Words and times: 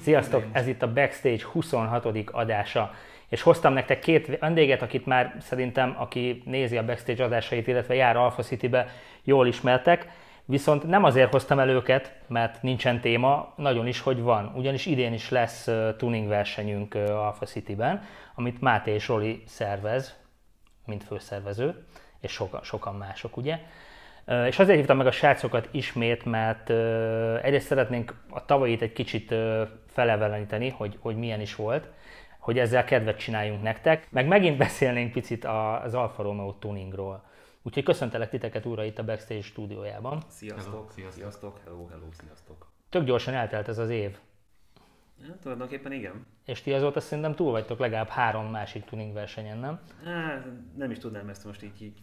Sziasztok, 0.00 0.44
ez 0.52 0.66
itt 0.66 0.82
a 0.82 0.92
Backstage 0.92 1.44
26. 1.52 2.06
adása. 2.30 2.94
És 3.28 3.42
hoztam 3.42 3.72
nektek 3.72 3.98
két 3.98 4.38
vendéget, 4.38 4.82
akit 4.82 5.06
már 5.06 5.36
szerintem, 5.40 5.94
aki 5.98 6.42
nézi 6.44 6.76
a 6.76 6.84
Backstage 6.84 7.24
adásait, 7.24 7.66
illetve 7.66 7.94
jár 7.94 8.16
Alpha 8.16 8.42
City-be, 8.42 8.88
jól 9.24 9.46
ismertek. 9.46 10.08
Viszont 10.44 10.86
nem 10.86 11.04
azért 11.04 11.30
hoztam 11.30 11.58
el 11.58 11.68
őket, 11.68 12.12
mert 12.26 12.62
nincsen 12.62 13.00
téma, 13.00 13.52
nagyon 13.56 13.86
is, 13.86 14.00
hogy 14.00 14.20
van. 14.20 14.52
Ugyanis 14.56 14.86
idén 14.86 15.12
is 15.12 15.30
lesz 15.30 15.68
tuning 15.96 16.28
versenyünk 16.28 16.94
Alpha 16.94 17.44
City-ben, 17.44 18.02
amit 18.34 18.60
Máté 18.60 18.92
és 18.92 19.08
Roli 19.08 19.42
szervez, 19.46 20.16
mint 20.86 21.04
főszervező, 21.04 21.84
és 22.20 22.32
sokan, 22.32 22.62
sokan 22.62 22.94
mások, 22.94 23.36
ugye. 23.36 23.58
És 24.46 24.58
azért 24.58 24.78
hívtam 24.78 24.96
meg 24.96 25.06
a 25.06 25.10
srácokat 25.10 25.68
ismét, 25.70 26.24
mert 26.24 26.70
egyrészt 27.42 27.66
szeretnénk 27.66 28.14
a 28.30 28.44
tavalyit 28.44 28.82
egy 28.82 28.92
kicsit 28.92 29.34
feleveleníteni, 30.00 30.68
hogy, 30.68 30.98
hogy 31.00 31.16
milyen 31.16 31.40
is 31.40 31.54
volt, 31.54 31.88
hogy 32.38 32.58
ezzel 32.58 32.84
kedvet 32.84 33.18
csináljunk 33.18 33.62
nektek, 33.62 34.10
meg 34.10 34.26
megint 34.26 34.58
beszélnénk 34.58 35.12
picit 35.12 35.44
az 35.44 35.94
Alfa 35.94 36.22
Romeo 36.22 36.52
tuningról. 36.52 37.24
Úgyhogy 37.62 37.82
köszöntelek 37.82 38.30
titeket 38.30 38.66
újra 38.66 38.84
itt 38.84 38.98
a 38.98 39.04
Backstage 39.04 39.42
stúdiójában. 39.42 40.22
Sziasztok, 40.28 40.72
hello, 40.72 40.86
sziasztok, 40.88 41.12
sziasztok, 41.12 41.60
hello, 41.64 41.86
hello, 41.86 42.06
sziasztok. 42.12 42.66
Tök 42.88 43.04
gyorsan 43.04 43.34
eltelt 43.34 43.68
ez 43.68 43.78
az 43.78 43.90
év. 43.90 44.18
Ja, 45.26 45.36
tulajdonképpen 45.42 45.92
igen. 45.92 46.26
És 46.44 46.62
ti 46.62 46.72
azóta 46.72 47.00
szerintem 47.00 47.34
túl 47.34 47.50
vagytok 47.50 47.78
legalább 47.78 48.08
három 48.08 48.50
másik 48.50 48.84
tuning 48.84 49.12
versenyen, 49.12 49.58
nem? 49.58 49.80
Hát, 50.04 50.46
nem 50.76 50.90
is 50.90 50.98
tudnám 50.98 51.28
ezt 51.28 51.44
most 51.44 51.62
így, 51.62 51.82
így 51.82 51.98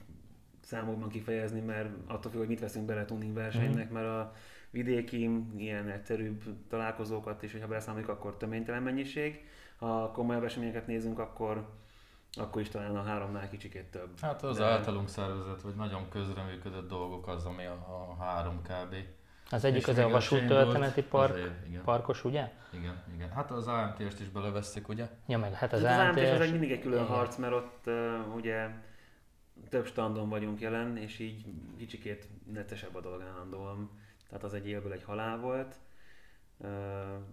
számokban 0.62 1.10
kifejezni, 1.10 1.60
mert 1.60 1.90
attól 2.08 2.32
függ, 2.32 2.40
hogy 2.40 2.48
mit 2.48 2.60
veszünk 2.60 2.86
bele 2.86 3.06
tuning 3.06 3.34
versenynek, 3.34 3.86
mm-hmm. 3.86 3.94
mert 3.94 4.08
a 4.08 4.34
vidéki, 4.70 5.30
ilyen 5.58 5.90
egyszerűbb 5.90 6.44
találkozókat 6.70 7.44
is, 7.44 7.52
hogyha 7.52 7.68
beszámoljuk, 7.68 8.10
akkor 8.10 8.38
töménytelen 8.38 8.84
mennyiség. 8.84 9.46
Ha 9.78 10.12
komolyabb 10.12 10.44
eseményeket 10.44 10.88
nézünk, 10.88 11.20
akkor 11.20 11.76
akkor 12.34 12.62
is 12.62 12.70
talán 12.70 12.96
a 12.96 13.04
háromnál 13.04 13.50
kicsikét 13.50 13.86
több. 13.86 14.10
Hát 14.22 14.44
az 14.44 14.58
De... 14.58 14.66
általunk 14.66 15.10
szervezet, 15.10 15.62
vagy 15.62 15.76
nagyon 15.76 16.10
közreműködött 16.10 16.90
dolgok 16.90 17.28
az, 17.28 17.46
ami 17.46 17.66
a, 17.66 17.74
a 17.74 18.24
három 18.24 18.62
kb. 18.62 18.96
Az 19.50 19.64
egyik 19.64 19.88
az 19.88 19.98
a 19.98 20.10
vasúttörténeti 20.10 21.04
park, 21.04 21.34
azért, 21.34 21.68
igen. 21.68 21.84
parkos, 21.84 22.24
ugye? 22.24 22.52
Igen, 22.74 23.04
igen. 23.14 23.30
Hát 23.30 23.52
az 23.52 23.68
AMT-est 23.68 24.20
is 24.20 24.30
beleveszik, 24.30 24.88
ugye? 24.88 25.10
Ja, 25.28 25.38
meg 25.38 25.54
hát 25.54 25.74
az, 25.74 25.84
hát 25.84 26.10
az 26.10 26.18
AMT-s 26.18 26.32
az 26.32 26.42
egy 26.42 26.52
mindig 26.52 26.72
egy 26.72 26.82
külön 26.82 27.04
igen. 27.04 27.16
harc, 27.16 27.36
mert 27.36 27.54
ott 27.54 27.84
uh, 27.86 28.36
ugye 28.36 28.68
több 29.70 29.86
standon 29.86 30.30
vagyunk 30.30 30.62
jelen, 30.62 30.98
és 30.98 31.20
így 31.20 31.46
kicsikét 31.78 32.28
neccesebb 32.52 32.96
a 32.96 33.02
dolog 33.02 33.22
állandóan. 33.22 33.90
Tehát 34.28 34.44
az 34.44 34.54
egy 34.54 34.68
élből 34.68 34.92
egy 34.92 35.04
halál 35.04 35.40
volt, 35.40 35.80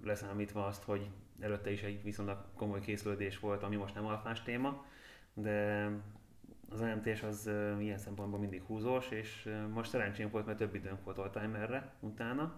leszámítva 0.03 0.67
azt, 0.67 0.83
hogy 0.83 1.11
előtte 1.41 1.71
is 1.71 1.83
egy 1.83 2.03
viszonylag 2.03 2.45
komoly 2.57 2.81
készülődés 2.81 3.39
volt, 3.39 3.63
ami 3.63 3.77
most 3.77 3.95
nem 3.95 4.07
alfás 4.07 4.43
téma, 4.43 4.85
de 5.35 5.89
az 6.71 6.81
AMT-s 6.81 7.23
az 7.23 7.51
ilyen 7.79 7.99
szempontból 7.99 8.39
mindig 8.39 8.63
húzós, 8.63 9.09
és 9.11 9.51
most 9.73 9.91
szerencsém 9.91 10.31
volt, 10.31 10.47
mert 10.47 10.59
több 10.59 10.75
időnk 10.75 11.05
volt 11.05 11.19
oldtimerre 11.19 11.93
utána. 12.01 12.53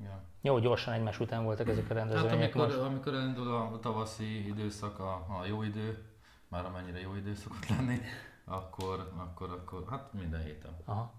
Ja. 0.00 0.22
Jó, 0.40 0.58
gyorsan 0.58 0.94
egymás 0.94 1.20
után 1.20 1.44
voltak 1.44 1.68
ezek 1.68 1.90
a 1.90 1.94
rendezvények. 1.94 2.30
Hát 2.30 2.42
amikor, 2.42 2.66
most. 2.66 2.78
amikor 2.78 3.14
elindul 3.14 3.54
a 3.54 3.78
tavaszi 3.80 4.46
időszak, 4.48 4.98
a, 4.98 5.12
a 5.12 5.44
jó 5.46 5.62
idő, 5.62 6.04
már 6.48 6.64
amennyire 6.64 7.00
jó 7.00 7.14
idő 7.14 7.34
szokott 7.34 7.68
lenni, 7.68 7.98
akkor, 8.44 9.12
akkor, 9.16 9.50
akkor 9.50 9.84
hát 9.90 10.12
minden 10.12 10.42
héten. 10.42 10.76
Aha. 10.84 11.12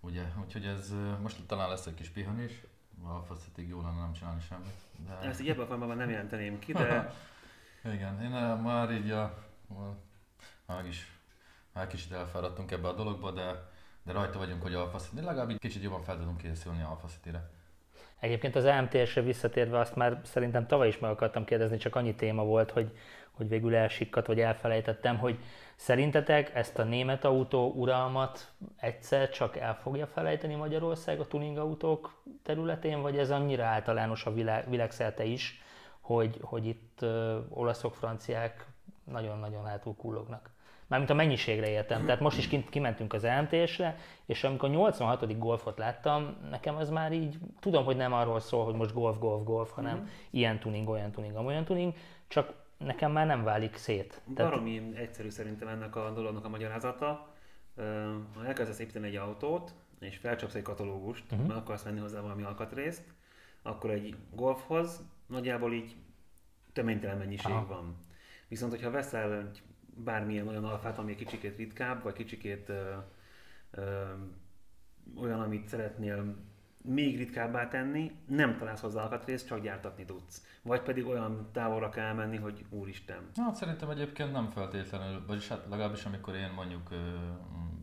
Ugye, 0.00 0.22
úgyhogy 0.44 0.64
ez 0.64 0.94
most 1.22 1.46
talán 1.46 1.68
lesz 1.68 1.86
egy 1.86 1.94
kis 1.94 2.08
pihenés, 2.08 2.62
a 3.28 3.32
City 3.32 3.68
jó 3.68 3.80
lenne 3.80 4.00
nem 4.00 4.12
csinálni 4.12 4.40
semmit. 4.40 4.80
De... 5.06 5.28
Ezt 5.28 5.40
így 5.40 5.48
ebben 5.48 5.64
a 5.64 5.66
formában 5.66 5.96
nem 5.96 6.10
jelenteném 6.10 6.58
ki, 6.58 6.72
de... 6.72 7.12
Igen, 7.94 8.22
én 8.22 8.30
már 8.62 8.90
így 8.90 9.10
a, 9.10 9.22
a, 9.68 9.96
már 10.66 10.86
is, 10.86 11.18
már 11.72 11.86
kicsit 11.86 12.12
elfáradtunk 12.12 12.70
ebbe 12.70 12.88
a 12.88 12.94
dologba, 12.94 13.30
de, 13.30 13.70
de 14.02 14.12
rajta 14.12 14.38
vagyunk, 14.38 14.62
hogy 14.62 14.74
Alpha 14.74 14.98
City, 14.98 15.20
legalább 15.20 15.48
egy 15.48 15.58
kicsit 15.58 15.82
jobban 15.82 16.02
fel 16.02 16.18
tudunk 16.18 16.36
készülni 16.36 16.82
Alpha 16.82 17.06
City-re. 17.06 17.50
Egyébként 18.20 18.56
az 18.56 18.64
AMTS-re 18.64 19.22
visszatérve 19.22 19.78
azt 19.78 19.96
már 19.96 20.20
szerintem 20.24 20.66
tavaly 20.66 20.88
is 20.88 20.98
meg 20.98 21.10
akartam 21.10 21.44
kérdezni, 21.44 21.76
csak 21.76 21.96
annyi 21.96 22.14
téma 22.14 22.44
volt, 22.44 22.70
hogy, 22.70 22.96
hogy 23.30 23.48
végül 23.48 23.74
elsikkadt, 23.74 24.26
vagy 24.26 24.40
elfelejtettem, 24.40 25.18
hogy 25.18 25.38
Szerintetek 25.78 26.54
ezt 26.54 26.78
a 26.78 26.84
német 26.84 27.24
autó 27.24 27.72
uralmat 27.76 28.52
egyszer 28.76 29.30
csak 29.30 29.56
el 29.56 29.74
fogja 29.74 30.06
felejteni 30.06 30.54
Magyarország 30.54 31.20
a 31.20 31.26
tuning 31.26 31.58
autók 31.58 32.22
területén, 32.42 33.00
vagy 33.00 33.18
ez 33.18 33.30
annyira 33.30 33.64
általános 33.64 34.24
a 34.24 34.32
világ, 34.32 34.70
világszerte 34.70 35.24
is, 35.24 35.62
hogy, 36.00 36.38
hogy 36.40 36.66
itt 36.66 37.02
ö, 37.02 37.38
olaszok, 37.48 37.94
franciák 37.94 38.66
nagyon-nagyon 39.04 39.64
hátul 39.64 39.94
kullognak? 39.96 40.50
Mármint 40.86 41.10
a 41.10 41.14
mennyiségre 41.14 41.68
értem. 41.68 42.04
Tehát 42.04 42.20
most 42.20 42.38
is 42.38 42.48
kint, 42.48 42.68
kimentünk 42.68 43.12
az 43.12 43.24
EMT-sre, 43.24 43.96
és 44.26 44.44
amikor 44.44 44.68
a 44.68 44.72
86. 44.72 45.38
golfot 45.38 45.78
láttam, 45.78 46.36
nekem 46.50 46.76
ez 46.76 46.90
már 46.90 47.12
így, 47.12 47.38
tudom, 47.60 47.84
hogy 47.84 47.96
nem 47.96 48.12
arról 48.12 48.40
szól, 48.40 48.64
hogy 48.64 48.74
most 48.74 48.94
golf, 48.94 49.18
golf, 49.18 49.44
golf, 49.44 49.70
hanem 49.70 49.96
mm. 49.96 50.06
ilyen 50.30 50.58
tuning, 50.58 50.88
olyan 50.88 51.10
tuning, 51.10 51.46
olyan 51.46 51.64
tuning, 51.64 51.94
csak 52.28 52.52
nekem 52.78 53.12
már 53.12 53.26
nem 53.26 53.42
válik 53.44 53.76
szét. 53.76 54.20
Baromi 54.34 54.78
Tehát... 54.78 54.96
egyszerű 54.96 55.28
szerintem 55.28 55.68
ennek 55.68 55.96
a 55.96 56.10
dolognak 56.10 56.44
a 56.44 56.48
magyarázata. 56.48 57.34
Ha 58.34 58.44
elkezdesz 58.46 58.78
építeni 58.78 59.06
egy 59.06 59.16
autót, 59.16 59.74
és 60.00 60.16
felcsapsz 60.16 60.54
egy 60.54 60.62
katalógust, 60.62 61.24
uh-huh. 61.32 61.46
mert 61.46 61.60
akarsz 61.60 61.82
venni 61.82 62.00
hozzá 62.00 62.20
valami 62.20 62.42
alkatrészt, 62.42 63.02
akkor 63.62 63.90
egy 63.90 64.16
golfhoz 64.34 65.02
nagyjából 65.26 65.72
így 65.72 65.96
töménytelen 66.72 67.18
mennyiség 67.18 67.52
Aha. 67.52 67.66
van. 67.66 67.96
Viszont, 68.48 68.72
hogyha 68.72 68.90
veszel 68.90 69.34
egy 69.34 69.62
bármilyen 70.04 70.48
olyan 70.48 70.64
alfát, 70.64 70.98
ami 70.98 71.10
egy 71.10 71.16
kicsikét 71.16 71.56
ritkább, 71.56 72.02
vagy 72.02 72.12
kicsikét 72.12 72.68
ö, 72.68 72.94
ö, 73.70 74.04
olyan, 75.20 75.40
amit 75.40 75.68
szeretnél 75.68 76.36
még 76.82 77.16
ritkábbá 77.16 77.68
tenni, 77.68 78.12
nem 78.26 78.56
találsz 78.56 78.80
hozzá 78.80 79.02
alkatrészt, 79.02 79.46
csak 79.46 79.60
gyártatni 79.60 80.04
tudsz. 80.04 80.46
Vagy 80.62 80.82
pedig 80.82 81.06
olyan 81.06 81.48
távolra 81.52 81.88
kell 81.88 82.12
menni, 82.12 82.36
hogy 82.36 82.64
úristen. 82.70 83.30
Hát 83.36 83.54
szerintem 83.54 83.90
egyébként 83.90 84.32
nem 84.32 84.50
feltétlenül, 84.50 85.24
vagyis 85.26 85.48
hát 85.48 85.66
legalábbis 85.70 86.04
amikor 86.04 86.34
én 86.34 86.50
mondjuk 86.54 86.88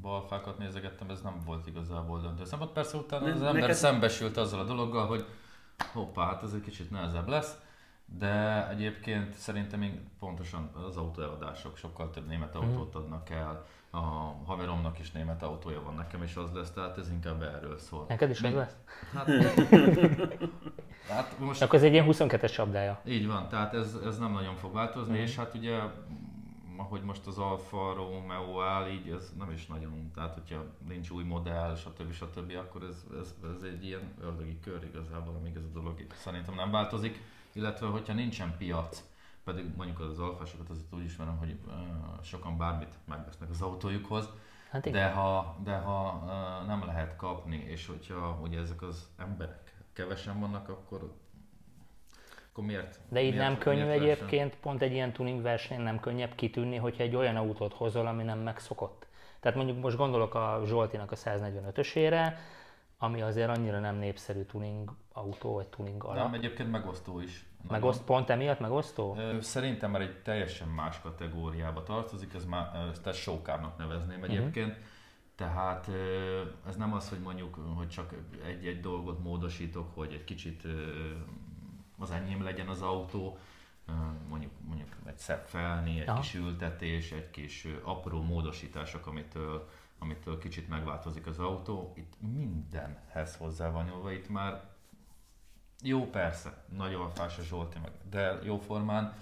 balfákat 0.01 0.57
nézegettem, 0.57 1.09
ez 1.09 1.21
nem 1.21 1.41
volt 1.45 1.67
igazából 1.67 2.21
döntő 2.21 2.43
szempont. 2.43 2.71
Persze 2.71 2.97
utána 2.97 3.25
az 3.25 3.41
ember 3.41 3.53
neked... 3.53 3.75
szembesült 3.75 4.37
azzal 4.37 4.59
a 4.59 4.63
dologgal, 4.63 5.07
hogy 5.07 5.25
hoppá, 5.93 6.25
hát 6.25 6.43
ez 6.43 6.53
egy 6.53 6.61
kicsit 6.61 6.91
nehezebb 6.91 7.27
lesz. 7.27 7.59
De 8.05 8.67
egyébként 8.69 9.33
szerintem 9.33 9.79
még 9.79 9.99
pontosan 10.19 10.71
az 10.87 10.97
autóeladások 10.97 11.77
sokkal 11.77 12.09
több 12.09 12.27
német 12.27 12.53
mhm. 12.53 12.63
autót 12.63 12.95
adnak 12.95 13.29
el, 13.29 13.65
a 13.95 14.35
haveromnak 14.45 14.99
is 14.99 15.11
német 15.11 15.43
autója 15.43 15.81
van, 15.81 15.93
nekem 15.93 16.23
is 16.23 16.35
az 16.35 16.51
lesz, 16.53 16.71
tehát 16.71 16.97
ez 16.97 17.09
inkább 17.09 17.41
erről 17.41 17.77
szól. 17.77 18.05
Neked 18.07 18.29
is 18.29 18.41
az 18.41 18.53
lesz? 18.53 18.75
Hát, 19.13 19.27
hát 21.09 21.39
most... 21.39 21.61
Akkor 21.61 21.75
ez 21.75 21.83
egy 21.83 21.93
ilyen 21.93 22.05
22-es 22.09 22.53
csapdája. 22.53 23.01
Így 23.05 23.27
van, 23.27 23.47
tehát 23.49 23.73
ez, 23.73 23.97
ez 24.05 24.17
nem 24.17 24.31
nagyon 24.31 24.55
fog 24.55 24.73
változni, 24.73 25.17
mm. 25.17 25.21
és 25.21 25.35
hát 25.35 25.53
ugye 25.53 25.79
ahogy 26.77 27.01
most 27.01 27.27
az 27.27 27.37
Alfa 27.37 27.93
Romeo 27.93 28.61
áll, 28.61 28.89
így 28.89 29.09
ez 29.09 29.33
nem 29.37 29.51
is 29.51 29.65
nagyon, 29.65 30.11
tehát 30.15 30.33
hogyha 30.33 30.63
nincs 30.87 31.09
új 31.09 31.23
modell, 31.23 31.75
stb. 31.75 32.11
stb., 32.11 32.53
akkor 32.57 32.83
ez, 32.83 33.05
ez, 33.19 33.35
ez 33.55 33.61
egy 33.63 33.85
ilyen 33.85 34.13
ördögi 34.21 34.59
kör 34.59 34.83
igazából, 34.83 35.35
amíg 35.35 35.55
ez 35.55 35.63
a 35.63 35.79
dolog 35.79 36.05
szerintem 36.13 36.55
nem 36.55 36.71
változik, 36.71 37.21
illetve 37.53 37.87
hogyha 37.87 38.13
nincsen 38.13 38.55
piac, 38.57 39.03
pedig 39.45 39.65
mondjuk 39.75 39.99
az 39.99 40.19
alfásokat 40.19 40.69
azért 40.69 40.93
úgy 40.93 41.03
ismerem, 41.03 41.37
hogy 41.37 41.55
uh, 41.65 41.73
sokan 42.23 42.57
bármit 42.57 42.93
megvesznek 43.05 43.49
az 43.49 43.61
autójukhoz, 43.61 44.29
hát 44.71 44.89
de 44.89 45.09
ha, 45.09 45.55
de 45.63 45.77
ha 45.77 46.23
uh, 46.23 46.67
nem 46.67 46.85
lehet 46.85 47.15
kapni, 47.15 47.57
és 47.67 47.87
hogyha 47.87 48.39
ugye 48.41 48.59
ezek 48.59 48.81
az 48.81 49.09
emberek 49.17 49.75
kevesen 49.93 50.39
vannak, 50.39 50.69
akkor 50.69 51.13
akkor 52.51 52.67
miért? 52.67 52.99
De 53.09 53.21
így 53.21 53.33
miért, 53.33 53.47
nem 53.47 53.57
könnyű 53.57 53.85
egyébként, 53.85 54.29
versen? 54.29 54.59
pont 54.61 54.81
egy 54.81 54.91
ilyen 54.91 55.13
tuning 55.13 55.41
versenyen 55.41 55.83
nem 55.83 55.99
könnyebb 55.99 56.35
kitűnni, 56.35 56.75
hogyha 56.75 57.03
egy 57.03 57.15
olyan 57.15 57.35
autót 57.35 57.73
hozol, 57.73 58.07
ami 58.07 58.23
nem 58.23 58.39
megszokott. 58.39 59.07
Tehát 59.39 59.57
mondjuk 59.57 59.81
most 59.81 59.97
gondolok 59.97 60.35
a 60.35 60.61
Zsoltinak 60.65 61.11
a 61.11 61.15
145-ösére, 61.15 62.33
ami 62.97 63.21
azért 63.21 63.57
annyira 63.57 63.79
nem 63.79 63.95
népszerű 63.95 64.41
tuning 64.41 64.91
autó, 65.13 65.53
vagy 65.53 65.67
tuning 65.67 66.03
alap. 66.03 66.15
Nem, 66.15 66.33
egyébként 66.33 66.71
megosztó 66.71 67.19
is. 67.19 67.45
Megoszt, 67.69 68.03
pont 68.03 68.29
emiatt 68.29 68.59
megosztó? 68.59 69.17
Szerintem 69.39 69.91
már 69.91 70.01
egy 70.01 70.21
teljesen 70.21 70.67
más 70.67 71.01
kategóriába 71.01 71.83
tartozik, 71.83 72.33
ez 72.33 72.45
már 72.45 72.71
tehát 72.71 73.13
showkárnak 73.13 73.77
nevezném 73.77 74.19
uh-huh. 74.19 74.35
egyébként. 74.35 74.77
Tehát 75.35 75.89
ez 76.67 76.75
nem 76.75 76.93
az, 76.93 77.09
hogy 77.09 77.19
mondjuk, 77.19 77.59
hogy 77.75 77.89
csak 77.89 78.13
egy-egy 78.45 78.79
dolgot 78.79 79.23
módosítok, 79.23 79.95
hogy 79.95 80.13
egy 80.13 80.23
kicsit 80.23 80.63
az 81.97 82.11
enyém 82.11 82.43
legyen 82.43 82.67
az 82.67 82.81
autó, 82.81 83.37
mondjuk, 84.29 84.51
mondjuk 84.67 84.89
egy 85.05 85.17
szebb 85.17 85.45
felni, 85.45 85.99
egy 85.99 86.07
Aha. 86.07 86.19
kis 86.19 86.33
ültetés, 86.35 87.11
egy 87.11 87.29
kis 87.29 87.67
apró 87.83 88.21
módosítások, 88.21 89.07
amitől, 89.07 89.69
amitől 89.99 90.37
kicsit 90.37 90.69
megváltozik 90.69 91.27
az 91.27 91.39
autó. 91.39 91.93
Itt 91.95 92.13
mindenhez 92.33 93.35
hozzá 93.35 93.69
van 93.69 93.85
nyúlva, 93.85 94.11
itt 94.11 94.29
már 94.29 94.73
Jó, 95.87 96.09
persze, 96.09 96.63
nagyon 96.75 97.01
alfás 97.01 97.37
a 97.37 97.41
Zsolti, 97.41 97.79
meg, 97.79 97.91
de 98.09 98.39
jó 98.43 98.57
formán, 98.57 99.13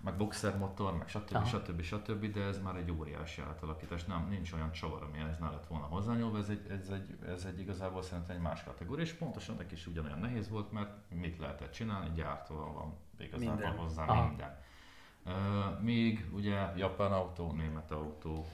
meg 0.00 0.16
boxer 0.16 0.58
motor, 0.58 0.96
meg 0.96 1.08
stb. 1.08 1.44
Stb. 1.46 1.82
stb. 1.82 2.32
De 2.32 2.42
ez 2.42 2.62
már 2.62 2.76
egy 2.76 2.90
óriási 2.90 3.40
átalakítás. 3.40 4.04
Nem, 4.04 4.26
nincs 4.28 4.52
olyan 4.52 4.72
csavar, 4.72 5.02
ami 5.02 5.18
ez 5.18 5.38
ne 5.38 5.50
lett 5.50 5.66
volna 5.66 5.84
hozzányúlva, 5.84 6.38
ez 6.38 6.48
egy, 6.48 6.66
ez 6.70 6.88
egy, 6.88 7.18
ez 7.26 7.44
egy 7.44 7.60
igazából 7.60 8.02
szerintem 8.02 8.36
egy 8.36 8.42
más 8.42 8.64
kategória, 8.64 9.04
és 9.04 9.12
pontosan 9.12 9.56
neki 9.56 9.74
is 9.74 9.86
ugyanolyan 9.86 10.18
nehéz 10.18 10.48
volt, 10.48 10.72
mert 10.72 10.90
mit 11.08 11.38
lehetett 11.38 11.72
csinálni, 11.72 12.10
gyártóval 12.14 12.72
van 12.72 12.94
igazából 13.18 13.54
Minden. 13.54 13.76
hozzá 13.76 14.04
Aha. 14.04 14.26
minden. 14.26 14.58
Uh, 15.24 15.80
míg 15.80 16.28
ugye 16.32 16.72
japán 16.76 17.12
autó, 17.12 17.52
német 17.52 17.90
autó 17.90 18.46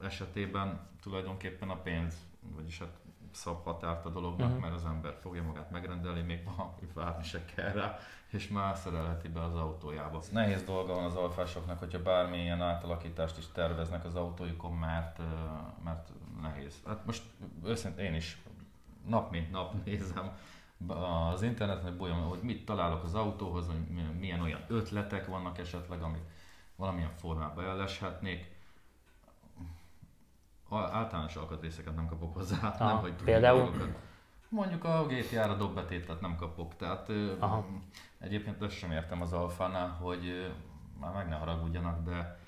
esetében 0.00 0.80
tulajdonképpen 1.02 1.70
a 1.70 1.76
pénz, 1.76 2.14
vagyis 2.40 2.78
hát 2.78 2.98
szab 3.38 3.64
határt 3.64 4.04
a 4.04 4.08
dolognak, 4.08 4.46
uh-huh. 4.46 4.62
mert 4.62 4.74
az 4.74 4.84
ember 4.84 5.16
fogja 5.20 5.42
magát 5.42 5.70
megrendelni, 5.70 6.20
még 6.20 6.42
ma 6.44 6.74
várni 6.94 7.22
se 7.22 7.44
kell 7.44 7.72
rá, 7.72 7.98
és 8.28 8.48
már 8.48 8.76
szerelheti 8.76 9.28
be 9.28 9.42
az 9.42 9.54
autójába. 9.54 10.20
Nehéz 10.32 10.62
dolga 10.62 10.94
van 10.94 11.04
az 11.04 11.14
alfásoknak, 11.14 11.78
hogyha 11.78 12.02
bármilyen 12.02 12.62
átalakítást 12.62 13.38
is 13.38 13.44
terveznek 13.52 14.04
az 14.04 14.14
autójukon, 14.14 14.72
mert, 14.72 15.18
mert 15.84 16.08
nehéz. 16.42 16.74
Hát 16.86 17.06
most 17.06 17.22
őszintén 17.64 18.04
én 18.04 18.14
is 18.14 18.42
nap 19.06 19.30
mint 19.30 19.50
nap 19.50 19.74
nézem 19.84 20.36
az 21.32 21.42
interneten, 21.42 21.82
hogy 21.82 21.96
bolyom, 21.96 22.28
hogy 22.28 22.42
mit 22.42 22.64
találok 22.64 23.04
az 23.04 23.14
autóhoz, 23.14 23.66
hogy 23.66 23.94
mi- 23.94 24.16
milyen 24.18 24.40
olyan 24.40 24.64
ötletek 24.68 25.26
vannak 25.26 25.58
esetleg, 25.58 26.02
amik 26.02 26.22
valamilyen 26.76 27.12
formában 27.16 27.64
elleshetnék. 27.64 28.56
Általános 30.70 31.36
alkatrészeket 31.36 31.96
nem 31.96 32.06
kapok 32.06 32.34
hozzá, 32.34 32.74
nem 32.78 32.96
hogy 32.96 33.12
például? 33.24 33.58
dolgokat. 33.58 33.88
Mondjuk 34.48 34.84
a 34.84 35.06
GTA-ra 35.06 35.54
dobbetétet 35.54 36.20
nem 36.20 36.36
kapok, 36.36 36.76
tehát 36.76 37.10
Aha. 37.38 37.66
egyébként 38.18 38.62
ezt 38.62 38.76
sem 38.76 38.90
értem 38.90 39.22
az 39.22 39.32
Alfánál, 39.32 39.88
hogy 39.88 40.52
már 41.00 41.12
meg 41.14 41.28
ne 41.28 41.34
haragudjanak, 41.34 42.04
de 42.04 42.38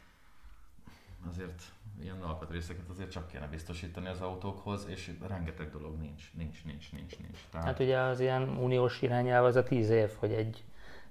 azért 1.29 1.63
ilyen 2.03 2.23
alkatrészeket 2.23 2.89
azért 2.89 3.11
csak 3.11 3.27
kéne 3.27 3.47
biztosítani 3.47 4.09
az 4.09 4.21
autókhoz, 4.21 4.87
és 4.89 5.13
rengeteg 5.29 5.71
dolog 5.71 5.99
nincs, 5.99 6.31
nincs, 6.35 6.65
nincs, 6.65 6.93
nincs, 6.93 7.19
nincs. 7.19 7.39
Tehát, 7.51 7.67
Hát 7.67 7.79
ugye 7.79 7.99
az 7.99 8.21
ilyen 8.21 8.49
uniós 8.49 9.03
irányelv 9.03 9.45
az 9.45 9.57
a 9.57 9.63
10 9.63 9.91
év, 9.91 10.11
hogy 10.19 10.33
egy 10.33 10.65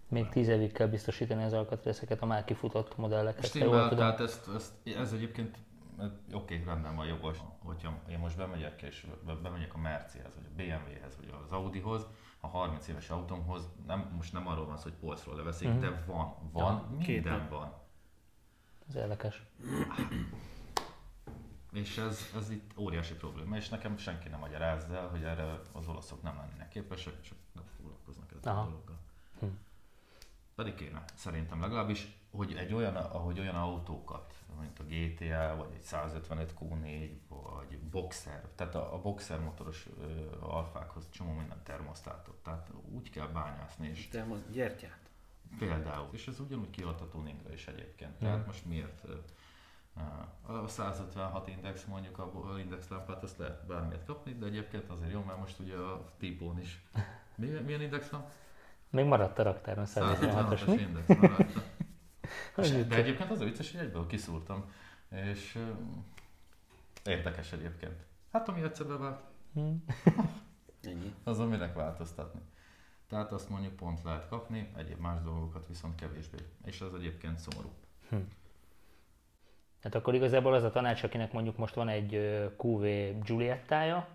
még 0.07 0.29
10 0.29 0.47
évig 0.47 0.71
kell 0.71 0.87
biztosítani 0.87 1.43
az 1.43 1.53
alkatrészeket 1.53 2.21
a 2.21 2.25
már 2.25 2.45
kifutott 2.45 2.95
jól 2.97 3.41
Stimmel, 3.41 3.89
tehát 3.89 4.19
ezt, 4.19 4.49
ezt, 4.55 4.71
ez 4.97 5.13
egyébként 5.13 5.57
oké, 6.01 6.15
okay, 6.33 6.63
rendben 6.63 6.95
van 6.95 7.05
jogos, 7.05 7.37
hogyha 7.59 7.99
én 8.09 8.19
most 8.19 8.37
bemegyek 8.37 8.81
és 8.81 9.07
be- 9.25 9.33
bemegyek 9.35 9.73
a 9.73 9.77
Mercedes, 9.77 10.31
vagy 10.35 10.45
a 10.45 10.55
BMW-hez, 10.55 11.15
vagy 11.15 11.33
az 11.45 11.51
Audihoz, 11.51 12.07
a 12.39 12.47
30 12.47 12.87
éves 12.87 13.09
autómhoz, 13.09 13.69
nem, 13.87 14.11
most 14.15 14.33
nem 14.33 14.47
arról 14.47 14.65
van 14.65 14.77
szó, 14.77 14.83
hogy 14.83 14.93
polcról 14.99 15.35
leveszik, 15.35 15.67
Mhm. 15.67 15.79
de 15.79 16.03
van, 16.05 16.35
van, 16.51 16.73
Ja, 16.75 16.87
minden 16.89 17.05
képen. 17.05 17.49
van. 17.49 17.73
Ez 18.87 18.95
érdekes. 18.95 19.43
És 21.71 21.97
ez, 21.97 22.19
ez 22.35 22.49
itt 22.49 22.71
óriási 22.77 23.13
probléma, 23.13 23.55
és 23.55 23.69
nekem 23.69 23.97
senki 23.97 24.29
nem 24.29 24.39
magyarázza 24.39 24.95
el, 24.95 25.07
hogy 25.07 25.23
erre 25.23 25.59
az 25.71 25.87
olaszok 25.87 26.21
nem 26.21 26.35
lennének 26.37 26.67
képesek, 26.69 27.21
csak 27.21 27.37
nem 27.53 27.63
foglalkoznak 27.75 28.31
ezzel 28.37 28.53
Aha. 28.53 28.61
a 28.61 28.65
dologgal. 28.65 28.97
Hm. 29.39 29.45
Pedig 30.55 30.73
kéne, 30.75 31.03
szerintem 31.15 31.61
legalábbis, 31.61 32.18
hogy 32.31 32.53
egy 32.53 32.73
olyan, 32.73 32.95
ahogy 32.95 33.39
olyan 33.39 33.55
autókat, 33.55 34.33
mint 34.59 34.79
a 34.79 34.83
GTA, 34.83 35.55
vagy 35.55 35.73
egy 35.73 35.81
155 35.81 36.53
Q4, 36.59 37.09
vagy 37.27 37.79
Boxer, 37.79 38.43
tehát 38.55 38.75
a, 38.75 38.93
a 38.93 39.01
Boxer 39.01 39.39
motoros 39.39 39.87
ö, 40.01 40.05
alfákhoz 40.39 41.09
csomó 41.09 41.31
minden 41.31 41.61
termosztátot, 41.63 42.35
tehát 42.43 42.69
úgy 42.91 43.09
kell 43.09 43.27
bányászni, 43.27 43.87
és 43.87 44.07
Te 44.07 44.23
most 44.23 44.51
gyertyát. 44.51 44.99
Például. 45.59 46.09
És 46.11 46.27
ez 46.27 46.39
ugyanúgy 46.39 46.69
kihat 46.69 47.01
a 47.01 47.07
tuningra 47.07 47.53
is 47.53 47.67
egyébként. 47.67 48.11
Mhm. 48.11 48.23
Tehát 48.23 48.45
most 48.45 48.65
miért 48.65 49.07
a 50.41 50.67
156 50.67 51.47
index 51.47 51.85
mondjuk 51.85 52.17
a 52.19 52.59
index 52.59 52.87
lámpát 52.87 53.23
azt 53.23 53.37
lehet 53.37 53.65
bármilyet 53.65 54.05
kapni, 54.05 54.33
de 54.33 54.45
egyébként 54.45 54.89
azért 54.89 55.11
jó, 55.11 55.23
mert 55.23 55.39
most 55.39 55.59
ugye 55.59 55.75
a 55.75 56.05
típón 56.17 56.59
is. 56.59 56.83
Mi, 57.35 57.47
milyen 57.47 57.81
index 57.81 58.09
van? 58.09 58.25
Még 58.89 59.05
maradt 59.05 59.39
a 59.39 59.43
raktáron 59.43 59.85
156-os, 59.87 60.17
156-os 60.21 60.65
mi? 60.65 60.81
index 60.81 61.07
van 61.07 61.47
De 62.87 62.95
egyébként 62.95 63.31
az 63.31 63.41
a 63.41 63.43
vicces, 63.45 63.71
hogy 63.71 63.81
egyből 63.81 64.07
kiszúrtam. 64.07 64.71
És 65.09 65.57
érdekes 67.05 67.51
egyébként. 67.51 68.05
Hát 68.31 68.47
ami 68.49 68.61
egyszer 68.61 68.85
bevált, 68.87 69.19
Hm. 69.53 69.61
Ennyi. 70.89 71.13
azon 71.23 71.47
minek 71.47 71.73
változtatni. 71.73 72.39
Tehát 73.07 73.31
azt 73.31 73.49
mondjuk 73.49 73.75
pont 73.75 74.03
lehet 74.03 74.27
kapni, 74.27 74.69
egyéb 74.77 74.99
más 74.99 75.21
dolgokat 75.23 75.67
viszont 75.67 75.95
kevésbé. 75.95 76.37
És 76.65 76.81
ez 76.81 76.93
egyébként 76.93 77.39
szomorú. 77.39 77.69
Hát 79.83 79.95
akkor 79.95 80.13
igazából 80.15 80.53
az 80.53 80.63
a 80.63 80.69
tanács, 80.71 81.03
akinek 81.03 81.31
mondjuk 81.31 81.57
most 81.57 81.73
van 81.73 81.87
egy 81.89 82.13
QV 82.57 82.83
Giuliettája, 83.23 84.07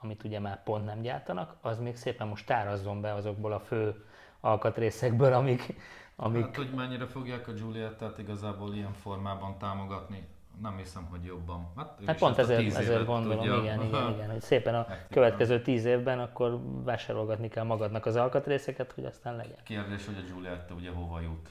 amit 0.00 0.24
ugye 0.24 0.38
már 0.38 0.62
pont 0.62 0.84
nem 0.84 1.00
gyártanak, 1.00 1.56
az 1.60 1.78
még 1.78 1.96
szépen 1.96 2.26
most 2.28 2.46
tárazzon 2.46 3.00
be 3.00 3.14
azokból 3.14 3.52
a 3.52 3.60
fő 3.60 4.04
alkatrészekből, 4.40 5.32
amik, 5.32 5.74
amik 6.16 6.42
Hát, 6.44 6.56
hogy 6.56 6.70
mennyire 6.76 7.06
fogják 7.06 7.48
a 7.48 7.52
Giuliettát 7.52 8.18
igazából 8.18 8.74
ilyen 8.74 8.92
formában 8.92 9.58
támogatni, 9.58 10.26
nem 10.62 10.76
hiszem, 10.76 11.04
hogy 11.10 11.24
jobban. 11.24 11.68
Hát, 11.76 11.98
Hát 12.06 12.18
pont 12.18 12.38
ezért, 12.38 12.74
ezért 12.74 13.06
gondolom, 13.06 13.36
tudja. 13.38 13.56
igen, 13.62 13.82
igen, 13.82 14.10
igen, 14.14 14.30
hogy 14.30 14.40
szépen 14.40 14.74
a 14.74 14.78
Aktívan. 14.78 15.06
következő 15.10 15.62
tíz 15.62 15.84
évben 15.84 16.18
akkor 16.18 16.60
vásárolgatni 16.84 17.48
kell 17.48 17.64
magadnak 17.64 18.06
az 18.06 18.16
alkatrészeket, 18.16 18.92
hogy 18.92 19.04
aztán 19.04 19.36
legyen. 19.36 19.56
Kérdés, 19.64 20.06
hogy 20.06 20.16
a 20.18 20.32
Giulietta 20.32 20.74
ugye 20.74 20.90
hova 20.90 21.20
jut 21.20 21.48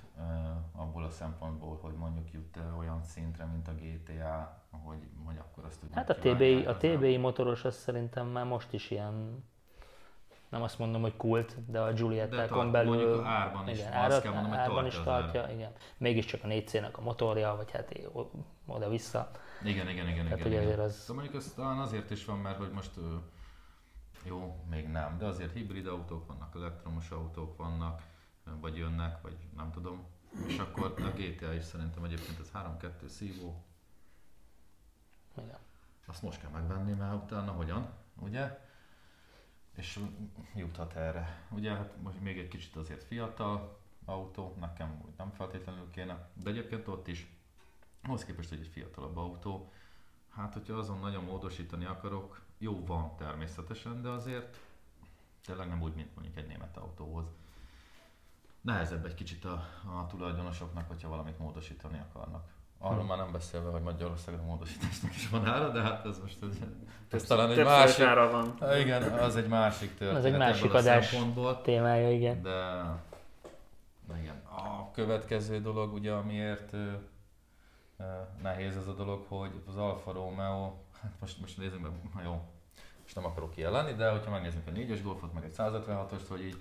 abból 0.75 1.03
a 1.03 1.09
szempontból, 1.09 1.79
hogy 1.81 1.93
mondjuk 1.93 2.31
jut 2.33 2.57
olyan 2.79 3.03
szintre, 3.03 3.45
mint 3.45 3.67
a 3.67 3.71
GTA, 3.71 4.61
hogy, 4.83 4.97
hogy 5.25 5.35
akkor 5.37 5.65
azt 5.65 5.79
tudjuk 5.79 5.97
Hát 5.97 6.09
a 6.09 6.15
TBI, 6.15 6.65
a 6.65 6.77
TBI 6.77 7.17
motoros 7.17 7.65
az 7.65 7.75
szerintem 7.75 8.27
már 8.27 8.45
most 8.45 8.73
is 8.73 8.91
ilyen, 8.91 9.43
nem 10.53 10.61
azt 10.61 10.79
mondom, 10.79 11.01
hogy 11.01 11.15
kult, 11.17 11.71
de 11.71 11.79
a 11.79 11.93
tart, 12.47 12.71
belül 12.71 12.95
mondjuk 12.95 13.25
árban 13.25 13.69
is, 13.69 13.77
igen, 13.79 13.93
árat, 13.93 14.21
kell 14.21 14.31
mondanom, 14.31 14.57
hogy 14.57 14.67
árban 14.67 14.85
is 14.85 14.93
tartja 14.93 15.31
tartja, 15.41 15.55
igen. 15.55 15.71
Mégiscsak 15.97 16.43
a 16.43 16.47
4C-nek 16.47 16.91
a 16.93 17.01
motorja, 17.01 17.55
vagy 17.55 17.71
hát 17.71 17.99
oda-vissza. 18.65 19.31
Igen, 19.63 19.89
igen, 19.89 20.07
igen, 20.07 20.23
Tehát 20.23 20.39
igen. 20.39 20.51
ugye 20.51 20.61
igen. 20.61 20.63
azért 20.73 20.79
az- 20.87 21.05
De 21.07 21.13
mondjuk 21.13 21.35
ez 21.35 21.53
talán 21.55 21.77
azért 21.79 22.11
is 22.11 22.25
van, 22.25 22.37
mert 22.39 22.57
hogy 22.57 22.71
most 22.71 22.91
jó, 24.25 24.63
még 24.69 24.87
nem, 24.87 25.17
de 25.17 25.25
azért 25.25 25.53
hibrid 25.53 25.87
autók 25.87 26.27
vannak, 26.27 26.55
elektromos 26.55 27.09
autók 27.09 27.57
vannak, 27.57 28.01
vagy 28.61 28.77
jönnek, 28.77 29.21
vagy 29.21 29.37
nem 29.55 29.71
tudom. 29.71 30.05
És 30.47 30.57
akkor 30.57 30.93
a 30.97 31.09
GTA 31.17 31.53
is 31.53 31.63
szerintem 31.63 32.03
egyébként 32.03 32.39
ez 32.39 32.51
3-2 32.53 33.07
szívó, 33.07 33.63
Igen. 35.37 35.57
azt 36.05 36.21
most 36.21 36.41
kell 36.41 36.49
megvenni, 36.49 36.91
mert 36.93 37.13
utána 37.23 37.51
hogyan, 37.51 37.87
ugye? 38.19 38.59
És 39.75 39.99
juthat 40.55 40.95
erre. 40.95 41.45
Ugye, 41.49 41.71
hát 41.71 42.01
most 42.01 42.21
még 42.21 42.39
egy 42.39 42.47
kicsit 42.47 42.75
azért 42.75 43.03
fiatal 43.03 43.77
autó, 44.05 44.55
nekem 44.59 45.01
úgy 45.05 45.13
nem 45.17 45.31
feltétlenül 45.31 45.89
kéne, 45.89 46.29
de 46.33 46.49
egyébként 46.49 46.87
ott 46.87 47.07
is, 47.07 47.27
ahhoz 48.03 48.25
képest, 48.25 48.49
hogy 48.49 48.59
egy 48.59 48.67
fiatalabb 48.67 49.17
autó, 49.17 49.71
hát 50.29 50.53
hogyha 50.53 50.73
azon 50.73 50.99
nagyon 50.99 51.23
módosítani 51.23 51.85
akarok, 51.85 52.41
jó 52.57 52.85
van 52.85 53.15
természetesen, 53.15 54.01
de 54.01 54.09
azért 54.09 54.59
tényleg 55.45 55.67
nem 55.67 55.81
úgy, 55.81 55.93
mint 55.93 56.15
mondjuk 56.15 56.37
egy 56.37 56.47
német 56.47 56.77
autóhoz. 56.77 57.25
Nehezebb 58.61 59.05
egy 59.05 59.13
kicsit 59.13 59.45
a, 59.45 59.67
a 59.97 60.05
tulajdonosoknak, 60.07 60.87
hogyha 60.87 61.09
valamit 61.09 61.39
módosítani 61.39 61.99
akarnak. 61.99 62.51
Arról 62.85 63.03
már 63.03 63.17
nem 63.17 63.31
beszélve, 63.31 63.69
hogy 63.69 63.81
Magyarországon 63.81 64.45
módosításnak 64.45 65.15
is 65.15 65.29
van 65.29 65.45
ára, 65.45 65.69
de 65.69 65.81
hát 65.81 66.05
ez 66.05 66.19
most 66.19 66.37
ez, 66.41 66.57
ez 67.09 67.23
talán 67.23 67.49
egy 67.49 67.55
több 67.55 67.65
másik, 67.65 68.05
ára 68.05 68.31
van. 68.31 68.77
Igen, 68.79 69.03
az 69.03 69.35
egy 69.35 69.47
másik 69.47 69.89
történet. 69.97 70.15
Az 70.15 70.25
egy 70.25 70.37
másik 70.37 70.63
ebből 70.63 70.75
a 70.75 70.79
adás. 70.79 71.07
szempontból. 71.07 71.61
Témája, 71.61 72.11
igen. 72.11 72.41
De, 72.41 72.49
de 74.07 74.17
igen. 74.21 74.41
A 74.45 74.91
következő 74.91 75.61
dolog, 75.61 75.93
ugye, 75.93 76.11
amiért 76.11 76.73
ö, 76.73 76.91
nehéz 78.41 78.75
ez 78.77 78.87
a 78.87 78.93
dolog, 78.93 79.25
hogy 79.27 79.51
az 79.67 79.75
Alfa 79.75 80.11
Romeo, 80.11 80.73
hát 81.01 81.11
most, 81.19 81.39
most 81.39 81.57
nézzük 81.57 81.81
meg, 81.81 81.91
na 82.15 82.21
jó, 82.23 82.41
most 83.01 83.15
nem 83.15 83.25
akarok 83.25 83.51
kijelenni, 83.51 83.93
de 83.93 84.09
hogyha 84.09 84.31
megnézzük 84.31 84.67
a 84.67 84.71
4-es 84.71 84.99
Golfot, 85.03 85.33
meg 85.33 85.43
egy 85.43 85.53
156-ost, 85.57 86.25
hogy 86.27 86.45
így 86.45 86.57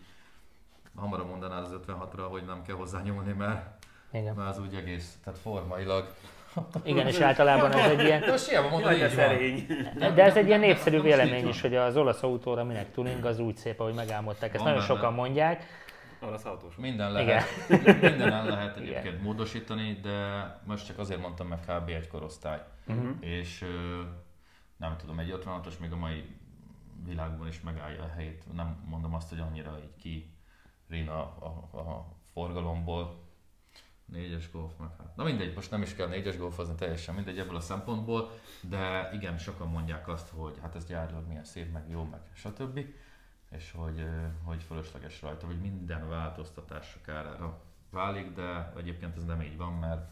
hamarabb 0.97 1.29
mondanád 1.29 1.65
az 1.65 1.81
56-ra, 1.87 2.27
hogy 2.31 2.45
nem 2.45 2.63
kell 2.63 2.77
hozzá 2.77 3.03
nyúlni, 3.03 3.33
mert, 3.33 3.85
Igen. 4.13 4.35
mert 4.35 4.49
az 4.49 4.59
úgy 4.59 4.75
egész, 4.75 5.19
tehát 5.25 5.39
formailag. 5.39 6.15
Igen, 6.85 7.07
és 7.07 7.21
általában 7.21 7.73
ez 7.73 7.91
egy 7.91 8.05
ilyen, 8.05 8.21
De 8.21 8.31
most 8.31 8.49
hiába 8.49 8.69
mondod, 8.69 8.91
Jaj, 8.91 8.99
de 8.99 9.07
így 9.09 9.15
van. 9.17 9.25
szerény. 9.27 9.67
de 10.15 10.23
ez 10.25 10.37
egy 10.37 10.47
ilyen 10.47 10.61
népszerű 10.61 11.01
vélemény 11.01 11.41
van. 11.41 11.51
is, 11.51 11.61
hogy 11.61 11.75
az 11.77 11.97
olasz 11.97 12.23
autóra 12.23 12.65
minek 12.65 12.93
tuning, 12.93 13.25
az 13.25 13.39
úgy 13.39 13.57
szép, 13.57 13.81
ahogy 13.81 13.95
megálmodták. 13.95 14.55
Ezt 14.55 14.63
Van 14.65 14.73
nagyon 14.73 14.87
benne. 14.89 14.99
sokan 15.01 15.15
mondják. 15.15 15.65
Olasz 16.21 16.45
autós. 16.45 16.77
Minden 16.77 17.11
Igen. 17.11 17.27
lehet, 17.27 17.47
mindenen 18.03 18.47
lehet 18.47 18.77
Igen. 18.77 18.89
egyébként 18.89 19.23
módosítani, 19.23 19.99
de 20.03 20.47
most 20.67 20.87
csak 20.87 20.99
azért 20.99 21.21
mondtam 21.21 21.47
meg 21.47 21.59
kb. 21.67 21.89
egy 21.89 22.09
korosztály. 22.09 22.61
Mhm. 22.87 23.09
És 23.21 23.65
nem 24.77 24.97
tudom, 24.97 25.19
egy 25.19 25.35
56-os 25.45 25.79
még 25.81 25.93
a 25.93 25.97
mai 25.97 26.25
világban 27.07 27.47
is 27.49 27.61
megállja 27.61 28.03
a 28.03 28.13
helyét. 28.17 28.43
Nem 28.55 28.85
mondom 28.89 29.15
azt, 29.15 29.29
hogy 29.29 29.39
annyira 29.41 29.79
így 29.83 29.97
ki 30.03 30.35
a, 31.09 31.13
a, 31.13 31.79
a 31.79 32.07
forgalomból. 32.33 33.21
Négyes 34.13 34.51
golf 34.51 34.73
meg 34.79 34.89
hát. 34.99 35.17
Na 35.17 35.25
mindegy, 35.25 35.55
most 35.55 35.71
nem 35.71 35.83
is 35.83 35.95
kell 35.95 36.09
négyes 36.09 36.37
golfozni, 36.37 36.75
teljesen 36.75 37.15
mindegy 37.15 37.39
ebből 37.39 37.57
a 37.57 37.61
szempontból, 37.61 38.31
de 38.61 39.11
igen, 39.13 39.39
sokan 39.39 39.69
mondják 39.69 40.09
azt, 40.09 40.29
hogy 40.29 40.55
hát 40.63 40.75
ez 40.75 40.87
gyárilag 40.87 41.27
milyen 41.27 41.45
szép, 41.45 41.73
meg 41.73 41.91
jó, 41.91 42.05
meg 42.05 42.21
stb. 42.33 42.81
És 43.51 43.73
hogy, 43.77 44.07
hogy 44.45 44.63
fölösleges 44.63 45.23
rajta, 45.23 45.47
hogy 45.47 45.61
minden 45.61 46.09
változtatás 46.09 46.99
kárára 47.05 47.61
válik, 47.91 48.33
de 48.33 48.73
egyébként 48.77 49.17
ez 49.17 49.25
nem 49.25 49.43
így 49.43 49.57
van, 49.57 49.73
mert 49.73 50.11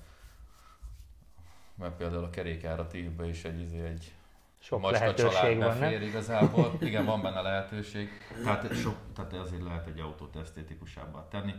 mert 1.80 1.96
például 1.96 2.24
a 2.24 2.30
kerékáratívban 2.30 3.28
is 3.28 3.44
egy, 3.44 3.60
izé, 3.60 3.80
egy 3.80 4.12
sok 4.58 4.90
lehetőség 4.90 5.58
van, 5.58 5.78
nem? 5.78 6.02
igazából. 6.02 6.76
Igen, 6.80 7.04
van 7.04 7.22
benne 7.22 7.40
lehetőség. 7.40 8.08
Tehát, 8.44 8.74
sok, 8.74 8.96
tehát 9.14 9.32
azért 9.32 9.62
lehet 9.62 9.86
egy 9.86 10.00
autót 10.00 10.36
esztétikusabbá 10.36 11.28
tenni. 11.28 11.54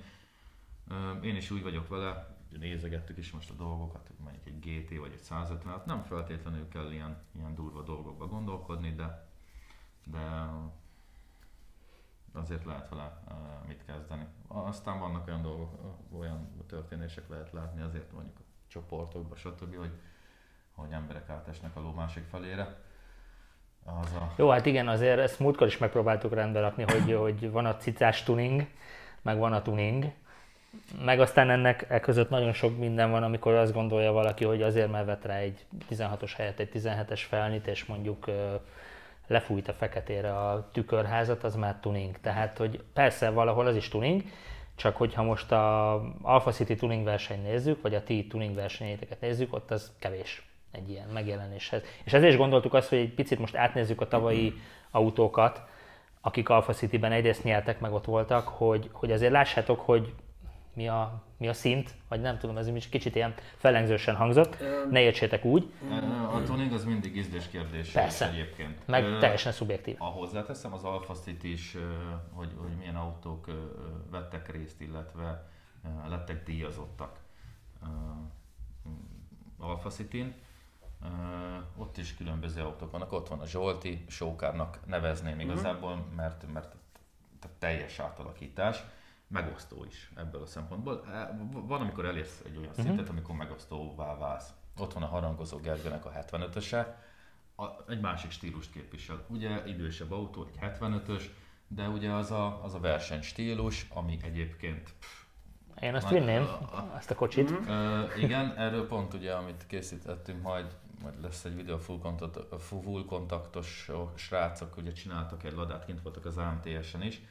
Én 1.22 1.36
is 1.36 1.52
úgy 1.52 1.64
vagyok 1.64 1.88
vele, 1.88 2.38
nézegettük 2.60 3.18
is 3.18 3.32
most 3.32 3.50
a 3.50 3.54
dolgokat, 3.54 4.10
mondjuk 4.18 4.46
egy 4.46 4.60
GT 4.60 5.00
vagy 5.00 5.12
egy 5.12 5.22
150, 5.22 5.74
hát 5.74 5.86
nem 5.86 6.04
feltétlenül 6.04 6.68
kell 6.68 6.92
ilyen, 6.92 7.18
ilyen 7.36 7.56
durva 7.56 7.82
dolgokba 7.82 8.28
gondolkodni, 8.28 8.94
de, 8.94 9.28
de 10.06 10.50
azért 12.34 12.66
lehet 12.66 12.90
vele 12.90 13.24
mit 13.68 13.86
kezdeni. 13.86 14.26
Aztán 14.48 15.00
vannak 15.00 15.28
olyan 15.28 15.42
dolgok, 15.42 15.98
olyan 16.20 16.66
történések 16.68 17.30
lehet 17.30 17.52
látni 17.52 17.82
azért 17.82 18.12
mondjuk 18.12 18.40
a 18.40 18.44
csoportokban, 18.68 19.38
stb., 19.38 19.76
hogy, 19.76 19.92
hogy 20.72 20.92
emberek 20.92 21.30
átesnek 21.30 21.76
a 21.76 21.80
ló 21.80 21.92
másik 21.92 22.24
felére 22.24 22.82
az 23.86 24.14
a... 24.14 24.34
Jó, 24.38 24.50
hát 24.50 24.66
igen, 24.66 24.88
azért 24.88 25.20
ezt 25.20 25.40
múltkor 25.40 25.68
is 25.68 25.78
megpróbáltuk 25.78 26.34
rendbe 26.34 26.60
rakni, 26.60 26.84
hogy, 26.84 27.14
hogy 27.14 27.52
van 27.52 27.66
a 27.66 27.78
cicás 27.78 28.24
tuning, 28.24 28.68
meg 29.22 29.38
van 29.38 29.54
a 29.54 29.62
tuning, 29.62 30.12
meg 31.06 31.20
aztán 31.20 31.50
ennek 31.50 31.86
e 31.90 32.00
között 32.00 32.30
nagyon 32.30 32.54
sok 32.54 32.78
minden 32.78 33.12
van, 33.12 33.24
amikor 33.24 33.54
azt 33.54 33.74
gondolja 33.74 34.12
valaki, 34.12 34.44
hogy 34.46 34.62
azért 34.62 34.92
mert 34.92 35.06
vett 35.06 35.26
rá 35.26 35.36
egy 35.36 35.66
16-os 35.90 36.32
helyett 36.36 36.60
egy 36.60 36.70
17-es 36.74 37.22
felnit, 37.28 37.68
és 37.68 37.86
mondjuk 37.86 38.26
lefújt 39.28 39.68
a 39.68 39.74
feketére 39.74 40.38
a 40.38 40.70
tükörházat, 40.72 41.44
az 41.44 41.56
már 41.56 41.78
tuning. 41.82 42.20
Tehát, 42.22 42.58
hogy 42.58 42.84
persze 42.94 43.30
valahol 43.30 43.68
az 43.68 43.76
is 43.76 43.88
tuning, 43.88 44.22
csak 44.76 44.96
hogyha 44.98 45.24
most 45.24 45.52
a 45.52 45.94
Alpha 46.22 46.52
City 46.52 46.76
tuning 46.76 47.04
versenyt 47.04 47.44
nézzük, 47.44 47.82
vagy 47.82 47.96
a 47.96 48.04
ti 48.04 48.28
tuning 48.28 48.56
versenyéteket 48.56 49.22
nézzük, 49.22 49.54
ott 49.54 49.72
az 49.72 49.92
kevés 50.00 50.46
egy 50.72 50.90
ilyen 50.90 51.08
megjelenéshez. 51.14 51.82
És 52.04 52.14
ezért 52.14 52.32
is 52.32 52.38
gondoltuk 52.38 52.74
azt, 52.74 52.90
hogy 52.90 52.98
egy 52.98 53.14
picit 53.14 53.40
most 53.40 53.56
átnézzük 53.56 54.02
a 54.02 54.08
tavalyi 54.08 54.54
autókat, 54.92 55.62
akik 56.22 56.50
Alpha 56.50 56.74
City-ben 56.74 57.12
egyrészt 57.12 57.44
nyertek, 57.44 57.80
meg 57.80 57.94
ott 57.94 58.06
voltak, 58.06 58.48
hogy, 58.48 58.90
hogy 58.92 59.12
azért 59.12 59.32
lássátok, 59.32 59.80
hogy 59.80 60.14
mi 60.74 60.88
a, 60.88 61.24
mi 61.38 61.48
a 61.48 61.54
szint, 61.54 61.96
vagy 62.08 62.22
nem 62.22 62.38
tudom, 62.38 62.58
ez 62.58 62.68
is 62.68 62.90
kicsit 62.90 63.16
ilyen 63.16 63.34
fellengzősen 63.58 64.16
hangzott, 64.16 64.58
ne 64.90 65.02
értsétek 65.02 65.46
úgy. 65.46 65.72
A 66.32 66.42
tuning 66.44 66.74
az 66.74 66.84
mindig 66.84 67.16
ízlés 67.16 67.48
kérdés 67.48 67.90
Persze. 67.90 68.30
egyébként. 68.30 68.88
Meg 68.88 69.04
uh, 69.04 69.20
teljesen 69.20 69.52
szubjektív. 69.52 69.96
A 69.98 70.06
hozzáteszem 70.06 70.74
az 70.74 70.84
City 71.24 71.52
is, 71.52 71.78
hogy, 72.34 72.50
hogy 72.58 72.76
milyen 72.78 72.96
autók 72.96 73.50
vettek 74.12 74.52
részt, 74.52 74.82
illetve 74.82 75.48
lettek 76.08 76.44
díjazottak 76.44 77.20
Alpha 79.58 79.90
City-n 79.90 80.34
Uh, 81.04 81.82
ott 81.82 81.98
is 81.98 82.16
különböző 82.16 82.62
autók 82.62 82.92
vannak, 82.92 83.12
ott 83.12 83.28
van 83.28 83.40
a 83.40 83.46
Zsolti, 83.46 84.06
Sókárnak 84.08 84.80
nevezném 84.86 85.36
mhm. 85.36 85.50
igazából, 85.50 86.06
mert, 86.16 86.52
mert 86.54 86.76
teljes 87.60 88.00
átalakítás, 88.00 88.84
megosztó 89.32 89.86
is 89.90 90.12
ebből 90.16 90.42
a 90.42 90.46
szempontból. 90.46 91.04
Van, 91.52 91.82
amikor 91.82 92.06
elérsz 92.06 92.42
egy 92.46 92.58
olyan 92.58 92.70
uh-huh. 92.70 92.86
szintet, 92.86 93.10
amikor 93.10 93.36
megosztóvá 93.36 94.18
válsz. 94.18 94.54
Ott 94.78 94.94
van 94.94 95.04
a 95.04 95.08
harangozó 95.08 95.58
Gergőnek 95.58 96.06
a 96.06 96.12
75-öse, 96.12 96.86
a, 97.56 97.92
egy 97.92 98.00
másik 98.00 98.32
stílust 98.32 98.72
képvisel. 98.72 99.26
Ugye 99.28 99.68
idősebb 99.68 100.12
autó, 100.12 100.48
egy 100.52 100.58
75-ös, 100.80 101.24
de 101.68 101.88
ugye 101.88 102.12
az 102.12 102.32
a, 102.32 102.64
az 102.64 102.74
a 102.74 102.80
versenystílus, 102.80 103.88
ami 103.90 104.18
egyébként 104.22 104.94
pff, 105.00 105.20
én 105.82 105.96
azt 105.96 106.10
vinném, 106.10 106.48
azt 106.96 107.12
a 107.12 107.16
kocsit. 107.16 107.50
Uh, 107.50 108.24
igen, 108.24 108.54
erről 108.58 108.88
pont 108.88 109.14
ugye, 109.14 109.34
amit 109.34 109.66
készítettünk, 109.68 110.42
majd 110.42 110.76
majd 111.02 111.22
lesz 111.22 111.46
egy 111.46 111.56
videó 111.56 111.78
full, 111.78 112.00
kontakt, 112.00 112.62
full 112.62 113.06
kontaktos 113.06 113.90
srácok, 114.16 114.78
ugye 114.78 114.92
csináltak 114.92 115.44
egy 115.44 115.54
ladát, 115.54 115.86
kint 115.86 116.02
voltak 116.02 116.26
az 116.26 116.38
AMTS-en 116.38 117.02
is. 117.02 117.22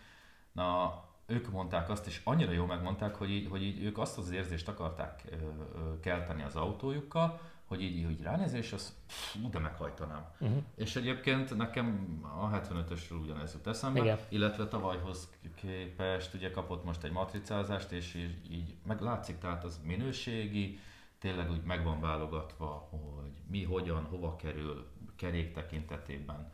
Na, 0.52 1.02
ők 1.30 1.50
mondták 1.50 1.88
azt, 1.90 2.06
és 2.06 2.20
annyira 2.24 2.52
jól 2.52 2.66
megmondták, 2.66 3.14
hogy 3.14 3.30
így, 3.30 3.48
hogy 3.50 3.62
így 3.62 3.82
ők 3.82 3.98
azt 3.98 4.18
az 4.18 4.30
érzést 4.30 4.68
akarták 4.68 5.22
ö, 5.30 5.34
ö, 5.34 6.00
kelteni 6.00 6.42
az 6.42 6.56
autójukkal, 6.56 7.40
hogy 7.64 7.82
így, 7.82 8.04
hogy 8.04 8.22
ránézés, 8.22 8.72
az 8.72 8.96
fú, 9.06 9.50
de 9.50 9.58
meghajtanám. 9.58 10.24
Uh-huh. 10.40 10.62
És 10.74 10.96
egyébként 10.96 11.56
nekem 11.56 12.18
a 12.40 12.50
75-ösről 12.50 13.22
ugyanez 13.22 13.52
jut 13.52 13.66
eszembe, 13.66 14.00
Igen. 14.00 14.18
illetve 14.28 14.68
tavalyhoz 14.68 15.28
képest 15.54 16.34
ugye 16.34 16.50
kapott 16.50 16.84
most 16.84 17.04
egy 17.04 17.12
matricázást, 17.12 17.90
és 17.90 18.14
így, 18.14 18.52
így 18.52 18.74
meg 18.86 19.00
látszik, 19.00 19.38
tehát 19.38 19.64
az 19.64 19.80
minőségi, 19.84 20.78
tényleg 21.18 21.50
úgy 21.50 21.62
meg 21.62 21.84
van 21.84 22.00
válogatva, 22.00 22.88
hogy 22.90 23.32
mi, 23.50 23.64
hogyan, 23.64 24.04
hova 24.04 24.36
kerül 24.36 24.86
kerék 25.16 25.52
tekintetében. 25.52 26.52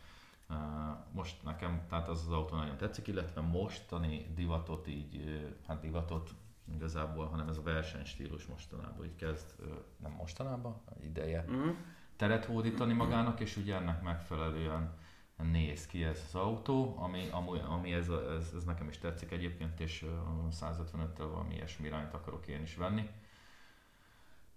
Most 1.13 1.43
nekem, 1.45 1.83
tehát 1.89 2.09
az 2.09 2.21
az 2.27 2.33
autó 2.33 2.57
nagyon 2.57 2.77
tetszik, 2.77 3.07
illetve 3.07 3.41
mostani 3.41 4.33
divatot 4.35 4.87
így, 4.87 5.41
hát 5.67 5.81
divatot 5.81 6.31
igazából, 6.75 7.27
hanem 7.27 7.49
ez 7.49 7.57
a 7.57 7.63
versenystílus 7.63 8.47
mostanában 8.47 9.05
így 9.05 9.17
kezd, 9.17 9.55
nem 9.97 10.13
mostanában, 10.13 10.81
ideje 11.03 11.45
mm. 11.51 11.71
teret 12.17 12.45
hódítani 12.45 12.93
magának, 12.93 13.41
és 13.41 13.57
ugye 13.57 13.75
ennek 13.75 14.03
megfelelően 14.03 14.95
néz 15.37 15.87
ki 15.87 16.05
ez 16.05 16.25
az 16.27 16.35
autó, 16.35 16.97
ami, 16.99 17.29
ami, 17.31 17.61
ami 17.69 17.93
ez, 17.93 18.09
ez, 18.09 18.53
ez, 18.57 18.65
nekem 18.65 18.89
is 18.89 18.99
tetszik 18.99 19.31
egyébként, 19.31 19.81
és 19.81 20.05
155-tel 20.51 21.27
valami 21.31 21.55
ilyesmi 21.55 21.87
irányt 21.87 22.15
akarok 22.15 22.47
én 22.47 22.63
is 22.63 22.77
venni. 22.77 23.11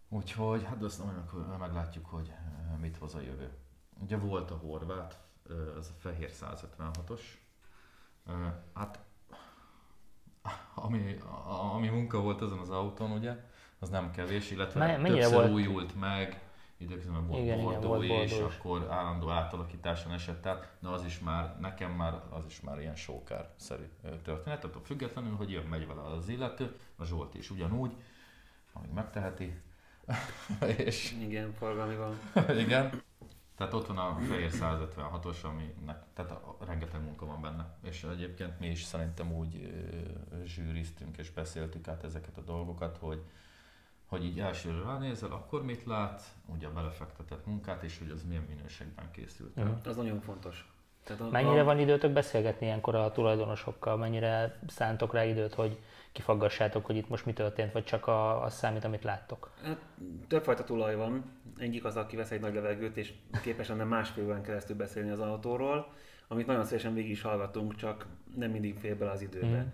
Úgyhogy 0.09 0.63
hát 0.63 0.83
azt 0.83 1.03
majd 1.03 1.59
meglátjuk, 1.59 2.05
hogy 2.05 2.31
mit 2.79 2.97
hoz 2.97 3.15
a 3.15 3.21
jövő. 3.21 3.49
Ugye 3.99 4.17
volt 4.17 4.51
a 4.51 4.55
horvát, 4.55 5.28
ez 5.77 5.87
a 5.87 5.99
fehér 5.99 6.31
156-os. 6.41 7.21
Hát 8.73 8.99
ami, 10.73 11.17
ami 11.73 11.87
munka 11.87 12.21
volt 12.21 12.41
ezen 12.41 12.57
az 12.57 12.69
autón, 12.69 13.11
ugye, 13.11 13.35
az 13.79 13.89
nem 13.89 14.11
kevés, 14.11 14.51
illetve 14.51 14.97
Me, 14.97 15.09
többször 15.09 15.33
volt? 15.33 15.51
újult 15.51 15.99
meg, 15.99 16.41
időközben 16.77 17.27
volt 17.27 17.43
igen, 17.43 17.61
bordó 17.61 18.03
igen, 18.03 18.17
volt 18.17 18.29
és 18.29 18.39
akkor 18.39 18.87
állandó 18.89 19.29
átalakításon 19.29 20.11
esett 20.11 20.45
át, 20.45 20.77
de 20.79 20.87
az 20.87 21.05
is 21.05 21.19
már, 21.19 21.59
nekem 21.59 21.91
már, 21.91 22.21
az 22.29 22.45
is 22.47 22.61
már 22.61 22.79
ilyen 22.79 22.95
sókár-szerű 22.95 23.89
történet, 24.23 24.59
tehát 24.59 24.77
függetlenül, 24.83 25.35
hogy 25.35 25.51
jön, 25.51 25.65
megy 25.65 25.87
vele 25.87 26.01
az 26.01 26.27
illető, 26.27 26.75
a 26.95 27.05
Zsolt 27.05 27.35
is 27.35 27.49
ugyanúgy, 27.49 27.91
amíg 28.73 28.91
megteheti, 28.91 29.61
és... 30.77 31.15
Igen, 31.19 31.53
forgalmi 31.53 31.95
van. 31.95 32.19
Igen. 32.65 33.01
Tehát 33.59 33.73
ott 33.73 33.87
van 33.87 33.97
a 33.97 34.17
fehér 34.27 34.51
156-os, 34.53 35.43
aminek, 35.43 36.03
tehát 36.13 36.31
a, 36.31 36.57
rengeteg 36.65 37.01
munka 37.01 37.25
van 37.25 37.41
benne. 37.41 37.77
És 37.83 38.03
egyébként 38.03 38.59
mi 38.59 38.67
is 38.67 38.83
szerintem 38.83 39.31
úgy 39.31 39.55
ö, 39.55 40.43
zsűriztünk 40.45 41.17
és 41.17 41.31
beszéltük 41.31 41.87
át 41.87 42.03
ezeket 42.03 42.37
a 42.37 42.41
dolgokat, 42.41 42.97
hogy 42.97 43.23
hogy 44.05 44.25
így 44.25 44.39
elsőre 44.39 44.81
ránézel, 44.81 45.31
akkor 45.31 45.65
mit 45.65 45.85
lát, 45.85 46.21
ugye 46.45 46.67
a 46.67 46.73
belefektetett 46.73 47.45
munkát, 47.45 47.83
és 47.83 47.97
hogy 47.97 48.09
az 48.09 48.23
milyen 48.23 48.45
minőségben 48.47 49.11
készült. 49.11 49.57
Uh-huh. 49.57 49.77
Az 49.85 49.95
nagyon 49.95 50.21
fontos. 50.21 50.73
Tehát 51.09 51.23
a, 51.23 51.29
mennyire 51.29 51.61
a... 51.61 51.63
van 51.63 51.79
időtök 51.79 52.11
beszélgetni 52.11 52.65
ilyenkor 52.65 52.95
a 52.95 53.11
tulajdonosokkal? 53.11 53.97
Mennyire 53.97 54.59
szántok 54.67 55.13
rá 55.13 55.25
időt, 55.25 55.53
hogy 55.53 55.77
kifaggassátok, 56.11 56.85
hogy 56.85 56.95
itt 56.95 57.09
most 57.09 57.25
mi 57.25 57.33
történt, 57.33 57.71
vagy 57.71 57.83
csak 57.83 58.07
a, 58.07 58.43
a 58.43 58.49
számít, 58.49 58.83
amit 58.83 59.03
láttok? 59.03 59.51
Hát, 59.63 59.77
többfajta 60.27 60.63
tulaj 60.63 60.95
van. 60.95 61.23
Egyik 61.57 61.85
az, 61.85 61.95
aki 61.95 62.15
vesz 62.15 62.31
egy 62.31 62.39
nagy 62.39 62.53
levegőt, 62.53 62.97
és 62.97 63.13
képes 63.41 63.67
lenne 63.67 63.83
másfél 63.83 64.25
órán 64.25 64.43
keresztül 64.43 64.75
beszélni 64.75 65.09
az 65.09 65.19
autóról, 65.19 65.93
amit 66.27 66.47
nagyon 66.47 66.65
szívesen 66.65 66.93
végig 66.93 67.11
is 67.11 67.21
hallgatunk, 67.21 67.75
csak 67.75 68.05
nem 68.35 68.51
mindig 68.51 68.77
fél 68.79 68.95
bele 68.95 69.11
az 69.11 69.21
időbe. 69.21 69.57
Mm. 69.57 69.67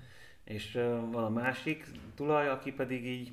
És 0.44 0.76
uh, 0.76 1.12
van 1.12 1.24
a 1.24 1.30
másik 1.30 1.86
tulaj, 2.16 2.50
aki 2.50 2.72
pedig 2.72 3.06
így 3.06 3.32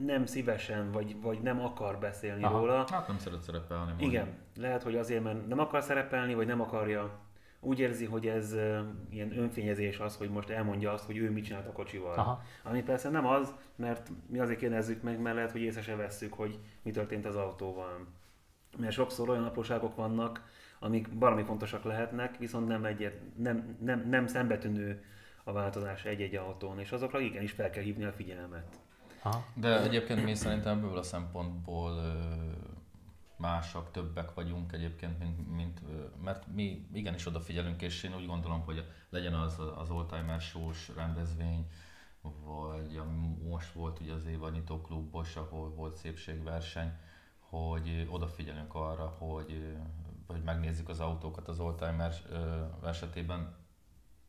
nem 0.00 0.26
szívesen, 0.26 0.90
vagy, 0.90 1.20
vagy 1.20 1.40
nem 1.40 1.60
akar 1.60 1.98
beszélni 1.98 2.44
Aha. 2.44 2.58
róla. 2.58 2.84
Hát 2.90 3.08
nem 3.08 3.18
szeret 3.18 3.42
szerepelni. 3.42 3.92
Igen, 3.98 4.28
lehet, 4.56 4.82
hogy 4.82 4.96
azért, 4.96 5.22
mert 5.22 5.46
nem 5.46 5.58
akar 5.58 5.82
szerepelni, 5.82 6.34
vagy 6.34 6.46
nem 6.46 6.60
akarja 6.60 7.26
úgy 7.60 7.78
érzi, 7.78 8.04
hogy 8.04 8.26
ez 8.26 8.52
uh, 8.52 8.78
ilyen 9.10 9.38
önfényezés 9.38 9.98
az, 9.98 10.16
hogy 10.16 10.30
most 10.30 10.48
elmondja 10.48 10.92
azt, 10.92 11.04
hogy 11.04 11.16
ő 11.16 11.30
mit 11.30 11.44
csinált 11.44 11.66
a 11.66 11.72
kocsival. 11.72 12.18
Aha. 12.18 12.42
Ami 12.62 12.82
persze 12.82 13.10
nem 13.10 13.26
az, 13.26 13.54
mert 13.76 14.10
mi 14.26 14.38
azért 14.38 14.58
kérdezzük 14.58 15.02
meg, 15.02 15.20
mert 15.20 15.34
lehet, 15.34 15.52
hogy 15.52 15.60
észre 15.60 15.82
se 15.82 15.96
vesszük, 15.96 16.32
hogy 16.32 16.58
mi 16.82 16.90
történt 16.90 17.26
az 17.26 17.36
autóval. 17.36 18.06
mert 18.78 18.92
sokszor 18.92 19.28
olyan 19.28 19.44
apróságok 19.44 19.96
vannak, 19.96 20.42
amik 20.78 21.08
valami 21.12 21.42
fontosak 21.42 21.84
lehetnek, 21.84 22.38
viszont 22.38 22.66
nem, 22.66 22.84
egyet, 22.84 23.20
nem, 23.36 23.76
nem, 23.80 24.08
nem 24.08 24.26
szembetűnő 24.26 25.04
a 25.44 25.52
változás 25.52 26.04
egy-egy 26.04 26.34
autón, 26.34 26.78
és 26.78 26.92
azokra 26.92 27.20
igenis 27.20 27.52
fel 27.52 27.70
kell 27.70 27.82
hívni 27.82 28.04
a 28.04 28.12
figyelmet. 28.12 28.78
Aha. 29.22 29.44
De 29.54 29.82
egyébként 29.82 30.24
mi 30.24 30.34
szerintem 30.34 30.78
ebből 30.78 30.98
a 30.98 31.02
szempontból 31.02 32.02
másak, 33.36 33.90
többek 33.90 34.34
vagyunk 34.34 34.72
egyébként, 34.72 35.18
mint, 35.18 35.54
mint 35.54 35.80
mert 36.22 36.46
mi 36.46 36.86
igenis 36.92 37.26
odafigyelünk, 37.26 37.82
és 37.82 38.02
én 38.02 38.14
úgy 38.14 38.26
gondolom, 38.26 38.60
hogy 38.60 38.84
legyen 39.10 39.34
az 39.34 39.58
az 39.76 39.90
oldtimer 39.90 40.40
shows 40.40 40.88
rendezvény, 40.96 41.70
vagy 42.44 42.96
ami 42.96 43.36
most 43.48 43.72
volt 43.72 44.00
ugye 44.00 44.12
az 44.12 44.26
évanyitó 44.26 44.80
klubos, 44.80 45.36
ahol 45.36 45.70
volt 45.70 45.96
szépségverseny, 45.96 46.92
hogy 47.38 48.08
odafigyelünk 48.10 48.74
arra, 48.74 49.06
hogy, 49.06 49.76
hogy 50.26 50.42
megnézzük 50.42 50.88
az 50.88 51.00
autókat 51.00 51.48
az 51.48 51.60
oldtimer 51.60 52.14
esetében. 52.84 53.56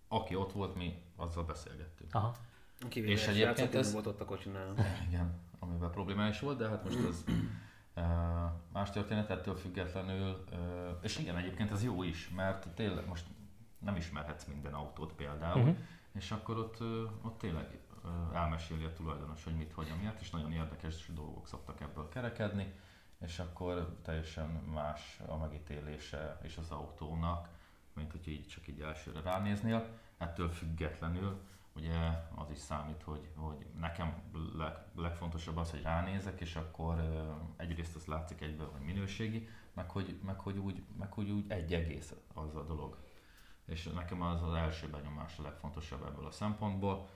Aki 0.08 0.36
ott 0.36 0.52
volt, 0.52 0.76
mi 0.76 1.02
azzal 1.16 1.44
beszélgettünk. 1.44 2.16
Aha. 2.16 2.36
Kivéve 2.88 3.12
és 3.12 3.28
egyébként 3.28 3.76
ez... 3.76 3.94
volt 3.94 4.06
ott 4.06 4.22
a 4.22 4.26
kocsinál. 4.26 4.74
Igen, 5.08 5.34
amivel 5.60 5.90
problémális 5.90 6.40
volt, 6.40 6.58
de 6.58 6.68
hát 6.68 6.84
most 6.84 6.98
ez 7.08 7.24
más 8.74 8.92
történet 8.92 9.30
ettől 9.30 9.56
függetlenül, 9.56 10.44
és 11.02 11.18
igen, 11.18 11.38
egyébként 11.38 11.72
ez 11.72 11.84
jó 11.84 12.04
is, 12.04 12.30
mert 12.36 12.68
tényleg 12.68 13.08
most 13.08 13.26
nem 13.80 13.96
ismerhetsz 13.96 14.46
minden 14.46 14.74
autót 14.74 15.14
például, 15.14 15.62
uh-huh. 15.62 15.78
és 16.12 16.32
akkor 16.32 16.58
ott, 16.58 16.82
ott 17.22 17.38
tényleg 17.38 17.80
elmeséli 18.34 18.84
a 18.84 18.94
tulajdonos, 18.94 19.44
hogy 19.44 19.56
mit, 19.56 19.72
hogyan, 19.74 19.98
miért, 19.98 20.22
és 20.22 20.30
nagyon 20.30 20.52
érdekes 20.52 21.12
dolgok 21.14 21.48
szoktak 21.48 21.82
ebből 21.82 22.10
kerekedni, 22.10 22.74
és 23.22 23.40
akkor 23.40 23.98
teljesen 24.04 24.50
más 24.50 25.20
a 25.28 25.38
megítélése 25.38 26.40
és 26.44 26.58
az 26.58 26.72
autónak, 26.72 27.50
mint 27.94 28.12
hogy 28.12 28.28
így 28.28 28.48
csak 28.48 28.68
így 28.68 28.82
elsőre 28.82 29.22
ránéznél. 29.22 29.86
Ettől 30.18 30.50
függetlenül 30.50 31.42
ugye 31.76 31.98
az 32.36 32.50
is 32.52 32.58
számít, 32.58 33.02
hogy, 33.04 33.28
hogy 33.36 33.66
nekem 33.80 34.14
leg, 34.58 34.74
legfontosabb 34.96 35.58
az, 35.58 35.72
hogy 35.72 35.82
ránézek, 35.82 36.42
és 36.42 36.56
akkor 36.56 36.96
egyrészt 37.58 37.96
az 37.96 38.06
látszik 38.06 38.42
egyből, 38.42 38.70
hogy 38.72 38.82
minőségi, 38.82 39.48
meg 39.74 39.90
hogy, 39.90 40.20
meg 40.26 40.40
hogy, 40.40 40.58
úgy, 40.58 40.82
meg 40.98 41.14
hogy 41.14 41.30
úgy 41.30 41.46
egy 41.48 41.74
egész 41.74 42.14
az 42.34 42.56
a 42.56 42.64
dolog. 42.64 42.98
És 43.66 43.84
nekem 43.84 44.22
az 44.22 44.44
az 44.44 44.54
első 44.54 44.88
benyomás 44.88 45.40
a 45.40 45.42
legfontosabb 45.42 46.06
ebből 46.06 46.26
a 46.26 46.32
szempontból. 46.32 47.10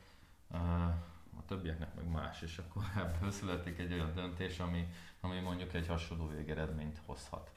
A 1.38 1.46
többieknek 1.46 1.96
meg 1.96 2.12
más, 2.12 2.42
és 2.42 2.58
akkor 2.58 2.84
ebből 3.04 3.32
születik 3.32 3.80
egy 3.80 3.94
olyan 3.94 4.14
döntés, 4.14 4.60
ami, 4.60 4.88
ami 5.22 5.40
mondjuk 5.40 5.74
egy 5.74 5.88
hasonló 5.88 6.28
végeredményt 6.28 7.02
hozhat. 7.06 7.52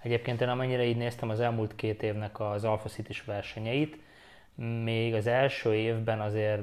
Egyébként 0.00 0.40
én 0.40 0.48
amennyire 0.48 0.84
így 0.84 0.96
néztem 0.96 1.28
az 1.28 1.40
elmúlt 1.40 1.74
két 1.74 2.02
évnek 2.02 2.40
az 2.40 2.64
Alpha 2.64 2.88
city 2.88 3.22
versenyeit, 3.24 3.98
még 4.54 5.14
az 5.14 5.26
első 5.26 5.74
évben 5.74 6.20
azért, 6.20 6.62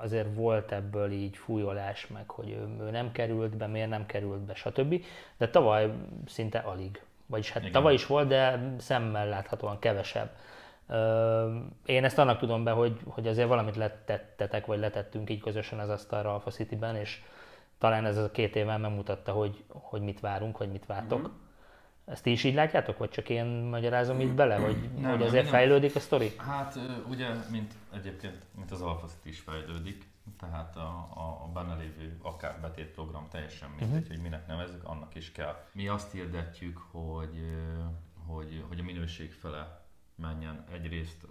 azért 0.00 0.34
volt 0.34 0.72
ebből 0.72 1.10
így 1.10 1.36
fújolás, 1.36 2.06
meg 2.06 2.30
hogy 2.30 2.50
ő, 2.50 2.84
ő 2.84 2.90
nem 2.90 3.12
került 3.12 3.56
be, 3.56 3.66
miért 3.66 3.88
nem 3.88 4.06
került 4.06 4.40
be, 4.40 4.54
stb. 4.54 5.04
De 5.36 5.48
tavaly 5.48 5.92
szinte 6.26 6.58
alig. 6.58 7.00
Vagyis 7.26 7.50
hát 7.50 7.60
Igen. 7.60 7.72
tavaly 7.72 7.94
is 7.94 8.06
volt, 8.06 8.28
de 8.28 8.74
szemmel 8.78 9.28
láthatóan 9.28 9.78
kevesebb. 9.78 10.30
Én 11.86 12.04
ezt 12.04 12.18
annak 12.18 12.38
tudom 12.38 12.64
be, 12.64 12.70
hogy, 12.70 13.00
hogy 13.06 13.26
azért 13.26 13.48
valamit 13.48 13.76
letettetek, 13.76 14.66
vagy 14.66 14.78
letettünk 14.78 15.30
így 15.30 15.40
közösen 15.40 15.78
az 15.78 15.88
asztalra 15.88 16.32
Alpha 16.32 16.50
City-ben, 16.50 16.96
és 16.96 17.22
talán 17.78 18.04
ez 18.04 18.16
a 18.16 18.30
két 18.30 18.56
évvel 18.56 18.78
megmutatta, 18.78 19.32
hogy, 19.32 19.64
hogy 19.68 20.00
mit 20.00 20.20
várunk, 20.20 20.58
vagy 20.58 20.70
mit 20.70 20.86
vártok. 20.86 21.18
Mm-hmm. 21.18 21.45
Ezt 22.06 22.22
ti 22.22 22.30
is 22.30 22.44
így 22.44 22.54
látjátok, 22.54 22.98
vagy 22.98 23.10
csak 23.10 23.28
én 23.28 23.44
magyarázom 23.46 24.20
itt 24.20 24.32
bele, 24.32 24.56
hogy, 24.56 24.90
nem, 24.98 25.10
hogy 25.10 25.22
azért 25.22 25.42
nem, 25.42 25.52
fejlődik 25.52 25.94
a 25.94 26.00
sztori? 26.00 26.32
Hát 26.36 26.78
ugye, 27.08 27.28
mint 27.50 27.74
egyébként, 27.94 28.42
mint 28.56 28.70
az 28.70 28.80
Alpha 28.80 29.08
is 29.22 29.40
fejlődik, 29.40 30.04
tehát 30.38 30.76
a, 30.76 31.08
a, 31.14 31.42
a 31.44 31.50
benne 31.54 31.74
lévő 31.74 32.18
akár 32.22 32.60
betétprogram 32.60 33.28
teljesen 33.30 33.68
mindegy, 33.68 33.88
uh-huh. 33.88 34.08
hogy 34.08 34.20
minek 34.20 34.46
nevezzük, 34.46 34.84
annak 34.84 35.14
is 35.14 35.32
kell. 35.32 35.64
Mi 35.72 35.88
azt 35.88 36.12
hirdetjük, 36.12 36.78
hogy, 36.90 37.44
hogy, 38.26 38.64
hogy 38.68 38.78
a 38.78 38.82
minőség 38.82 39.32
fele 39.32 39.84
menjen 40.14 40.64
egyrészt 40.72 41.26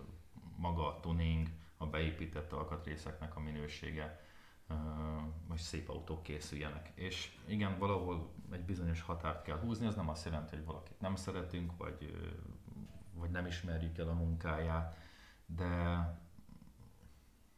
maga 0.56 0.88
a 0.88 1.00
tuning, 1.00 1.48
a 1.78 1.86
beépített 1.86 2.52
alkatrészeknek 2.52 3.36
a 3.36 3.40
minősége, 3.40 4.20
hogy 5.48 5.58
szép 5.58 5.90
autók 5.90 6.24
készüljenek. 6.24 6.92
És 6.96 7.32
igen, 7.46 7.78
valahol 7.80 8.30
egy 8.52 8.64
bizonyos 8.64 9.02
határt 9.02 9.44
kell 9.44 9.60
húzni, 9.60 9.88
az 9.88 9.96
nem 9.96 10.10
azt 10.10 10.26
jelenti, 10.26 10.56
hogy 10.56 10.66
valakit 10.66 11.00
nem 11.00 11.16
szeretünk, 11.16 11.72
vagy, 11.78 12.16
vagy 13.14 13.30
nem 13.30 13.46
ismerjük 13.46 13.98
el 13.98 14.08
a 14.08 14.14
munkáját, 14.14 14.98
de... 15.46 16.00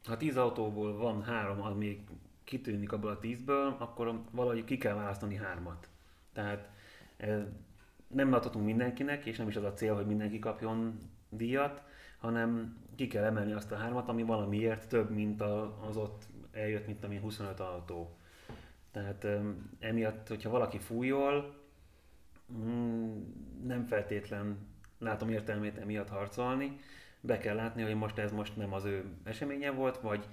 Ha 0.04 0.18
tíz 0.18 0.38
autóból 0.38 0.98
van 0.98 1.24
három, 1.24 1.62
ami 1.62 2.04
kitűnik 2.44 2.92
abból 2.92 3.10
a 3.10 3.20
tízből, 3.20 3.76
akkor 3.80 4.22
valahogy 4.32 4.64
ki 4.64 4.78
kell 4.78 4.96
választani 4.96 5.36
hármat. 5.36 5.90
Tehát 6.34 6.70
nem 8.08 8.34
adhatunk 8.34 8.66
mindenkinek, 8.66 9.26
és 9.26 9.38
nem 9.38 9.48
is 9.48 9.56
az 9.56 9.64
a 9.64 9.74
cél, 9.74 9.96
hogy 9.96 10.08
mindenki 10.08 10.40
kapjon 10.40 11.00
díjat, 11.30 11.84
hanem 12.18 12.78
ki 12.96 13.08
kell 13.08 13.24
emelni 13.24 13.52
azt 13.52 13.72
a 13.72 13.76
hármat, 13.76 14.08
ami 14.08 14.24
valamiért 14.24 14.90
több, 14.90 15.10
mint 15.10 15.42
az 15.88 15.98
ott 15.98 16.28
eljött, 16.58 16.86
mint 16.88 17.04
ami 17.04 17.18
25 17.18 17.60
autó. 17.60 18.18
Tehát 18.92 19.28
emiatt, 19.80 20.28
hogyha 20.28 20.50
valaki 20.50 20.80
fújol, 20.80 21.56
mm, 22.54 23.22
nem 23.66 23.86
feltétlen 23.86 24.58
látom 24.98 25.30
értelmét 25.30 25.78
emiatt 25.78 26.10
harcolni. 26.10 26.80
Be 27.22 27.38
kell 27.38 27.56
látni, 27.56 27.82
hogy 27.82 27.96
most 27.96 28.18
ez 28.18 28.32
most 28.32 28.56
nem 28.56 28.74
az 28.74 28.86
ő 28.86 29.06
eseménye 29.24 29.72
volt, 29.72 29.98
vagy, 29.98 30.28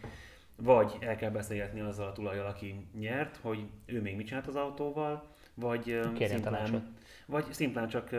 vagy 0.57 0.97
el 1.01 1.17
kell 1.17 1.31
beszélgetni 1.31 1.81
azzal 1.81 2.09
a 2.09 2.13
tulajjal, 2.13 2.47
aki 2.47 2.87
nyert, 2.99 3.37
hogy 3.37 3.67
ő 3.87 4.01
még 4.01 4.17
mit 4.17 4.27
csinált 4.27 4.47
az 4.47 4.57
autóval, 4.57 5.29
vagy 5.55 6.01
szimplán, 6.19 6.95
vagy 7.27 7.45
szimplán 7.53 7.89
csak 7.89 8.11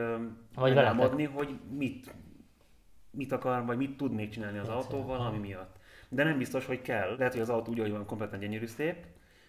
vagy 0.55 0.77
elmondni, 0.77 1.23
hogy 1.23 1.59
mit, 1.69 2.13
mit 3.11 3.31
akar, 3.31 3.65
vagy 3.65 3.77
mit 3.77 3.97
tud 3.97 4.11
még 4.11 4.29
csinálni 4.29 4.57
az 4.57 4.69
autóval, 4.69 5.19
ami 5.19 5.37
miatt 5.37 5.79
de 6.09 6.23
nem 6.23 6.37
biztos, 6.37 6.65
hogy 6.65 6.81
kell. 6.81 7.15
Lehet, 7.17 7.33
hogy 7.33 7.41
az 7.41 7.49
autó 7.49 7.71
úgy, 7.71 7.79
hogy 7.79 7.91
van, 7.91 8.05
kompletten 8.05 8.39
gyönyörű 8.39 8.65
szép, 8.65 9.05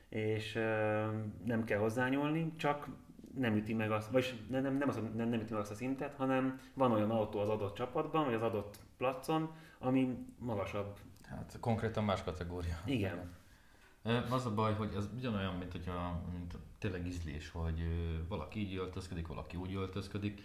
és 0.09 0.53
nem 1.45 1.65
kell 1.65 1.79
hozzányúlni, 1.79 2.53
csak 2.57 2.89
nem 3.39 3.57
üti 3.57 3.75
meg 3.75 3.91
azt, 3.91 4.11
vagy 4.11 4.41
nem, 4.49 4.63
nem, 4.63 4.77
nem, 4.77 4.89
az, 4.89 4.97
nem, 5.15 5.29
nem 5.29 5.41
üti 5.41 5.53
meg 5.53 5.61
azt 5.61 5.71
a 5.71 5.75
szintet, 5.75 6.15
hanem 6.15 6.61
van 6.75 6.93
olyan 6.93 7.11
autó 7.11 7.39
az 7.39 7.49
adott 7.49 7.75
csapatban, 7.75 8.25
vagy 8.25 8.35
az 8.35 8.43
adott 8.43 8.79
placon, 8.97 9.51
ami 9.79 10.19
magasabb. 10.39 10.97
Hát 11.29 11.57
konkrétan 11.61 12.05
más 12.05 12.23
kategória. 12.23 12.81
Igen. 12.85 13.35
Az 14.31 14.47
a 14.47 14.55
baj, 14.55 14.75
hogy 14.75 14.93
ez 14.97 15.09
ugyanolyan, 15.17 15.55
mint, 15.55 15.73
hogyha, 15.73 16.23
mint 16.33 16.55
tényleg 16.79 17.07
ízlés, 17.07 17.51
hogy 17.51 17.83
valaki 18.29 18.61
így 18.61 18.77
öltözködik, 18.77 19.27
valaki 19.27 19.57
úgy 19.57 19.75
öltözködik. 19.75 20.43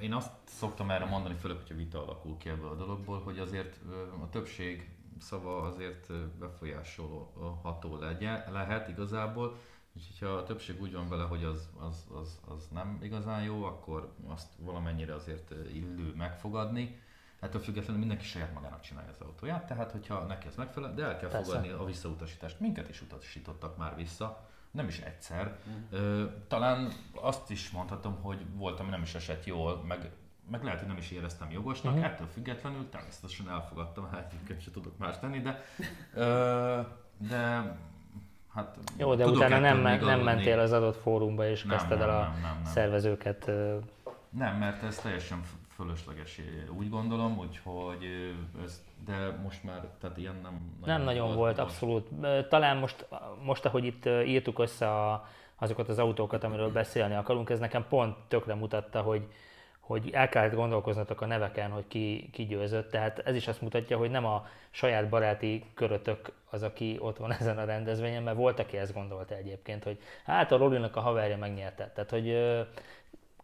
Én 0.00 0.12
azt 0.12 0.32
szoktam 0.44 0.90
erre 0.90 1.04
mondani, 1.04 1.34
főleg, 1.34 1.56
hogyha 1.56 1.74
vita 1.74 2.02
alakul 2.02 2.36
ki 2.36 2.48
ebből 2.48 2.68
a 2.68 2.74
dologból, 2.74 3.20
hogy 3.20 3.38
azért 3.38 3.80
a 4.22 4.28
többség 4.28 4.90
szava 5.22 5.62
azért 5.62 6.12
befolyásolható 6.38 7.96
legyen, 7.96 8.44
lehet 8.50 8.88
igazából, 8.88 9.56
és 9.94 10.20
ha 10.20 10.26
a 10.26 10.42
többség 10.42 10.80
úgy 10.80 10.92
van 10.92 11.08
vele, 11.08 11.24
hogy 11.24 11.44
az, 11.44 11.68
az, 11.78 12.06
az, 12.14 12.40
az 12.48 12.68
nem 12.72 12.98
igazán 13.02 13.42
jó, 13.42 13.64
akkor 13.64 14.12
azt 14.26 14.52
valamennyire 14.58 15.14
azért 15.14 15.50
illő 15.72 16.14
megfogadni. 16.16 17.00
Ettől 17.40 17.60
függetlenül 17.60 17.98
mindenki 17.98 18.24
saját 18.24 18.54
magának 18.54 18.80
csinálja 18.80 19.10
az 19.10 19.20
autóját, 19.20 19.66
tehát 19.66 19.90
hogyha 19.90 20.26
neki 20.26 20.46
ez 20.46 20.56
megfelel, 20.56 20.94
de 20.94 21.04
el 21.04 21.16
kell 21.16 21.28
Persze. 21.28 21.44
fogadni 21.44 21.68
a 21.68 21.84
visszautasítást. 21.84 22.60
Minket 22.60 22.88
is 22.88 23.02
utasítottak 23.02 23.76
már 23.76 23.96
vissza, 23.96 24.48
nem 24.70 24.88
is 24.88 24.98
egyszer. 24.98 25.58
Mm. 25.96 26.24
Talán 26.48 26.92
azt 27.12 27.50
is 27.50 27.70
mondhatom, 27.70 28.20
hogy 28.20 28.46
volt, 28.54 28.80
ami 28.80 28.90
nem 28.90 29.02
is 29.02 29.14
esett 29.14 29.44
jól, 29.44 29.82
meg 29.84 30.12
meg 30.52 30.64
lehet, 30.64 30.78
hogy 30.78 30.88
nem 30.88 30.96
is 30.96 31.10
éreztem 31.10 31.50
jogosnak, 31.50 31.92
uh-huh. 31.92 32.08
ettől 32.08 32.26
függetlenül 32.26 32.88
természetesen 32.90 33.50
elfogadtam, 33.50 34.08
hát 34.12 34.32
egyébként 34.32 34.62
sem 34.62 34.72
tudok 34.72 34.98
más 34.98 35.18
tenni, 35.18 35.40
de, 35.40 35.62
ö, 36.14 36.80
de 37.28 37.76
hát 38.54 38.76
Jó, 38.96 39.14
de 39.14 39.26
utána 39.26 39.58
nem, 39.58 39.80
nem 40.00 40.20
mentél 40.20 40.58
az 40.58 40.72
adott 40.72 40.96
fórumba 40.96 41.48
és 41.48 41.62
nem, 41.62 41.76
kezdted 41.76 41.98
nem, 41.98 42.08
el 42.08 42.16
a 42.16 42.20
nem, 42.20 42.32
nem, 42.32 42.60
nem. 42.62 42.72
szervezőket. 42.72 43.50
Nem, 44.30 44.56
mert 44.56 44.82
ez 44.82 44.96
teljesen 44.96 45.42
fölösleges, 45.74 46.40
úgy 46.78 46.90
gondolom, 46.90 47.38
úgyhogy 47.38 48.34
ez, 48.64 48.82
de 49.04 49.38
most 49.42 49.64
már, 49.64 49.80
tehát 50.00 50.16
ilyen 50.16 50.38
nem 50.42 50.76
nagyon 50.80 50.96
Nem 50.96 51.04
nagyon 51.04 51.26
volt, 51.26 51.36
volt 51.36 51.58
abszolút. 51.58 52.08
Talán 52.48 52.76
most, 52.76 53.06
most, 53.44 53.64
ahogy 53.64 53.84
itt 53.84 54.06
írtuk 54.06 54.58
össze 54.58 54.90
a, 54.90 55.28
azokat 55.56 55.88
az 55.88 55.98
autókat, 55.98 56.44
amiről 56.44 56.72
beszélni 56.72 57.14
akarunk, 57.14 57.50
ez 57.50 57.58
nekem 57.58 57.84
pont 57.88 58.16
tökre 58.28 58.54
mutatta, 58.54 59.00
hogy, 59.00 59.26
hogy 59.82 60.10
el 60.12 60.28
kellett 60.28 60.54
gondolkoznatok 60.54 61.20
a 61.20 61.26
neveken, 61.26 61.70
hogy 61.70 61.84
ki, 61.88 62.28
ki 62.32 62.46
győzött. 62.46 62.90
Tehát 62.90 63.18
ez 63.18 63.34
is 63.34 63.48
azt 63.48 63.60
mutatja, 63.60 63.96
hogy 63.96 64.10
nem 64.10 64.24
a 64.26 64.46
saját 64.70 65.08
baráti 65.08 65.64
körötök 65.74 66.32
az, 66.50 66.62
aki 66.62 66.96
ott 67.00 67.16
van 67.16 67.32
ezen 67.40 67.58
a 67.58 67.64
rendezvényen, 67.64 68.22
mert 68.22 68.36
volt, 68.36 68.58
aki 68.58 68.76
ezt 68.76 68.94
gondolta 68.94 69.34
egyébként, 69.34 69.84
hogy 69.84 69.98
hát 70.24 70.52
a 70.52 70.56
Rolinak 70.56 70.96
a 70.96 71.00
haverja 71.00 71.36
megnyerte. 71.36 71.90
Tehát, 71.94 72.10
hogy 72.10 72.56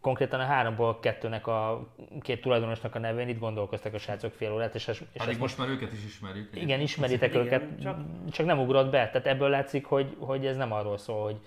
konkrétan 0.01 0.39
a 0.39 0.43
háromból 0.45 0.99
kettőnek 0.99 1.47
a 1.47 1.87
két 2.21 2.41
tulajdonosnak 2.41 2.95
a 2.95 2.99
nevén 2.99 3.27
itt 3.27 3.39
gondolkoztak 3.39 3.93
a 3.93 3.97
srácok 3.97 4.33
fél 4.33 4.51
órát, 4.53 4.75
és, 4.75 4.87
és 4.87 5.03
Pedig 5.13 5.37
most 5.37 5.57
már 5.57 5.67
őket 5.69 5.91
is 5.93 6.05
ismerjük. 6.05 6.49
igen, 6.55 6.79
ismeritek 6.79 7.29
Igen, 7.29 7.45
őket, 7.45 7.63
csak- 7.81 7.99
csak 8.31 8.45
nem 8.45 8.59
ugrott 8.59 8.89
be. 8.91 9.09
Tehát 9.09 9.27
ebből 9.27 9.49
látszik, 9.49 9.85
hogy, 9.85 10.15
hogy 10.19 10.45
ez 10.45 10.57
nem 10.57 10.71
arról 10.71 10.97
szól, 10.97 11.23
hogy 11.23 11.39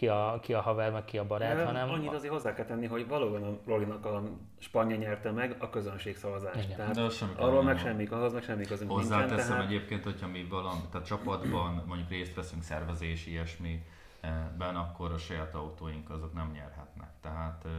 ki 0.00 0.08
a, 0.08 0.38
ki 0.42 0.54
a 0.54 0.60
haver, 0.60 0.92
meg 0.92 1.04
ki 1.04 1.18
a 1.18 1.26
barát, 1.26 1.56
De 1.56 1.64
hanem 1.64 1.90
Annyit 1.90 2.12
azért 2.12 2.32
hozzá 2.32 2.54
kell 2.54 2.64
tenni, 2.64 2.86
hogy 2.86 3.08
valóban 3.08 3.42
a 3.42 3.58
Rolinak 3.66 4.04
a 4.06 4.22
Spanya 4.58 4.96
nyerte 4.96 5.30
meg 5.30 5.56
a 5.58 5.70
közönségszavazást. 5.70 6.64
Igen. 6.64 6.76
Tehát 6.76 6.94
De 6.94 7.00
az 7.00 7.14
semmi 7.16 7.32
arról 7.36 7.62
meg 7.62 7.78
semmi, 7.78 8.06
ahhoz 8.06 8.32
meg 8.32 8.42
semmi 8.42 8.64
közünk 8.64 8.90
nincsen. 8.90 9.12
Hozzáteszem 9.12 9.48
Tehát 9.56 9.70
egyébként, 9.70 10.04
hogyha 10.04 10.26
mi 10.28 10.46
valami, 10.50 10.80
tehát 10.90 11.06
csapatban 11.06 11.82
mondjuk 11.86 12.08
részt 12.08 12.34
veszünk 12.34 12.62
szervezés, 12.62 13.26
ilyesmi, 13.26 13.82
eh, 14.20 14.32
ben, 14.58 14.76
akkor 14.76 15.12
a 15.12 15.18
saját 15.18 15.54
autóink 15.54 16.10
azok 16.10 16.34
nem 16.34 16.50
nyerhetnek. 16.54 17.10
Tehát 17.20 17.64
ö, 17.64 17.70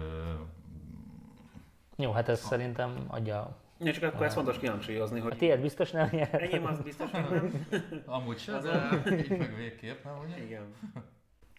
jó, 1.95 2.11
hát 2.11 2.29
ez 2.29 2.39
szerintem 2.39 3.05
adja. 3.07 3.57
Ja, 3.79 3.91
csak 3.93 4.13
akkor 4.13 4.25
ez 4.25 4.33
fontos 4.33 4.57
kihangsúlyozni, 4.59 5.19
A 5.19 5.23
hogy 5.23 5.37
tiéd 5.37 5.61
biztos 5.61 5.91
nem 5.91 6.09
nyer. 6.11 6.41
enyém 6.41 6.65
az 6.65 6.81
biztos, 6.81 7.11
hogy 7.11 7.29
nem. 7.31 7.63
amúgy 8.05 8.37
se, 8.37 8.55
Az 8.55 8.63
de 8.63 9.01
így 9.17 9.37
meg 9.37 9.55
végképp, 9.55 10.03
nem 10.03 10.13
ugye? 10.25 10.43
Igen. 10.43 10.63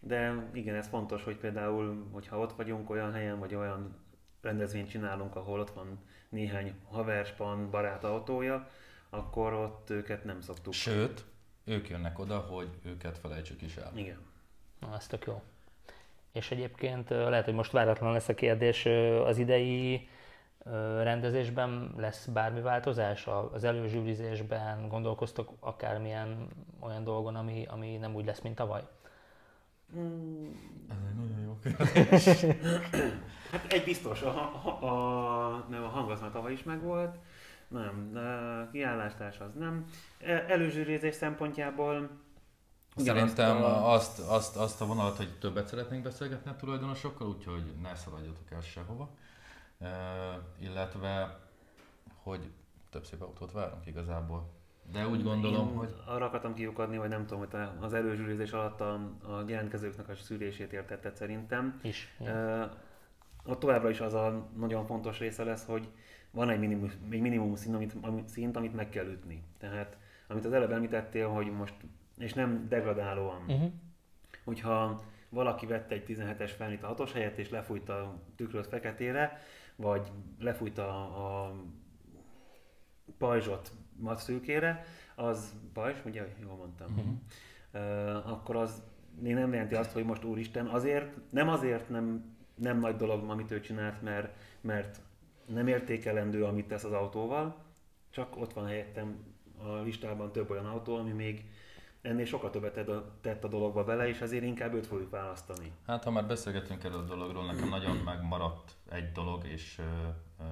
De 0.05 0.49
igen, 0.53 0.75
ez 0.75 0.89
fontos, 0.89 1.25
hogy 1.25 1.37
például, 1.37 2.09
hogyha 2.13 2.39
ott 2.39 2.53
vagyunk 2.53 2.91
olyan 2.91 3.13
helyen, 3.13 3.39
vagy 3.39 3.55
olyan 3.55 3.97
rendezvényt 4.41 4.89
csinálunk, 4.89 5.37
ahol 5.37 5.61
ott 5.61 5.71
van 5.71 5.99
néhány 6.29 6.75
haverspan, 6.91 7.71
barát 7.71 8.05
autója, 8.05 8.69
akkor 9.11 9.53
ott 9.53 9.91
őket 9.91 10.25
nem 10.25 10.41
szoktuk. 10.41 10.73
Sőt, 10.73 11.25
ők 11.65 11.89
jönnek 11.89 12.19
oda, 12.19 12.39
hogy 12.39 12.69
őket 12.85 13.19
felejtsük 13.19 13.63
is 13.63 13.77
el. 13.77 13.91
Igen. 13.95 14.19
Na, 14.81 14.95
ez 14.97 15.07
tök 15.07 15.25
jó. 15.27 15.43
És 16.33 16.51
egyébként 16.51 17.09
lehet, 17.11 17.45
hogy 17.45 17.55
most 17.55 17.73
váratlan 17.73 18.13
lesz 18.13 18.29
a 18.29 18.35
kérdés, 18.35 18.87
az 19.25 19.39
idei 19.39 20.09
rendezésben 21.03 21.95
lesz 21.97 22.27
bármi 22.27 22.61
változás? 22.61 23.27
A- 23.27 23.53
Az 23.53 23.65
előzsűrizésben 23.65 24.89
gondolkoztok 24.89 25.51
akármilyen 25.61 26.49
olyan 26.81 27.05
dolgon, 27.05 27.37
ami, 27.37 27.67
ami 27.69 27.97
nem 27.97 28.15
úgy 28.15 28.25
lesz, 28.25 28.41
mint 28.41 28.55
tavaly? 28.55 28.83
Mm, 29.97 30.51
Ez 30.91 30.97
egy 31.09 31.15
nagyon 31.15 31.41
jó 31.41 31.59
Hát 33.51 33.73
egy 33.73 33.85
biztos, 33.85 34.23
a, 34.23 34.39
a, 34.65 34.85
a, 34.85 35.67
nem, 35.69 35.85
a 35.85 35.89
hang 35.89 36.11
az 36.11 36.21
már 36.21 36.31
tavaly 36.31 36.53
is 36.53 36.63
megvolt, 36.63 37.19
nem, 37.69 38.11
a 38.67 38.71
kiállástárs 38.71 39.39
az 39.39 39.55
nem. 39.59 39.85
E- 40.21 40.45
Előzsűrézés 40.49 41.15
szempontjából 41.15 42.11
Szerintem 42.97 43.57
a- 43.57 43.93
azt, 43.93 44.19
azt, 44.19 44.57
azt 44.57 44.81
a 44.81 44.87
vonalat, 44.87 45.17
hogy 45.17 45.39
többet 45.39 45.67
szeretnénk 45.67 46.03
beszélgetni 46.03 46.51
a 46.51 46.57
tulajdonosokkal, 46.57 47.27
úgyhogy 47.29 47.75
ne 47.83 47.95
szaladjatok 47.95 48.51
el 48.51 48.61
sehova. 48.61 49.09
E, 49.79 49.89
illetve, 50.61 51.39
hogy 52.23 52.51
több 52.91 53.05
szép 53.05 53.23
autót 53.23 53.53
várunk 53.53 53.87
igazából. 53.87 54.51
De 54.93 55.09
úgy 55.09 55.23
gondolom, 55.23 55.69
Én 55.69 55.77
hogy 55.77 55.95
Arra 56.07 56.25
akartam 56.25 56.55
kiukadni, 56.55 56.97
hogy 56.97 57.09
nem 57.09 57.27
tudom, 57.27 57.39
hogy 57.39 57.61
az 57.81 57.93
előzsűrizés 57.93 58.53
alatt 58.53 58.81
a, 58.81 58.93
a 59.23 59.45
jelentkezőknek 59.47 60.09
a 60.09 60.15
szűrését 60.15 60.73
értetted 60.73 61.17
szerintem. 61.17 61.81
Is. 61.83 62.17
Uh, 62.19 62.71
ott 63.45 63.59
továbbra 63.59 63.91
is 63.91 64.01
az 64.01 64.15
a 64.15 64.49
nagyon 64.57 64.87
fontos 64.87 65.19
része 65.19 65.45
lesz, 65.45 65.67
hogy 65.67 65.89
van 66.31 66.51
egy 66.51 66.59
minimum, 66.59 66.91
egy 67.11 67.21
minimum 67.21 67.55
szint 67.55 67.75
amit, 67.75 67.95
amit, 68.01 68.29
szint, 68.29 68.57
amit 68.57 68.75
meg 68.75 68.89
kell 68.89 69.07
ütni. 69.07 69.43
Tehát, 69.59 69.99
amit 70.29 70.45
az 70.45 70.53
előbb 70.53 70.73
említettél, 70.73 71.29
hogy 71.29 71.53
most, 71.53 71.75
és 72.19 72.33
nem 72.33 72.69
degradálóan, 72.69 73.43
Uh-huh. 73.47 73.73
hogyha 74.45 75.03
valaki 75.29 75.67
vette 75.67 75.95
egy 75.95 76.05
17-es 76.09 76.53
felnit 76.57 76.83
a 76.83 76.95
6-os 76.95 77.11
helyett, 77.13 77.39
és 77.39 77.51
lefújta 77.51 77.95
a 77.95 78.19
tükröt 78.37 78.67
feketére, 78.67 79.41
vagy 79.77 80.13
lefújta 80.39 80.89
a, 80.89 81.45
a 81.45 81.55
pajzsot 83.19 83.73
szűkére, 84.15 84.85
az 85.15 85.53
pajzs, 85.73 85.97
ugye 86.05 86.27
jól 86.43 86.55
mondtam, 86.57 86.87
Mhm. 86.93 87.09
uh, 87.85 88.33
akkor 88.33 88.57
az 88.57 88.83
még 89.21 89.35
nem 89.35 89.53
jelenti 89.53 89.75
azt, 89.75 89.93
hogy 89.93 90.05
most 90.05 90.25
úristen, 90.25 90.67
azért, 90.67 91.17
nem 91.31 91.49
azért 91.49 91.89
nem, 91.89 92.25
nem 92.55 92.79
nagy 92.81 92.97
dolog, 92.97 93.31
amit 93.31 93.51
ő 93.51 93.61
csinált, 93.61 94.03
mert, 94.03 94.37
mert 94.61 95.01
nem 95.47 95.67
értékelendő, 95.67 96.45
amit 96.45 96.67
tesz 96.69 96.85
az 96.85 96.93
autóval, 96.93 97.57
csak 98.11 98.37
ott 98.37 98.53
van 98.53 98.67
helyettem 98.67 99.17
a 99.59 99.73
listában 99.75 100.33
több 100.33 100.51
olyan 100.51 100.67
autó, 100.67 100.97
ami 100.97 101.11
még 101.13 101.45
ennél 102.03 102.25
sokkal 102.25 102.51
többet 102.51 102.73
tett 102.75 102.89
a, 102.89 103.13
tett 103.21 103.45
a 103.45 103.49
dologba 103.49 103.85
bele, 103.85 104.09
és 104.09 104.21
ezért 104.21 104.45
inkább 104.45 104.75
őt 104.75 104.87
fogjuk 104.87 105.11
választani. 105.11 105.73
hát 105.87 106.05
ha 106.05 106.11
már 106.11 106.27
beszélgetünk 106.27 106.85
erről 106.85 106.99
a 106.99 107.05
dologról, 107.05 107.45
nekem 107.47 107.69
nagyon 107.69 107.97
megmaradt 107.97 108.73
egy 108.91 109.13
dolog, 109.13 109.45
és 109.47 109.79
ö, 109.79 110.09
ö, 110.41 110.45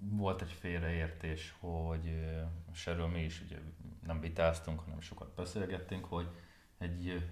volt 0.00 0.42
egy 0.42 0.52
félreértés, 0.52 1.54
hogy 1.60 2.06
és 2.72 2.86
erről 2.86 3.06
mi 3.06 3.24
is 3.24 3.40
ugye 3.40 3.58
nem 4.06 4.20
vitáztunk, 4.20 4.80
hanem 4.80 5.00
sokat 5.00 5.34
beszélgettünk, 5.34 6.04
hogy 6.04 6.28
egy, 6.78 7.28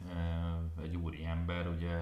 egy 0.82 0.96
úri 0.96 1.24
ember 1.24 1.68
ugye 1.68 1.98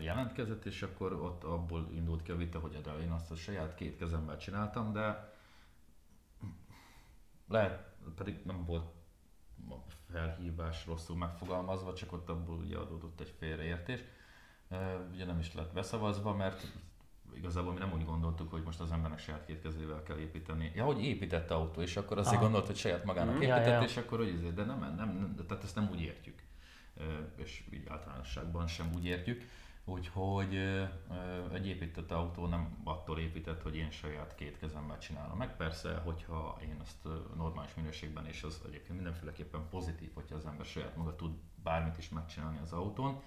jelentkezett, 0.00 0.64
és 0.64 0.82
akkor 0.82 1.12
ott 1.12 1.44
abból 1.44 1.88
indult 1.92 2.22
ki 2.22 2.30
a 2.30 2.36
vita, 2.36 2.58
hogy 2.58 2.80
de 2.80 2.92
én 2.92 3.10
azt 3.10 3.30
a 3.30 3.36
saját 3.36 3.74
két 3.74 3.98
kezemmel 3.98 4.36
csináltam, 4.36 4.92
de 4.92 5.32
lehet, 7.48 7.92
pedig 8.16 8.40
nem 8.44 8.64
volt 8.64 8.92
a 9.68 9.74
felhívás 10.10 10.86
rosszul 10.86 11.16
megfogalmazva, 11.16 11.94
csak 11.94 12.12
ott 12.12 12.28
abból 12.28 12.56
ugye 12.56 12.76
adódott 12.76 13.20
egy 13.20 13.34
félreértés. 13.38 14.00
Ugye 15.12 15.24
nem 15.24 15.38
is 15.38 15.54
lett 15.54 15.72
beszavazva, 15.72 16.34
mert 16.34 16.72
igazából 17.36 17.72
mi 17.72 17.78
nem 17.78 17.92
úgy 17.92 18.04
gondoltuk, 18.04 18.50
hogy 18.50 18.62
most 18.62 18.80
az 18.80 18.92
embernek 18.92 19.18
saját 19.18 19.46
két 19.46 19.62
kezével 19.62 20.02
kell 20.02 20.18
építeni. 20.18 20.72
Ja, 20.74 20.84
hogy 20.84 21.04
épített 21.04 21.50
autó, 21.50 21.80
és 21.80 21.96
akkor 21.96 22.18
azt 22.18 22.38
gondolt, 22.38 22.66
hogy 22.66 22.76
saját 22.76 23.04
magának. 23.04 23.34
Ja, 23.34 23.40
épített, 23.40 23.80
ja. 23.80 23.82
és 23.82 23.96
akkor 23.96 24.18
hogy 24.18 24.32
izé, 24.32 24.50
de 24.50 24.64
nem, 24.64 24.78
nem, 24.78 24.94
nem, 24.96 25.34
tehát 25.48 25.64
ezt 25.64 25.74
nem 25.74 25.88
úgy 25.92 26.00
értjük. 26.00 26.42
És 27.36 27.64
így 27.70 27.86
általánosságban 27.88 28.66
sem 28.66 28.90
úgy 28.94 29.04
értjük. 29.04 29.42
Úgyhogy 29.86 30.54
egy 31.52 31.66
épített 31.66 32.10
autó 32.10 32.46
nem 32.46 32.78
attól 32.84 33.18
épített, 33.18 33.62
hogy 33.62 33.76
én 33.76 33.90
saját 33.90 34.34
két 34.34 34.58
kezemmel 34.58 34.98
csinálom 34.98 35.36
meg. 35.36 35.56
Persze, 35.56 35.94
hogyha 36.04 36.58
én 36.62 36.76
azt 36.80 37.04
ö, 37.04 37.16
normális 37.36 37.74
minőségben, 37.74 38.26
és 38.26 38.42
az 38.42 38.60
egyébként 38.66 38.94
mindenféleképpen 38.94 39.68
pozitív, 39.70 40.10
hogyha 40.14 40.36
az 40.36 40.46
ember 40.46 40.66
saját 40.66 40.96
maga 40.96 41.16
tud 41.16 41.32
bármit 41.62 41.98
is 41.98 42.08
megcsinálni 42.08 42.58
az 42.62 42.72
autón, 42.72 43.22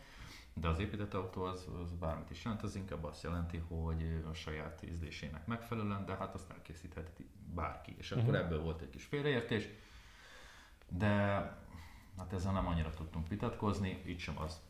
de 0.59 0.67
az 0.67 0.79
épített 0.79 1.13
autó 1.13 1.43
az, 1.43 1.67
az 1.83 1.91
bármit 1.91 2.29
is 2.29 2.43
jelent, 2.43 2.63
az 2.63 2.75
inkább 2.75 3.03
azt 3.03 3.23
jelenti, 3.23 3.57
hogy 3.57 4.23
a 4.29 4.33
saját 4.33 4.83
ízlésének 4.83 5.45
megfelelően, 5.47 6.05
de 6.05 6.15
hát 6.15 6.33
azt 6.33 6.51
elkészítheti 6.51 7.29
bárki. 7.55 7.95
És 7.97 8.11
akkor 8.11 8.23
Mhm. 8.33 8.35
ebből 8.35 8.61
volt 8.61 8.81
egy 8.81 8.89
kis 8.89 9.03
félreértés, 9.05 9.67
de 10.89 11.07
hát 12.17 12.33
ezzel 12.33 12.51
nem 12.53 12.67
annyira 12.67 12.89
tudtunk 12.89 13.27
vitatkozni, 13.27 14.01
így 14.05 14.19
sem 14.19 14.39
az 14.39 14.61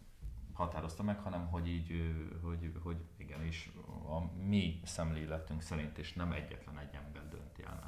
határozta 0.53 1.03
meg, 1.03 1.19
hanem 1.19 1.47
hogy 1.47 1.67
így, 1.67 2.13
hogy, 2.43 2.71
hogy 2.83 2.97
igenis 3.17 3.71
a 4.07 4.41
mi 4.43 4.79
szemléletünk 4.83 5.61
szerint, 5.61 5.97
és 5.97 6.13
nem 6.13 6.31
egyetlen 6.31 6.77
egy 6.77 6.93
ember 6.95 7.27
dönti 7.29 7.63
el 7.63 7.79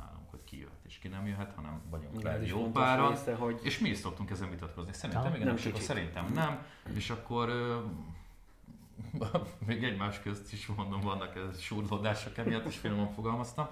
ki 0.49 0.59
jöhet 0.59 0.85
és 0.85 0.97
ki 0.97 1.07
nem 1.07 1.27
jöhet, 1.27 1.53
hanem 1.55 1.81
vagyunk 1.89 2.19
Igen, 2.19 2.37
rá 2.37 2.45
jó 2.45 2.71
páran, 2.71 3.09
része, 3.09 3.35
hogy 3.35 3.59
és 3.63 3.79
mi 3.79 3.89
is 3.89 3.97
szoktunk 3.97 4.29
ezen 4.29 4.49
vitatkozni. 4.49 4.93
Szerintem 4.93 5.35
igen, 5.35 5.47
Nem 5.47 5.55
és 5.55 5.65
akkor 5.65 5.81
szerintem 5.81 6.31
nem, 6.33 6.65
és 6.93 7.09
akkor 7.09 7.49
még 9.67 9.83
egymás 9.83 10.21
közt 10.21 10.53
is 10.53 10.67
mondom, 10.67 11.01
vannak 11.01 11.35
ez 11.35 11.59
súrlódások 11.59 12.37
emiatt, 12.37 12.65
és 12.65 12.77
finoman 12.77 13.13
fogalmaztam. 13.13 13.67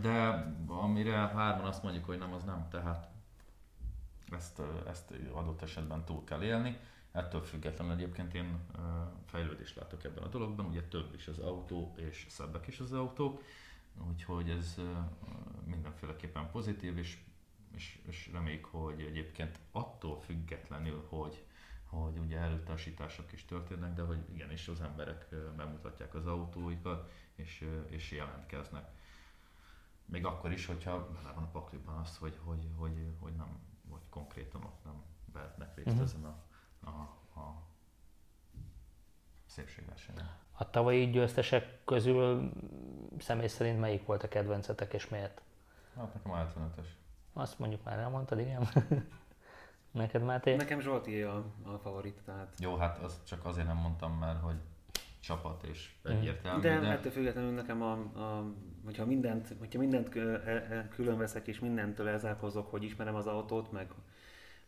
De 0.00 0.46
amire 0.66 1.16
hárman 1.16 1.66
azt 1.66 1.82
mondjuk, 1.82 2.04
hogy 2.04 2.18
nem, 2.18 2.32
az 2.32 2.44
nem, 2.44 2.68
tehát 2.70 3.08
ezt, 4.30 4.60
ezt 4.88 5.12
adott 5.32 5.62
esetben 5.62 6.04
túl 6.04 6.24
kell 6.24 6.42
élni. 6.42 6.78
Ettől 7.12 7.42
függetlenül 7.42 7.92
egyébként 7.92 8.34
én 8.34 8.58
fejlődést 9.26 9.76
látok 9.76 10.04
ebben 10.04 10.24
a 10.24 10.28
dologban, 10.28 10.66
ugye 10.66 10.82
több 10.82 11.14
is 11.14 11.28
az 11.28 11.38
autó, 11.38 11.94
és 11.96 12.26
szebbek 12.28 12.66
is 12.66 12.80
az 12.80 12.92
autók, 12.92 13.42
úgyhogy 14.08 14.50
ez 14.50 14.80
mindenféleképpen 15.64 16.50
pozitív, 16.50 16.98
és, 16.98 17.18
és, 17.74 18.00
és 18.06 18.30
reméljük, 18.32 18.64
hogy 18.64 19.00
egyébként 19.00 19.58
attól 19.72 20.20
függetlenül, 20.20 21.04
hogy, 21.08 21.44
hogy 21.84 22.18
ugye 22.18 22.38
elutasítások 22.38 23.32
is 23.32 23.44
történnek, 23.44 23.94
de 23.94 24.02
hogy 24.02 24.18
igenis 24.32 24.68
az 24.68 24.80
emberek 24.80 25.28
bemutatják 25.56 26.14
az 26.14 26.26
autóikat, 26.26 27.12
és, 27.34 27.68
és 27.88 28.10
jelentkeznek. 28.10 28.88
Még 30.04 30.24
akkor 30.24 30.52
is, 30.52 30.66
hogyha 30.66 31.10
bele 31.10 31.32
van 31.32 31.44
a 31.44 31.50
pakliban 31.50 31.96
az, 31.96 32.16
hogy, 32.16 32.38
hogy, 32.44 32.68
hogy, 32.76 33.14
hogy 33.18 33.34
nem, 33.34 33.58
vagy 33.88 34.08
konkrétan 34.08 34.64
ott 34.64 34.84
nem 34.84 35.02
vehetnek 35.32 35.74
részt 35.74 35.88
uh-huh. 35.88 36.02
ezen 36.02 36.24
a, 36.24 36.42
a, 36.80 36.90
a 37.40 37.62
szépségversenyen. 39.46 40.43
A 40.56 40.70
tavalyi 40.70 41.10
győztesek 41.10 41.78
közül 41.84 42.50
személy 43.18 43.46
szerint 43.46 43.80
melyik 43.80 44.06
volt 44.06 44.22
a 44.22 44.28
kedvencetek 44.28 44.92
és 44.92 45.08
miért? 45.08 45.42
Hát 45.96 46.14
nekem 46.14 46.32
75-ös. 46.32 46.86
Azt 47.32 47.58
mondjuk 47.58 47.84
már 47.84 47.98
elmondtad, 47.98 48.38
igen. 48.38 48.68
Neked 49.90 50.22
Máté? 50.22 50.56
nekem 50.56 50.80
Zsolti 50.80 51.22
a, 51.22 51.44
a 51.62 51.78
favorit, 51.82 52.20
tehát 52.24 52.52
Jó, 52.58 52.76
hát 52.76 52.98
azt 52.98 53.26
csak 53.26 53.44
azért 53.44 53.66
nem 53.66 53.76
mondtam, 53.76 54.12
mert 54.12 54.40
hogy 54.40 54.56
csapat 55.20 55.62
és 55.62 55.94
egyértelmű. 56.02 56.60
De, 56.60 56.78
de 56.78 56.86
ettől 56.86 57.12
függetlenül 57.12 57.50
nekem, 57.50 57.82
a, 57.82 57.92
a, 57.92 58.52
hogyha 58.84 59.04
mindent, 59.04 59.54
hogyha 59.58 59.78
mindent 59.78 60.16
e, 60.16 60.88
külön 60.88 61.18
veszek 61.18 61.46
és 61.46 61.60
mindentől 61.60 62.08
elzárkozok, 62.08 62.70
hogy 62.70 62.82
ismerem 62.82 63.14
az 63.14 63.26
autót, 63.26 63.72
meg 63.72 63.90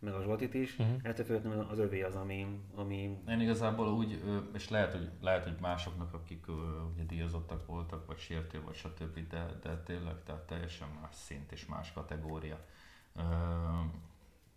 meg 0.06 0.14
a 0.14 0.22
Zsoltit 0.22 0.54
is, 0.54 0.78
uh-huh. 0.78 0.96
ettől 1.02 1.24
függetlenül 1.24 1.66
az 1.70 1.78
övé 1.78 2.02
az, 2.02 2.14
ami, 2.14 2.60
ami... 2.74 3.18
Én 3.28 3.40
igazából 3.40 3.88
úgy, 3.88 4.22
és 4.54 4.68
lehet, 4.68 4.92
hogy, 4.92 5.10
lehet, 5.20 5.44
hogy 5.44 5.56
másoknak, 5.60 6.14
akik 6.14 6.46
ugye 6.94 7.02
díjazottak 7.02 7.66
voltak, 7.66 8.06
vagy 8.06 8.18
sértő, 8.18 8.62
vagy 8.62 8.74
stb., 8.74 9.28
de, 9.28 9.46
de 9.62 9.82
tényleg 9.82 10.22
tehát 10.24 10.46
teljesen 10.46 10.88
más 11.00 11.14
szint 11.14 11.52
és 11.52 11.66
más 11.66 11.92
kategória. 11.92 12.58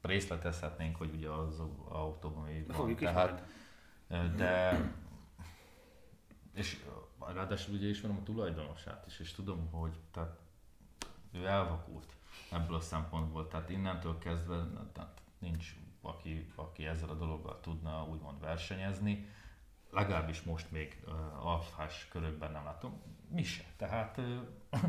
részletezhetnénk, 0.02 0.96
hogy 0.96 1.14
ugye 1.14 1.30
az 1.30 1.62
autóban 1.88 2.44
még 2.44 2.76
van. 2.76 2.96
Tehát, 2.96 3.44
de 4.36 4.80
és 6.54 6.86
ráadásul 7.34 7.76
ugye 7.76 7.88
ismerem 7.88 8.18
a 8.18 8.24
tulajdonosát 8.24 9.06
is, 9.08 9.20
és 9.20 9.32
tudom, 9.32 9.70
hogy 9.72 10.00
tehát 10.12 10.40
ő 11.32 11.46
elvakult 11.46 12.16
ebből 12.52 12.76
a 12.76 12.80
szempontból, 12.80 13.48
tehát 13.48 13.70
innentől 13.70 14.18
kezdve 14.18 14.68
tehát 14.94 15.22
nincs, 15.40 15.76
aki, 16.02 16.52
aki 16.56 16.86
ezzel 16.86 17.10
a 17.10 17.14
dologgal 17.14 17.60
tudna 17.60 18.06
úgymond 18.06 18.40
versenyezni, 18.40 19.28
legalábbis 19.90 20.42
most 20.42 20.72
még 20.72 21.04
uh, 21.06 21.46
alfás 21.46 22.08
körökben 22.12 22.52
nem 22.52 22.64
látom, 22.64 23.02
mi 23.30 23.44
se. 23.44 23.64
Tehát 23.78 24.18
uh, 24.18 24.38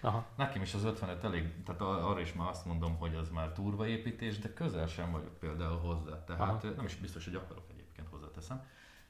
Aha. 0.00 0.26
nekem 0.36 0.62
is 0.62 0.74
az 0.74 0.84
55 0.84 1.24
elég, 1.24 1.62
tehát 1.64 1.80
arra 1.80 2.20
is 2.20 2.32
már 2.32 2.48
azt 2.48 2.64
mondom, 2.64 2.96
hogy 2.96 3.14
az 3.14 3.28
már 3.28 3.52
turvaépítés, 3.52 4.38
de 4.38 4.52
közel 4.52 4.86
sem 4.86 5.10
vagyok 5.10 5.38
például 5.38 5.78
hozzá. 5.78 6.24
Tehát 6.24 6.64
Aha. 6.64 6.74
nem 6.76 6.84
is 6.84 6.96
biztos, 6.96 7.24
hogy 7.24 7.34
akarok 7.34 7.64
egyébként 7.70 8.08
hozzáteszem 8.08 8.64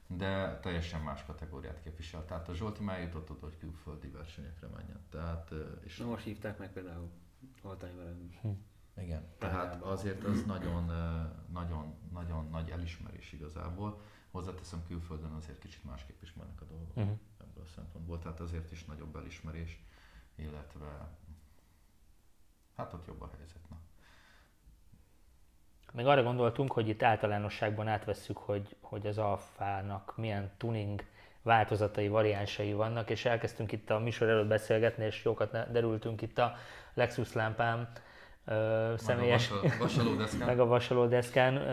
de 0.07 0.59
teljesen 0.59 1.01
más 1.01 1.25
kategóriát 1.25 1.81
képvisel. 1.83 2.25
Tehát 2.25 2.49
a 2.49 2.53
Zsolti 2.53 2.83
már 2.83 3.01
jutott 3.01 3.29
oda, 3.29 3.45
hogy 3.45 3.57
külföldi 3.57 4.07
versenyekre 4.07 4.67
menjen. 4.67 4.99
Tehát, 5.09 5.53
és 5.83 5.97
Na 5.97 6.05
most 6.05 6.23
hívták 6.23 6.57
meg 6.57 6.71
például 6.71 7.09
Holtányveren. 7.61 8.29
Hm. 8.41 8.49
Igen, 8.97 9.23
tehát 9.37 9.81
azért 9.81 10.23
az 10.23 10.43
nagyon, 10.45 10.91
nagyon, 11.53 11.95
nagyon 12.13 12.49
nagy 12.49 12.69
elismerés 12.69 13.33
igazából. 13.33 14.01
Hozzáteszem, 14.31 14.83
külföldön 14.87 15.31
azért 15.31 15.59
kicsit 15.59 15.83
másképp 15.83 16.21
is 16.21 16.33
mennek 16.33 16.61
a 16.61 16.65
dolgok 16.65 16.95
uh-huh. 16.95 17.17
ebből 17.41 17.63
a 17.63 17.67
szempontból, 17.75 18.19
tehát 18.19 18.39
azért 18.39 18.71
is 18.71 18.85
nagyobb 18.85 19.15
elismerés, 19.15 19.83
illetve 20.35 21.09
hát 22.75 22.93
ott 22.93 23.07
jobb 23.07 23.21
a 23.21 23.29
helyzet. 23.37 23.69
Na. 23.69 23.77
Még 25.91 26.05
arra 26.05 26.23
gondoltunk, 26.23 26.71
hogy 26.71 26.87
itt 26.87 27.03
általánosságban 27.03 27.87
átvesszük, 27.87 28.37
hogy, 28.37 28.75
hogy 28.81 29.07
az 29.07 29.17
alfának 29.17 30.17
milyen 30.17 30.51
tuning 30.57 31.03
változatai, 31.41 32.07
variánsai 32.07 32.73
vannak, 32.73 33.09
és 33.09 33.25
elkezdtünk 33.25 33.71
itt 33.71 33.89
a 33.89 33.99
műsor 33.99 34.29
előtt 34.29 34.47
beszélgetni, 34.47 35.05
és 35.05 35.23
jókat 35.23 35.71
derültünk 35.71 36.21
itt 36.21 36.37
a 36.37 36.55
Lexus 36.93 37.33
lámpám 37.33 37.91
ö, 38.45 38.93
személyes, 38.97 39.51
meg 40.45 40.59
a 40.59 40.65
vasalódeszkán, 40.65 41.53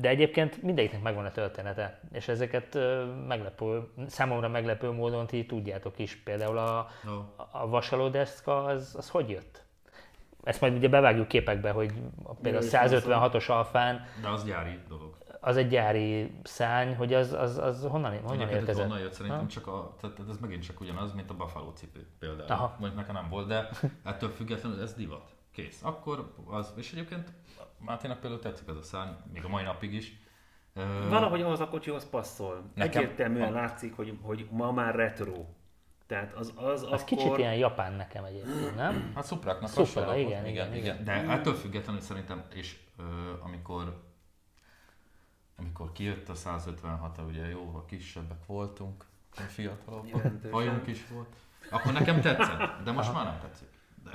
de 0.00 0.08
egyébként 0.08 0.62
mindegyiknek 0.62 1.02
megvan 1.02 1.24
a 1.24 1.30
története, 1.30 2.00
és 2.12 2.28
ezeket 2.28 2.78
meglepő, 3.26 3.88
számomra 4.06 4.48
meglepő 4.48 4.90
módon 4.90 5.26
ti 5.26 5.46
tudjátok 5.46 5.98
is. 5.98 6.16
Például 6.16 6.58
a, 6.58 6.88
no. 7.04 7.44
a 7.50 7.68
vasalódeszka, 7.68 8.64
az, 8.64 8.94
az 8.98 9.08
hogy 9.08 9.28
jött? 9.28 9.62
Ezt 10.42 10.60
majd 10.60 10.76
ugye 10.76 10.88
bevágjuk 10.88 11.28
képekbe, 11.28 11.70
hogy 11.70 11.92
például 12.42 12.64
a 12.64 12.66
156-os 12.66 13.50
alfán... 13.50 14.06
De 14.22 14.28
az 14.28 14.44
gyári 14.44 14.78
dolog. 14.88 15.16
Az 15.40 15.56
egy 15.56 15.68
gyári 15.68 16.38
szány, 16.42 16.96
hogy 16.96 17.14
az, 17.14 17.32
az, 17.32 17.58
az 17.58 17.86
honnan, 17.90 18.18
honnan 18.22 18.48
érkezett? 18.48 18.84
Honnan 18.84 19.00
jött 19.00 19.12
szerintem 19.12 19.40
ha? 19.40 19.46
csak 19.46 19.66
a, 19.66 19.94
tehát 20.00 20.18
ez 20.28 20.38
megint 20.40 20.62
csak 20.62 20.80
ugyanaz, 20.80 21.12
mint 21.12 21.30
a 21.30 21.34
Buffalo 21.34 21.72
cipő 21.72 22.06
például. 22.18 22.50
Aha. 22.50 22.76
Mondjuk 22.78 23.00
nekem 23.00 23.14
nem 23.14 23.28
volt, 23.28 23.46
de 23.46 23.68
ettől 24.04 24.30
függetlenül 24.30 24.82
ez 24.82 24.94
divat. 24.94 25.30
Kész. 25.58 25.82
Akkor 25.82 26.34
az, 26.46 26.72
és 26.76 26.92
egyébként 26.92 27.32
Máténak 27.78 28.20
például 28.20 28.40
tetszik 28.40 28.68
ez 28.68 28.76
a 28.76 28.82
szárny, 28.82 29.10
még 29.32 29.44
a 29.44 29.48
mai 29.48 29.62
napig 29.62 29.92
is. 29.92 30.20
Valahogy 31.08 31.40
az 31.42 31.60
a 31.60 31.68
kocsihoz 31.68 32.08
passzol. 32.08 32.70
Nekem, 32.74 33.02
Egyértelműen 33.02 33.48
a... 33.48 33.50
látszik, 33.50 33.96
hogy, 33.96 34.18
hogy 34.22 34.48
ma 34.50 34.72
már 34.72 34.94
retro. 34.94 35.44
Tehát 36.06 36.32
az, 36.32 36.52
az, 36.56 36.82
az 36.82 36.82
akkor... 36.82 37.04
kicsit 37.04 37.38
ilyen 37.38 37.54
japán 37.54 37.92
nekem 37.92 38.24
egyébként, 38.24 38.76
nem? 38.76 39.12
Hát 39.14 39.24
szupráknak 39.24 39.68
Szupra, 39.68 40.16
igen, 40.16 40.46
igen, 40.46 40.46
igen, 40.46 40.74
igen, 40.74 41.04
De 41.04 41.12
ettől 41.12 41.54
függetlenül 41.54 42.00
szerintem, 42.00 42.44
és 42.54 42.76
ö, 42.98 43.02
amikor 43.42 44.06
amikor 45.56 45.92
kijött 45.92 46.28
a 46.28 46.34
156 46.34 47.18
ugye 47.28 47.48
jóval 47.48 47.84
kisebbek 47.84 48.46
voltunk, 48.46 49.04
fiatalok, 49.30 50.06
hajunk 50.50 50.86
is 50.86 51.08
volt, 51.08 51.36
akkor 51.70 51.92
nekem 51.92 52.20
tetszett, 52.20 52.82
de 52.84 52.90
most 52.90 53.08
Aha. 53.08 53.18
már 53.18 53.32
nem 53.32 53.40
tetszik. 53.40 53.68
De 54.04 54.10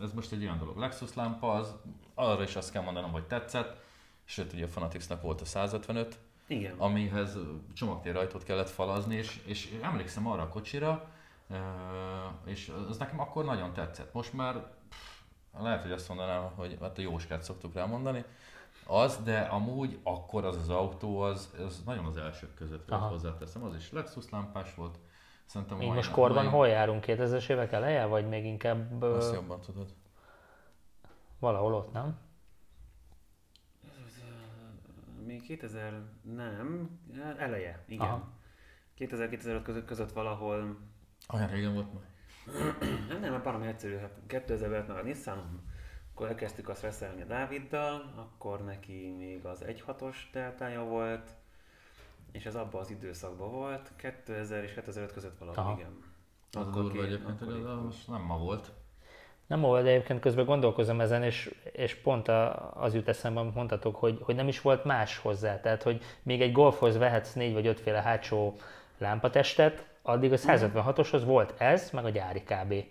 ez 0.00 0.12
most 0.12 0.32
egy 0.32 0.42
olyan 0.42 0.58
dolog. 0.58 0.76
Lexus 0.76 1.14
lámpa, 1.14 1.52
az, 1.52 1.74
arra 2.14 2.42
is 2.42 2.56
azt 2.56 2.72
kell 2.72 2.82
mondanom, 2.82 3.10
hogy 3.10 3.24
tetszett, 3.24 3.84
sőt 4.24 4.52
ugye 4.52 4.64
a 4.64 4.68
Fanaticsnak 4.68 5.22
volt 5.22 5.40
a 5.40 5.44
155, 5.44 6.18
Igen. 6.46 6.74
amihez 6.78 7.36
csomagtérrajtót 7.74 8.44
kellett 8.44 8.70
falazni, 8.70 9.14
és, 9.14 9.40
és 9.44 9.78
emlékszem 9.82 10.26
arra 10.26 10.42
a 10.42 10.48
kocsira, 10.48 11.08
és 12.44 12.72
az 12.88 12.96
nekem 12.96 13.20
akkor 13.20 13.44
nagyon 13.44 13.72
tetszett. 13.72 14.12
Most 14.12 14.32
már 14.32 14.54
pff, 14.88 15.20
lehet, 15.58 15.82
hogy 15.82 15.92
azt 15.92 16.08
mondanám, 16.08 16.50
hogy 16.54 16.78
hát 16.80 16.98
a 16.98 17.00
Jóskát 17.00 17.42
szoktuk 17.42 17.74
rá 17.74 17.84
mondani, 17.84 18.24
az, 18.86 19.20
de 19.24 19.40
amúgy 19.40 19.98
akkor 20.02 20.44
az 20.44 20.56
az 20.56 20.68
autó, 20.68 21.20
az, 21.20 21.54
az 21.66 21.82
nagyon 21.84 22.04
az 22.04 22.16
elsők 22.16 22.54
között 22.54 22.88
volt 22.88 23.02
hozzáteszem, 23.02 23.62
az 23.62 23.74
is 23.74 23.92
Lexus 23.92 24.30
lámpás 24.30 24.74
volt, 24.74 24.98
Szerintem 25.46 25.80
Így 25.80 25.92
most 25.92 26.10
korban 26.10 26.44
mai... 26.44 26.52
hol 26.52 26.68
járunk? 26.68 27.04
2000-es 27.06 27.48
évek 27.48 27.72
eleje, 27.72 28.04
vagy 28.04 28.28
még 28.28 28.44
inkább... 28.44 29.02
Azt 29.02 29.34
jobban 29.34 29.60
tudod. 29.60 29.94
Valahol 31.38 31.74
ott, 31.74 31.92
nem? 31.92 32.18
Még 35.26 35.42
2000, 35.42 36.02
nem, 36.22 36.90
eleje, 37.38 37.84
igen. 37.86 38.24
2000-2005 38.98 39.60
között, 39.64 39.84
között 39.84 40.12
valahol... 40.12 40.78
Olyan 41.32 41.48
régen 41.48 41.74
volt 41.74 41.92
majd. 41.92 42.06
nem, 43.08 43.20
nem, 43.20 43.42
barom 43.42 43.62
egyszerű. 43.62 43.96
Hát 43.96 44.18
2000-ben 44.28 44.84
meg 44.84 44.96
a 44.96 45.02
Nissan, 45.02 45.62
akkor 46.14 46.28
elkezdtük 46.28 46.68
azt 46.68 46.82
reszelni 46.82 47.22
a 47.22 47.24
Dáviddal, 47.24 48.12
akkor 48.16 48.64
neki 48.64 49.14
még 49.18 49.44
az 49.44 49.64
1.6-os 49.66 50.16
deltája 50.32 50.84
volt, 50.84 51.36
és 52.36 52.46
ez 52.46 52.54
abban 52.54 52.80
az 52.80 52.90
időszakban 52.90 53.50
volt, 53.50 53.92
2000 53.96 54.64
és 54.64 54.72
2005 54.72 55.12
között 55.12 55.38
valahol, 55.38 55.62
Aha. 55.62 55.74
igen. 55.78 56.04
Az 56.52 56.66
akkor 56.66 56.82
durva 56.82 57.04
egyébként, 57.04 57.38
hogy 57.38 57.64
az 57.66 57.84
most 57.84 58.08
nem 58.08 58.20
ma 58.20 58.38
volt. 58.38 58.70
Nem 59.46 59.58
ma 59.58 59.66
volt, 59.66 59.82
de 59.82 59.90
egyébként 59.90 60.20
közben 60.20 60.44
gondolkozom 60.44 61.00
ezen, 61.00 61.22
és, 61.22 61.54
és 61.72 61.94
pont 61.94 62.28
az 62.74 62.94
jut 62.94 63.08
eszembe, 63.08 63.40
amit 63.40 63.54
mondtatok, 63.54 63.96
hogy, 63.96 64.18
hogy 64.22 64.34
nem 64.34 64.48
is 64.48 64.60
volt 64.60 64.84
más 64.84 65.18
hozzá. 65.18 65.60
Tehát, 65.60 65.82
hogy 65.82 66.02
még 66.22 66.40
egy 66.40 66.52
golfhoz 66.52 66.96
vehetsz 66.96 67.32
négy 67.32 67.52
vagy 67.52 67.66
ötféle 67.66 68.02
hátsó 68.02 68.56
lámpatestet, 68.98 69.86
addig 70.02 70.32
a 70.32 70.36
156-oshoz 70.36 71.24
volt 71.24 71.60
ez, 71.60 71.90
meg 71.90 72.04
a 72.04 72.10
gyári 72.10 72.40
kb. 72.40 72.72
Ennyi. 72.72 72.84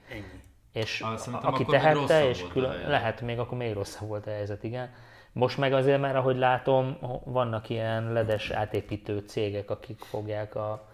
És 0.71 1.01
ah, 1.01 1.33
a, 1.33 1.47
aki 1.47 1.65
tehette, 1.65 2.29
és 2.29 2.47
külön, 2.47 2.89
lehet 2.89 3.21
még 3.21 3.39
akkor 3.39 3.57
még 3.57 3.73
rosszabb 3.73 4.07
volt 4.07 4.27
a 4.27 4.29
helyzet, 4.29 4.63
igen. 4.63 4.93
Most 5.35 5.57
meg 5.57 5.73
azért 5.73 6.01
már, 6.01 6.15
ahogy 6.15 6.37
látom, 6.37 6.97
vannak 7.23 7.69
ilyen 7.69 8.13
ledes 8.13 8.49
átépítő 8.49 9.19
cégek, 9.19 9.69
akik 9.69 9.99
fogják 9.99 10.55
a 10.55 10.87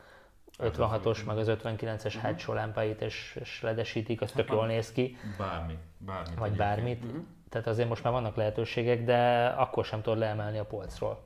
56-os, 0.58 1.26
meg 1.26 1.38
az 1.38 1.48
59-es 1.50 2.06
uh-huh. 2.06 2.22
hátsó 2.22 2.54
lámpáit, 2.54 3.02
és, 3.02 3.38
és 3.42 3.62
ledesítik, 3.62 4.22
az 4.22 4.32
tök 4.32 4.50
jól 4.50 4.68
néz 4.68 4.92
ki. 4.92 5.18
Bármi, 5.38 5.78
bármit. 5.98 6.38
Vagy 6.38 6.56
bármit. 6.56 7.04
Uh-huh. 7.04 7.24
Tehát 7.50 7.68
azért 7.68 7.90
most 7.90 8.04
már 8.04 8.14
vannak 8.14 8.36
lehetőségek, 8.36 9.04
de 9.04 9.46
akkor 9.48 9.86
sem 9.86 10.02
tudod 10.02 10.20
leemelni 10.20 10.58
a 10.58 10.66
polcról. 10.66 11.24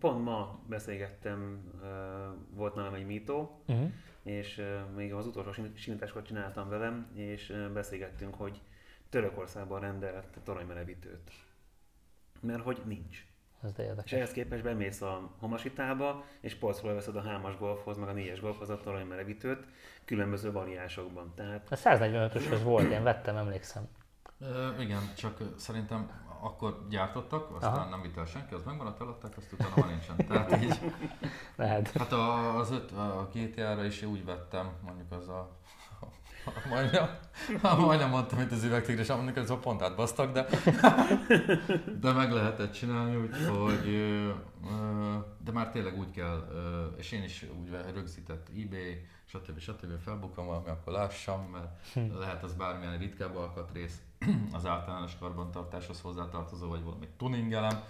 Pont 0.00 0.24
ma 0.24 0.58
beszélgettem, 0.66 1.62
volt 2.54 2.74
nálam 2.74 2.94
egy 2.94 3.06
mító, 3.06 3.60
uh-huh. 3.66 3.90
és 4.22 4.62
még 4.96 5.12
az 5.12 5.26
utolsó 5.26 5.62
simításkor 5.74 6.22
csináltam 6.22 6.68
velem, 6.68 7.10
és 7.14 7.68
beszélgettünk, 7.72 8.34
hogy 8.34 8.60
Törökországban 9.08 9.80
rendelt 9.80 10.38
toronymelevítőt. 10.44 11.30
Mert 12.40 12.62
hogy 12.62 12.82
nincs. 12.84 13.26
Ez 13.62 13.72
de 13.72 13.82
érdekes. 13.82 14.10
És 14.10 14.16
ehhez 14.16 14.32
képest 14.32 14.62
bemész 14.62 15.00
a 15.00 15.30
Homasitába, 15.38 16.24
és 16.40 16.54
polcról 16.54 16.94
veszed 16.94 17.16
a 17.16 17.22
3-as 17.22 17.54
golfhoz, 17.58 17.96
meg 17.96 18.08
a 18.08 18.12
4-es 18.12 18.38
golfhoz 18.40 18.70
a 18.70 18.80
toronymelevítőt 18.80 19.66
különböző 20.04 20.52
variásokban. 20.52 21.32
Tehát... 21.34 21.66
A 21.70 21.76
145-öshöz 21.76 22.60
volt, 22.62 22.90
én 22.90 23.02
vettem, 23.02 23.36
emlékszem. 23.36 23.88
E, 24.40 24.82
igen, 24.82 25.00
csak 25.16 25.38
szerintem 25.56 26.26
akkor 26.40 26.86
gyártottak, 26.88 27.54
aztán 27.54 27.72
Aha. 27.72 27.88
nem 27.88 28.02
vitt 28.02 28.16
el 28.16 28.24
senki, 28.24 28.54
az 28.54 28.62
megmaradt, 28.64 29.00
eladták, 29.00 29.36
azt 29.36 29.52
utána 29.52 29.72
már 29.76 29.88
nincsen. 29.88 30.16
Tehát 30.16 30.62
így, 30.62 30.92
Lehet. 31.56 31.90
Hát 31.90 32.12
a, 32.12 32.56
az 32.58 32.70
öt, 32.70 32.90
a 32.90 33.28
GTA-ra 33.32 33.84
is 33.84 34.02
úgy 34.02 34.24
vettem, 34.24 34.70
mondjuk 34.82 35.12
az 35.12 35.28
a 35.28 35.56
Majdnem, 36.68 37.18
majdnem 37.78 38.10
mondtam, 38.10 38.38
mint 38.38 38.52
az 38.52 38.64
üvegtigris, 38.64 39.08
amikor 39.08 39.42
ez 39.42 39.50
a 39.50 39.58
pont 39.58 39.82
átbasztak, 39.82 40.32
de, 40.32 40.46
de 42.00 42.12
meg 42.12 42.32
lehetett 42.32 42.72
csinálni, 42.72 43.16
úgyhogy 43.16 43.88
de 45.44 45.52
már 45.52 45.70
tényleg 45.70 45.98
úgy 45.98 46.10
kell, 46.10 46.48
és 46.96 47.12
én 47.12 47.22
is 47.22 47.46
úgy 47.60 47.76
rögzített 47.94 48.48
eBay, 48.48 49.06
stb. 49.24 49.58
stb. 49.58 50.00
felbukom 50.02 50.46
valami, 50.46 50.68
akkor 50.68 50.92
lássam, 50.92 51.42
mert 51.42 51.92
hm. 51.92 52.18
lehet 52.18 52.42
az 52.42 52.54
bármilyen 52.54 52.98
ritkább 52.98 53.36
alkatrész, 53.36 54.02
az 54.52 54.66
általános 54.66 55.16
karbantartáshoz 55.18 56.00
hozzátartozó, 56.00 56.68
vagy 56.68 56.82
valami 56.82 57.08
tuningelem, 57.16 57.82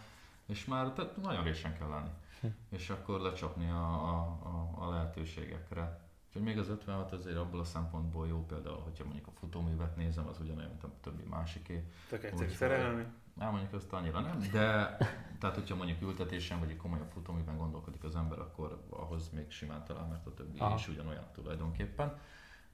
és 0.47 0.65
már 0.65 0.93
tehát 0.93 1.17
nagyon 1.17 1.45
résen 1.45 1.79
kell 1.79 1.89
lenni. 1.89 2.11
Hm. 2.41 2.47
És 2.71 2.91
akkor 2.91 3.21
lecsapni 3.21 3.71
a, 3.71 3.83
a, 3.83 4.39
a, 4.43 4.85
a 4.85 4.91
lehetőségekre. 4.91 6.08
Úgyhogy 6.39 6.55
még 6.55 6.65
az 6.65 6.69
56 6.69 7.13
azért 7.13 7.37
abból 7.37 7.61
a 7.61 7.65
szempontból 7.65 8.29
jó 8.29 8.45
például, 8.47 8.81
hogyha 8.81 9.05
mondjuk 9.05 9.27
a 9.27 9.31
futóművet 9.31 9.97
nézem, 9.97 10.29
az 10.29 10.41
ugyanolyan, 10.41 10.71
mint 10.71 10.85
a 10.85 10.91
többi 11.01 11.23
másiké. 11.23 11.85
Tök 12.09 12.25
egyszerű 12.25 12.51
szerelni. 12.51 13.07
Nem, 13.35 13.51
mondjuk 13.51 13.73
azt 13.73 13.93
annyira 13.93 14.21
nem, 14.21 14.39
de 14.53 14.97
tehát 15.41 15.57
hogyha 15.57 15.77
mondjuk 15.77 16.03
ültetésen 16.03 16.59
vagy 16.59 16.71
egy 16.71 16.77
komolyabb 16.77 17.11
futóműben 17.11 17.57
gondolkodik 17.57 18.05
az 18.05 18.17
ember, 18.17 18.39
akkor 18.39 18.87
ahhoz 18.91 19.31
még 19.31 19.51
simán 19.51 19.85
talál, 19.85 20.07
mert 20.07 20.27
a 20.27 20.35
többi 20.35 20.59
Aha. 20.59 20.75
is 20.75 20.89
ugyanolyan 20.89 21.25
tulajdonképpen. 21.33 22.19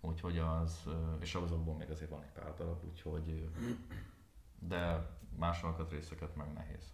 Úgyhogy 0.01 0.39
az, 0.39 0.89
és 1.21 1.35
azokból 1.35 1.77
még 1.77 1.91
azért 1.91 2.11
van 2.11 2.23
egy 2.23 2.33
pár 2.33 2.55
darab, 2.55 2.85
úgyhogy 2.85 3.49
de 4.59 5.11
más 5.39 5.63
alkatrészeket 5.63 6.37
meg 6.37 6.53
nehéz. 6.53 6.93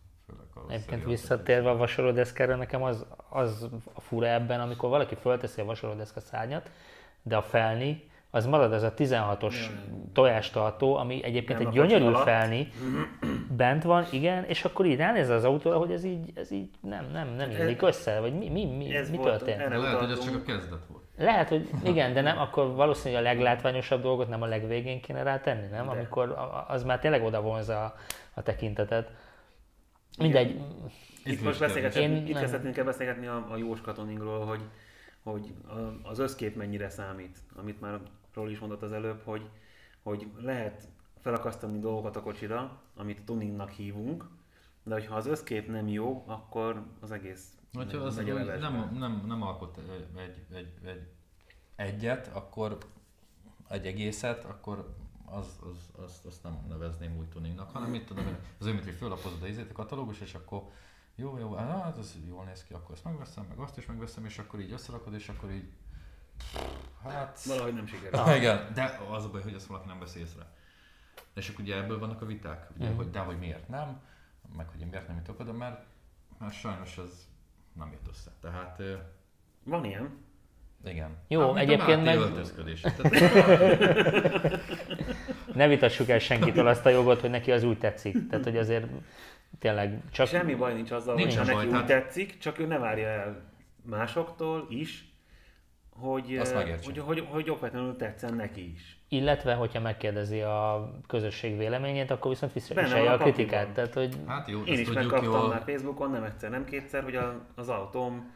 Egyébként 0.68 1.04
visszatérve 1.04 1.70
a 1.70 1.76
vasalódeszkára, 1.76 2.56
nekem 2.56 2.82
az, 2.82 3.06
az 3.28 3.68
a 3.94 4.00
fura 4.00 4.26
ebben, 4.26 4.60
amikor 4.60 4.88
valaki 4.88 5.14
fölteszi 5.14 5.60
a 5.60 5.64
vasalódeszka 5.64 6.20
szárnyat, 6.20 6.70
de 7.22 7.36
a 7.36 7.42
felni, 7.42 8.08
az 8.30 8.46
marad 8.46 8.72
ez 8.72 8.82
a 8.82 8.94
16-os 8.94 9.54
tojástartó, 10.12 10.96
ami 10.96 11.24
egyébként 11.24 11.58
Nem 11.58 11.68
egy 11.68 11.74
gyönyörű 11.74 12.14
felni, 12.14 12.72
bent 13.56 13.82
van, 13.82 14.06
igen, 14.10 14.44
és 14.44 14.64
akkor 14.64 14.86
így 14.86 14.96
ránéz 14.96 15.28
az 15.28 15.44
autóra, 15.44 15.78
hogy 15.78 15.92
ez 15.92 16.04
így, 16.04 16.32
ez 16.34 16.50
így 16.50 16.68
nem, 16.80 17.10
nem, 17.12 17.28
nem 17.28 17.50
illik 17.50 17.82
össze, 17.82 18.20
vagy 18.20 18.38
mi, 18.38 18.48
mi, 18.48 18.64
mi, 18.64 18.94
ez 18.94 19.10
mi 19.10 19.18
történt? 19.18 19.58
Lehet, 19.58 19.98
hogy 19.98 20.10
ez 20.10 20.24
csak 20.24 20.34
a 20.34 20.42
kezdet 20.42 20.86
volt. 20.88 21.02
Lehet, 21.18 21.48
hogy 21.48 21.68
igen, 21.84 22.12
de 22.12 22.20
nem, 22.20 22.38
akkor 22.38 22.74
valószínűleg 22.74 23.22
a 23.22 23.26
leglátványosabb 23.26 24.02
dolgot 24.02 24.28
nem 24.28 24.42
a 24.42 24.46
legvégén 24.46 25.00
kéne 25.00 25.22
rátenni, 25.22 25.66
nem? 25.66 25.84
De. 25.84 25.90
Amikor 25.90 26.36
az 26.68 26.84
már 26.84 26.98
tényleg 26.98 27.24
oda 27.24 27.40
vonza 27.40 27.84
a, 27.84 27.94
a 28.34 28.42
tekintetet. 28.42 29.10
Mindegy. 30.20 30.60
Itt 31.24 31.42
most 31.42 31.58
beszélgetünk, 31.58 32.28
itt 32.28 32.38
kezdhetünk 32.38 32.76
el 32.76 32.84
beszélgetni 32.84 33.26
a, 33.26 33.46
a 33.50 33.56
Jós 33.56 33.80
katoningról, 33.80 34.46
hogy, 34.46 34.62
hogy 35.22 35.54
az 36.02 36.18
összkép 36.18 36.56
mennyire 36.56 36.88
számít, 36.88 37.38
amit 37.56 37.80
már 37.80 38.00
Ról 38.34 38.50
is 38.50 38.58
mondott 38.58 38.82
az 38.82 38.92
előbb, 38.92 39.20
hogy, 39.24 39.48
hogy 40.02 40.26
lehet 40.36 40.88
felakasztani 41.20 41.78
dolgokat 41.78 42.16
a 42.16 42.22
kocsira, 42.22 42.82
amit 42.96 43.24
tuningnak 43.24 43.70
hívunk, 43.70 44.24
de 44.82 44.94
hogyha 44.94 45.14
az 45.14 45.26
összkép 45.26 45.68
nem 45.68 45.88
jó, 45.88 46.24
akkor 46.26 46.82
az 47.00 47.10
egész 47.10 47.60
Hogyha 47.72 47.98
az 47.98 48.16
nem, 48.16 48.58
nem, 48.60 48.96
nem, 48.98 49.24
nem 49.26 49.42
alkot 49.42 49.78
egy, 49.78 50.20
egy, 50.20 50.56
egy, 50.56 50.88
egy, 50.88 51.02
egyet, 51.76 52.30
akkor 52.32 52.78
egy 53.68 53.86
egészet, 53.86 54.44
akkor 54.44 54.94
az, 55.30 55.58
az, 55.60 56.04
az, 56.04 56.20
azt 56.26 56.42
nem 56.42 56.64
nevezném 56.68 57.16
úgy 57.16 57.28
tuningnak, 57.28 57.70
hanem 57.70 57.90
mit 57.90 58.06
tudom, 58.06 58.24
az 58.58 58.64
olyan, 58.66 58.76
mint 58.76 58.88
hogy 58.88 58.98
fölapozod 58.98 59.42
a 59.42 59.46
izét, 59.46 59.70
a 59.70 59.72
katalógus, 59.72 60.20
és 60.20 60.34
akkor 60.34 60.62
jó, 61.14 61.38
jó, 61.38 61.54
hát 61.54 61.98
ez 61.98 62.16
jól 62.28 62.44
néz 62.44 62.64
ki, 62.64 62.72
akkor 62.72 62.94
ezt 62.94 63.04
megveszem, 63.04 63.44
meg 63.48 63.58
azt 63.58 63.78
is 63.78 63.86
megveszem, 63.86 64.24
és 64.24 64.38
akkor 64.38 64.60
így 64.60 64.72
összerakod, 64.72 65.14
és 65.14 65.28
akkor 65.28 65.50
így 65.50 65.72
Hát... 67.02 67.42
Valahogy 67.42 67.74
nem 67.74 67.86
sikerül. 67.86 68.18
Ah, 68.18 68.36
igen, 68.36 68.74
de 68.74 69.00
az 69.10 69.24
a 69.24 69.30
baj, 69.30 69.42
hogy 69.42 69.54
ezt 69.54 69.66
valaki 69.66 69.86
nem 69.86 69.98
veszi 69.98 70.20
észre. 70.20 70.46
És 71.34 71.48
akkor 71.48 71.64
ugye 71.64 71.76
ebből 71.76 71.98
vannak 71.98 72.22
a 72.22 72.26
viták, 72.26 72.70
ugye, 72.76 72.90
mm. 72.90 72.96
hogy 72.96 73.10
de 73.10 73.18
hogy 73.18 73.38
miért 73.38 73.68
nem, 73.68 74.00
meg 74.56 74.68
hogy 74.68 74.80
én 74.80 74.86
miért 74.86 75.06
nem 75.06 75.16
jutok 75.16 75.40
oda, 75.40 75.52
mert, 75.52 75.84
mert 76.38 76.54
sajnos 76.54 76.98
ez 76.98 77.28
nem 77.72 77.92
jött 77.92 78.08
össze. 78.08 78.30
Tehát... 78.40 78.82
Van 79.62 79.84
ilyen. 79.84 80.24
Igen. 80.84 81.16
Jó, 81.28 81.52
hát, 81.52 81.62
egyébként 81.62 82.04
meg... 82.04 82.18
ne 85.54 85.68
vitassuk 85.68 86.08
el 86.08 86.18
senkitől 86.18 86.66
azt 86.66 86.86
a 86.86 86.88
jogot, 86.88 87.20
hogy 87.20 87.30
neki 87.30 87.52
az 87.52 87.64
úgy 87.64 87.78
tetszik. 87.78 88.28
Tehát, 88.28 88.44
hogy 88.44 88.56
azért 88.56 88.86
tényleg 89.58 90.02
csak... 90.12 90.26
Semmi 90.26 90.54
baj 90.54 90.74
nincs 90.74 90.90
azzal, 90.90 91.14
nincs 91.14 91.36
hogy 91.36 91.46
neki 91.46 91.66
úgy 91.66 91.84
tetszik, 91.84 92.38
csak 92.38 92.58
ő 92.58 92.66
ne 92.66 92.78
várja 92.78 93.08
el 93.08 93.42
másoktól 93.82 94.66
is, 94.68 95.10
hogy, 96.00 96.40
hogy, 96.84 96.98
hogy, 96.98 97.26
hogy 97.30 97.50
okvetlenül 97.50 97.96
tetszen 97.96 98.34
neki 98.34 98.72
is. 98.72 98.98
Illetve, 99.08 99.54
hogyha 99.54 99.80
megkérdezi 99.80 100.40
a 100.40 100.90
közösség 101.06 101.58
véleményét, 101.58 102.10
akkor 102.10 102.30
viszont 102.30 102.52
visszaviselje 102.52 103.10
a, 103.10 103.14
a 103.14 103.18
kritikát. 103.18 103.68
Tehát, 103.68 103.94
hogy... 103.94 104.16
Hát 104.26 104.48
jó, 104.48 104.62
Én 104.62 104.78
is 104.78 104.90
megkaptam 104.90 105.32
jól. 105.32 105.48
már 105.48 105.62
Facebookon, 105.66 106.10
nem 106.10 106.22
egyszer, 106.22 106.50
nem 106.50 106.64
kétszer, 106.64 107.02
hogy 107.02 107.16
a, 107.16 107.40
az 107.54 107.68
autóm 107.68 108.32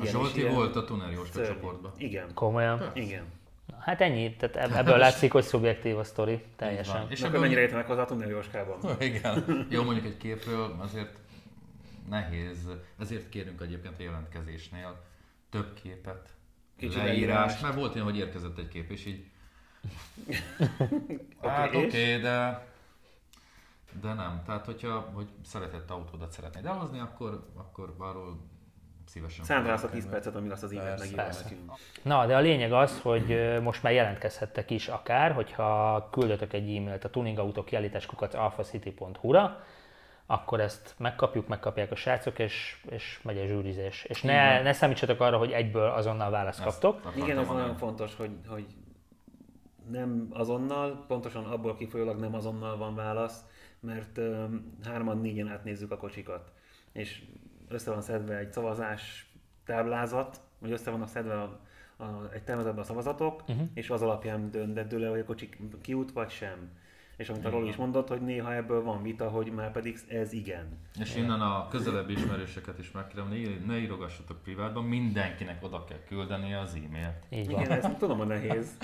a 0.00 0.04
Zsolti 0.04 0.40
ilyen 0.40 0.54
volt 0.54 0.76
a 0.76 0.84
Tuner 0.84 1.10
Jóska 1.10 1.46
csoportban. 1.46 1.92
Igen. 1.96 2.34
Komolyan? 2.34 2.78
Persze. 2.78 3.00
Igen. 3.00 3.24
Hát 3.78 4.00
ennyi, 4.00 4.36
tehát 4.36 4.74
ebből 4.76 4.96
látszik, 4.96 5.32
hogy 5.32 5.44
szubjektív 5.44 5.98
a 5.98 6.04
sztori, 6.04 6.44
teljesen. 6.56 7.06
És 7.10 7.22
akkor 7.22 7.38
mennyire 7.38 7.60
értenek 7.60 7.86
hozzá 7.86 8.02
a 8.02 8.04
Tuner 8.04 8.28
Jóskában? 8.28 8.78
Igen. 9.00 9.66
Jó, 9.70 9.82
mondjuk 9.82 10.06
egy 10.06 10.16
képről 10.16 10.76
azért 10.78 11.18
nehéz, 12.08 12.68
ezért 12.98 13.28
kérünk 13.28 13.60
egyébként 13.60 13.94
a 13.98 14.02
jelentkezésnél 14.02 15.02
több 15.50 15.74
képet, 15.82 16.28
Kicsi 16.76 16.98
leírás, 16.98 17.60
mert 17.60 17.74
volt 17.74 17.94
olyan, 17.94 18.06
hogy 18.06 18.16
érkezett 18.16 18.58
egy 18.58 18.68
kép, 18.68 18.90
és 18.90 19.06
így 19.06 19.24
hát 21.42 21.74
oké, 21.74 21.86
okay, 21.86 22.20
de 22.20 22.66
de 24.00 24.12
nem. 24.12 24.42
Tehát, 24.46 24.64
hogyha 24.64 25.00
hogy 25.00 25.28
szeretett 25.44 25.90
autódat 25.90 26.32
szeretnéd 26.32 26.66
elhozni, 26.66 26.98
akkor, 26.98 27.46
akkor 27.54 27.94
arról 27.98 28.38
szívesen. 29.06 29.44
Számolsz 29.44 29.82
a 29.82 29.88
10 29.88 30.08
percet, 30.08 30.34
amíg 30.34 30.50
azt 30.50 30.62
az 30.62 30.72
e-mailt 30.72 30.98
megírva 30.98 31.78
Na, 32.02 32.26
de 32.26 32.36
a 32.36 32.40
lényeg 32.40 32.72
az, 32.72 33.00
hogy 33.00 33.58
most 33.62 33.82
már 33.82 33.92
jelentkezhettek 33.92 34.70
is 34.70 34.88
akár, 34.88 35.32
hogyha 35.32 36.08
küldötök 36.10 36.52
egy 36.52 36.76
e-mailt 36.76 37.04
a 37.04 37.10
tuningautók 37.10 37.64
kiállításkukat 37.64 38.34
alfacity.hu-ra, 38.34 39.64
akkor 40.26 40.60
ezt 40.60 40.94
megkapjuk, 40.98 41.48
megkapják 41.48 41.90
a 41.90 41.94
srácok, 41.94 42.38
és, 42.38 42.84
és 42.90 43.20
megy 43.22 43.38
a 43.38 43.46
zsűrizés. 43.46 44.04
És 44.04 44.22
ne, 44.22 44.62
ne 44.62 44.72
számítsatok 44.72 45.20
arra, 45.20 45.38
hogy 45.38 45.50
egyből 45.50 45.90
azonnal 45.90 46.30
választ 46.30 46.62
kaptok. 46.62 47.12
Igen, 47.16 47.38
ez 47.38 47.48
nagyon 47.48 47.76
fontos, 47.76 48.16
hogy, 48.16 48.30
hogy 48.46 48.66
nem 49.90 50.26
azonnal, 50.30 51.04
pontosan 51.06 51.44
abból 51.44 51.76
kifolyólag 51.76 52.18
nem 52.18 52.34
azonnal 52.34 52.76
van 52.76 52.94
válasz, 52.94 53.44
mert 53.80 54.18
um, 54.18 54.76
hárman, 54.84 55.18
négyen 55.18 55.48
átnézzük 55.48 55.90
a 55.90 55.96
kocsikat, 55.96 56.52
és 56.92 57.22
össze 57.74 57.90
van 57.90 58.02
szedve 58.02 58.36
egy 58.36 58.52
szavazás 58.52 59.32
táblázat, 59.64 60.40
vagy 60.58 60.70
össze 60.70 60.90
vannak 60.90 61.08
szedve 61.08 61.40
a, 61.40 61.60
a, 61.96 62.28
egy 62.32 62.42
tervezetben 62.42 62.82
a 62.82 62.86
szavazatok, 62.86 63.42
uh-huh. 63.48 63.66
és 63.74 63.90
az 63.90 64.02
alapján 64.02 64.50
dönt 64.50 64.92
hogy 64.92 65.04
a 65.04 65.24
kocsi 65.24 65.48
kiút 65.80 66.12
vagy 66.12 66.30
sem. 66.30 66.70
És 67.16 67.28
amit 67.28 67.44
a 67.44 67.50
Roli 67.50 67.68
is 67.68 67.76
mondott, 67.76 68.08
hogy 68.08 68.20
néha 68.20 68.54
ebből 68.54 68.82
van 68.82 69.02
vita, 69.02 69.28
hogy 69.28 69.52
már 69.52 69.72
pedig 69.72 69.98
ez 70.08 70.32
igen. 70.32 70.78
És 71.00 71.16
innen 71.16 71.40
a 71.40 71.68
közelebbi 71.68 72.12
ismerősöket 72.12 72.78
is 72.78 72.90
megkérem, 72.90 73.28
ne, 73.28 73.66
ne 73.66 73.78
írogassatok 73.78 74.42
privátban, 74.42 74.84
mindenkinek 74.84 75.62
oda 75.64 75.84
kell 75.84 75.98
küldeni 76.08 76.54
az 76.54 76.74
e-mailt. 76.74 77.26
Így 77.30 77.50
van. 77.50 77.60
Igen, 77.60 77.72
ezt 77.78 77.98
tudom, 77.98 78.18
hogy 78.18 78.26
nehéz. 78.26 78.76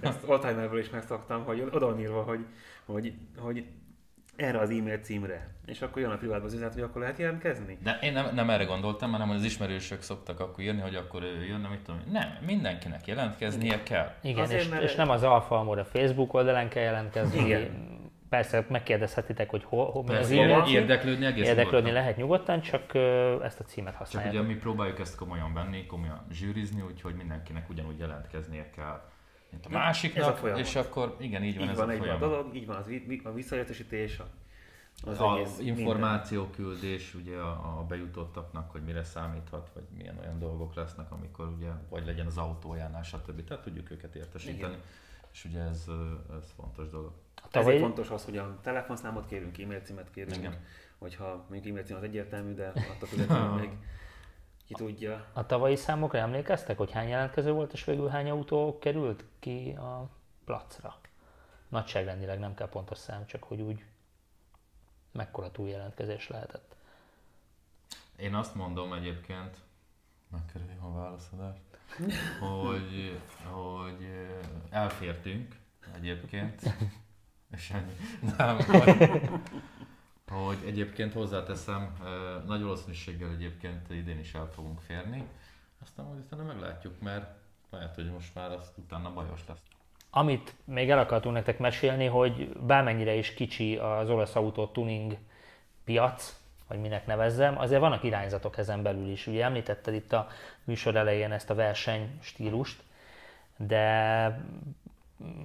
Ezt 0.00 0.24
Alzheimerből 0.28 0.78
is 0.78 0.90
megszoktam, 0.90 1.44
hogy 1.44 1.60
oda 1.60 1.86
van 1.86 2.00
írva, 2.00 2.22
hogy, 2.22 2.46
hogy, 2.84 3.14
hogy 3.38 3.66
erre 4.36 4.58
az 4.58 4.70
e-mail 4.70 4.98
címre. 4.98 5.54
És 5.66 5.82
akkor 5.82 6.02
jön 6.02 6.10
a 6.10 6.16
privátba 6.16 6.44
az 6.44 6.52
üzenet, 6.52 6.72
hogy 6.74 6.82
akkor 6.82 7.00
lehet 7.00 7.18
jelentkezni? 7.18 7.78
De 7.82 7.98
én 8.02 8.12
nem, 8.12 8.34
nem 8.34 8.50
erre 8.50 8.64
gondoltam, 8.64 9.12
hanem 9.12 9.30
az 9.30 9.44
ismerősök 9.44 10.02
szoktak 10.02 10.40
akkor 10.40 10.64
írni, 10.64 10.80
hogy 10.80 10.94
akkor 10.94 11.22
jön, 11.22 11.60
nem 11.60 11.78
tudom. 11.84 12.00
Nem, 12.10 12.36
mindenkinek 12.46 13.06
jelentkeznie 13.06 13.82
kell. 13.82 14.14
Igen, 14.22 14.42
Azért, 14.42 14.60
és, 14.60 14.68
mert... 14.68 14.82
és, 14.82 14.94
nem 14.94 15.10
az 15.10 15.22
Alfa 15.22 15.58
Amor 15.58 15.78
a 15.78 15.84
Facebook 15.84 16.34
oldalán 16.34 16.68
kell 16.68 16.82
jelentkezni. 16.82 17.44
Igen. 17.44 17.94
Persze 18.28 18.66
megkérdezhetitek, 18.68 19.50
hogy 19.50 19.64
hol, 19.64 19.90
hol 19.90 20.04
Persze, 20.04 20.20
az 20.20 20.30
e-mail 20.30 20.74
Érdeklődni 20.74 21.26
egész 21.26 21.46
Érdeklődni 21.48 21.76
nyugodtan. 21.76 21.92
lehet 21.92 22.16
nyugodtan, 22.16 22.60
csak 22.60 22.94
ezt 23.42 23.60
a 23.60 23.64
címet 23.64 23.94
használják. 23.94 24.32
Csak 24.32 24.42
ugye 24.42 24.52
mi 24.52 24.58
próbáljuk 24.58 24.98
ezt 24.98 25.16
komolyan 25.16 25.54
venni, 25.54 25.86
komolyan 25.86 26.26
zsűrizni, 26.30 26.80
úgyhogy 26.80 27.14
mindenkinek 27.14 27.68
ugyanúgy 27.70 27.98
jelentkeznie 27.98 28.70
kell 28.70 29.00
mint 29.50 29.66
a 29.66 29.68
másiknak, 29.68 30.42
a 30.42 30.58
és 30.58 30.76
akkor 30.76 31.16
igen, 31.18 31.42
így 31.44 31.56
van 31.56 31.64
így 31.64 31.70
ez 31.70 31.76
van 31.76 31.88
a 31.88 31.96
folyamat. 31.96 32.22
a 32.22 32.28
dolog, 32.28 32.54
így 32.54 32.66
van 32.66 32.76
az, 32.76 32.90
a 33.24 33.32
visszaértesítés, 33.32 34.20
az 35.04 35.20
a 35.20 35.36
egész 35.36 35.58
információküldés 35.58 37.14
ugye 37.14 37.36
a, 37.36 37.78
a 37.78 37.84
bejutottaknak, 37.88 38.70
hogy 38.70 38.82
mire 38.82 39.04
számíthat, 39.04 39.70
vagy 39.74 39.84
milyen 39.96 40.18
olyan 40.18 40.38
dolgok 40.38 40.74
lesznek, 40.74 41.12
amikor 41.12 41.48
ugye, 41.48 41.70
vagy 41.88 42.06
legyen 42.06 42.26
az 42.26 42.38
autójánál, 42.38 43.02
stb. 43.02 43.44
Tehát 43.44 43.64
tudjuk 43.64 43.90
őket 43.90 44.14
értesíteni. 44.14 44.58
Igen. 44.58 44.82
És 45.32 45.44
ugye 45.44 45.60
ez, 45.60 45.84
ez 46.38 46.52
fontos 46.56 46.88
dolog. 46.90 47.12
Tavaly... 47.50 47.74
Ezért 47.74 47.86
fontos 47.86 48.10
az, 48.10 48.24
hogy 48.24 48.36
a 48.36 48.58
telefonszámot 48.62 49.26
kérünk, 49.26 49.58
e-mail 49.58 49.80
címet 49.80 50.10
kérünk, 50.10 50.36
Igen. 50.36 50.64
hogyha 50.98 51.44
mondjuk 51.48 51.66
e-mail 51.66 51.84
cím 51.84 51.96
az 51.96 52.02
egyértelmű, 52.02 52.54
de 52.54 52.66
attól 52.66 53.08
függetlenül 53.08 53.58
még 53.60 53.70
ki 54.66 54.74
tudja. 54.74 55.26
A 55.32 55.46
tavalyi 55.46 55.76
számokra 55.76 56.18
emlékeztek, 56.18 56.76
hogy 56.76 56.90
hány 56.90 57.08
jelentkező 57.08 57.52
volt, 57.52 57.72
és 57.72 57.84
végül 57.84 58.08
hány 58.08 58.30
autó 58.30 58.78
került 58.78 59.24
ki 59.38 59.70
a 59.70 60.08
placra. 60.44 60.98
Nagyságrendileg 61.68 62.38
nem 62.38 62.54
kell 62.54 62.68
pontos 62.68 62.98
szám, 62.98 63.26
csak 63.26 63.42
hogy 63.42 63.60
úgy 63.60 63.84
mekkora 65.12 65.50
túljelentkezés 65.50 66.28
lehetett. 66.28 66.76
Én 68.16 68.34
azt 68.34 68.54
mondom 68.54 68.92
egyébként, 68.92 69.56
megkerüljük 70.28 70.82
a 70.82 70.92
válaszadást, 70.92 71.60
hogy, 72.40 73.20
hogy 73.44 74.28
elfértünk 74.70 75.56
egyébként, 75.94 76.62
és 77.56 77.70
ennyi. 77.70 77.96
Nem, 78.36 78.56
hogy, 78.56 79.30
hogy 80.30 80.58
egyébként 80.66 81.12
hozzáteszem, 81.12 81.96
nagy 82.46 82.62
valószínűséggel 82.62 83.30
egyébként 83.30 83.90
idén 83.90 84.18
is 84.18 84.34
el 84.34 84.50
fogunk 84.54 84.80
férni, 84.80 85.24
aztán 85.82 86.06
majd 86.06 86.18
utána 86.18 86.42
meglátjuk, 86.42 87.00
mert 87.00 87.34
lehet, 87.70 87.94
hogy 87.94 88.10
most 88.10 88.34
már 88.34 88.52
azt 88.52 88.78
utána 88.78 89.12
bajos 89.12 89.40
lesz. 89.48 89.58
Amit 90.10 90.54
még 90.64 90.90
el 90.90 90.98
akartunk 90.98 91.34
nektek 91.34 91.58
mesélni, 91.58 92.06
hogy 92.06 92.48
bármennyire 92.48 93.14
is 93.14 93.34
kicsi 93.34 93.76
az 93.76 94.10
olasz 94.10 94.36
autó 94.36 94.66
tuning 94.66 95.16
piac, 95.84 96.40
vagy 96.68 96.80
minek 96.80 97.06
nevezzem, 97.06 97.58
azért 97.58 97.80
vannak 97.80 98.02
irányzatok 98.02 98.58
ezen 98.58 98.82
belül 98.82 99.10
is. 99.10 99.26
Ugye 99.26 99.44
említetted 99.44 99.94
itt 99.94 100.12
a 100.12 100.28
műsor 100.64 100.96
elején 100.96 101.32
ezt 101.32 101.50
a 101.50 101.54
verseny 101.54 102.18
stílust, 102.20 102.82
de 103.56 104.40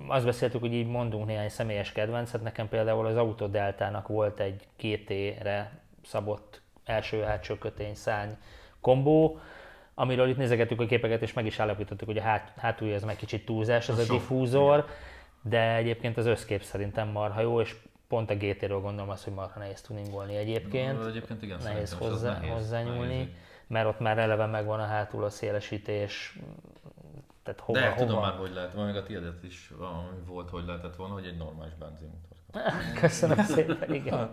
azt 0.07 0.25
beszéltük, 0.25 0.59
hogy 0.59 0.73
így 0.73 0.87
mondunk 0.87 1.25
néhány 1.25 1.49
személyes 1.49 1.91
kedvencet. 1.91 2.41
Nekem 2.41 2.69
például 2.69 3.05
az 3.05 3.17
Autodeltának 3.17 4.07
volt 4.07 4.39
egy 4.39 4.67
GT-re 4.77 5.79
szabott 6.05 6.61
első-hátsó 6.85 7.55
kötény 7.55 7.95
szárny 7.95 8.31
kombó, 8.79 9.39
amiről 9.93 10.29
itt 10.29 10.37
nézegettük 10.37 10.81
a 10.81 10.85
képeket, 10.85 11.21
és 11.21 11.33
meg 11.33 11.45
is 11.45 11.59
állapítottuk, 11.59 12.07
hogy 12.07 12.17
a 12.17 12.21
hát, 12.21 12.53
hátulja 12.57 12.95
ez 12.95 13.03
meg 13.03 13.15
kicsit 13.15 13.45
túlzás, 13.45 13.89
ez 13.89 14.09
a, 14.09 14.13
diffúzor, 14.13 14.85
de 15.41 15.75
egyébként 15.75 16.17
az 16.17 16.25
összkép 16.25 16.63
szerintem 16.63 17.07
marha 17.07 17.41
jó, 17.41 17.61
és 17.61 17.75
pont 18.07 18.29
a 18.29 18.35
GT-ről 18.35 18.79
gondolom 18.79 19.09
azt, 19.09 19.23
hogy 19.23 19.33
marha 19.33 19.59
nehéz 19.59 19.81
tuningolni 19.81 20.35
egyébként. 20.35 21.05
Egyébként 21.05 21.41
igen, 21.41 21.59
nehéz 21.63 21.93
hozzá, 21.93 22.33
nehéz, 22.33 22.53
hozzányúlni, 22.53 23.13
nehéz. 23.13 23.27
mert 23.67 23.87
ott 23.87 23.99
már 23.99 24.17
eleve 24.17 24.45
megvan 24.45 24.79
a 24.79 24.85
hátul 24.85 25.23
a 25.23 25.29
szélesítés, 25.29 26.39
tehát 27.43 27.59
hova, 27.59 27.79
De 27.79 27.89
hova... 27.89 28.05
tudom 28.05 28.21
már, 28.21 28.33
hogy 28.33 28.53
lehet, 28.53 28.75
még 28.75 28.95
a 28.95 29.03
tiédet 29.03 29.43
is 29.43 29.71
volt, 30.25 30.49
hogy 30.49 30.65
lehetett 30.65 30.95
volna, 30.95 31.13
hogy 31.13 31.25
egy 31.25 31.37
normális 31.37 31.73
benzinmotor. 31.73 32.37
Köszönöm 33.01 33.37
szépen, 33.43 33.93
igen. 33.93 34.29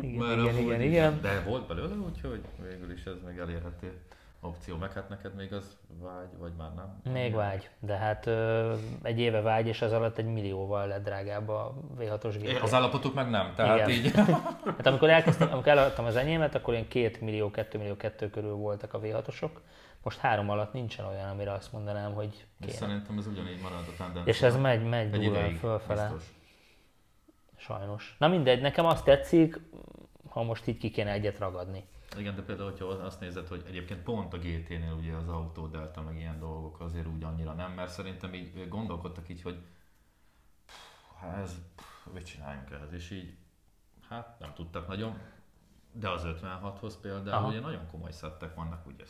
igen, 0.00 0.38
igen, 0.38 0.56
igen, 0.58 0.80
igen, 0.80 1.20
De 1.20 1.42
volt 1.46 1.66
belőle, 1.66 1.94
úgyhogy 1.94 2.40
végül 2.62 2.92
is 2.92 3.04
ez 3.04 3.16
meg 3.24 3.38
elérhető 3.38 4.00
opció, 4.40 4.76
meg 4.76 4.92
hát 4.92 5.08
neked 5.08 5.34
még 5.34 5.52
az 5.52 5.76
vágy, 6.00 6.38
vagy 6.38 6.52
már 6.58 6.70
nem? 6.74 7.12
Még 7.12 7.34
vágy, 7.34 7.68
de 7.78 7.96
hát 7.96 8.26
ö, 8.26 8.74
egy 9.02 9.18
éve 9.18 9.40
vágy, 9.40 9.66
és 9.66 9.82
az 9.82 9.92
alatt 9.92 10.18
egy 10.18 10.32
millióval 10.32 10.86
lett 10.86 11.04
drágább 11.04 11.48
a 11.48 11.74
V6-os 11.98 12.36
gép. 12.40 12.62
Az 12.62 12.74
állapotuk 12.74 13.14
meg 13.14 13.30
nem, 13.30 13.52
tehát 13.56 13.88
Igen. 13.88 13.90
így. 13.90 14.14
hát 14.76 14.86
amikor 14.86 15.10
elkezdtem, 15.10 15.52
amikor 15.52 15.68
eladtam 15.68 16.04
az 16.04 16.16
enyémet, 16.16 16.54
akkor 16.54 16.74
ilyen 16.74 16.88
2 16.88 17.18
millió, 17.20 17.50
2 17.50 17.78
millió 17.78 17.96
2 17.96 18.30
körül 18.30 18.54
voltak 18.54 18.94
a 18.94 19.00
V6-osok. 19.00 19.50
Most 20.02 20.18
három 20.18 20.50
alatt 20.50 20.72
nincsen 20.72 21.04
olyan, 21.04 21.28
amire 21.28 21.52
azt 21.52 21.72
mondanám, 21.72 22.12
hogy 22.12 22.46
kéne. 22.60 22.72
Szerintem 22.72 23.18
ez 23.18 23.26
ugyanígy 23.26 23.60
marad 23.60 23.88
a 23.88 23.96
tendencia. 23.96 24.32
És 24.32 24.42
ez 24.42 24.56
megy, 24.56 24.84
megy 24.84 25.10
durván 25.10 25.54
fölfele. 25.54 26.08
Biztos. 26.08 26.34
Sajnos. 27.56 28.16
Na 28.18 28.28
mindegy, 28.28 28.60
nekem 28.60 28.86
azt 28.86 29.04
tetszik, 29.04 29.60
ha 30.28 30.42
most 30.42 30.66
így 30.66 30.78
ki 30.78 30.90
kéne 30.90 31.10
egyet 31.10 31.38
ragadni. 31.38 31.84
Igen, 32.18 32.34
de 32.34 32.42
például, 32.42 32.70
hogyha 32.70 32.86
azt 32.86 33.20
nézed, 33.20 33.46
hogy 33.46 33.64
egyébként 33.66 34.02
pont 34.02 34.32
a 34.32 34.38
GT-nél 34.38 34.92
ugye 34.98 35.14
az 35.14 35.28
autó 35.28 35.66
delta 35.66 36.02
meg 36.02 36.16
ilyen 36.16 36.38
dolgok 36.38 36.80
azért 36.80 37.06
úgy 37.06 37.22
annyira 37.22 37.52
nem, 37.52 37.72
mert 37.72 37.90
szerintem 37.90 38.34
így 38.34 38.68
gondolkodtak 38.68 39.28
így, 39.28 39.42
hogy 39.42 39.58
hát 41.20 41.38
ez, 41.38 41.58
mit 42.12 42.26
csináljunk 42.26 42.70
ehhez, 42.70 42.92
és 42.92 43.10
így 43.10 43.36
hát 44.08 44.38
nem 44.38 44.54
tudtak 44.54 44.88
nagyon, 44.88 45.18
de 45.92 46.08
az 46.08 46.22
56-hoz 46.26 47.00
például 47.00 47.36
Aha. 47.36 47.48
ugye 47.48 47.60
nagyon 47.60 47.86
komoly 47.86 48.12
szettek 48.12 48.54
vannak, 48.54 48.86
ugye 48.86 49.04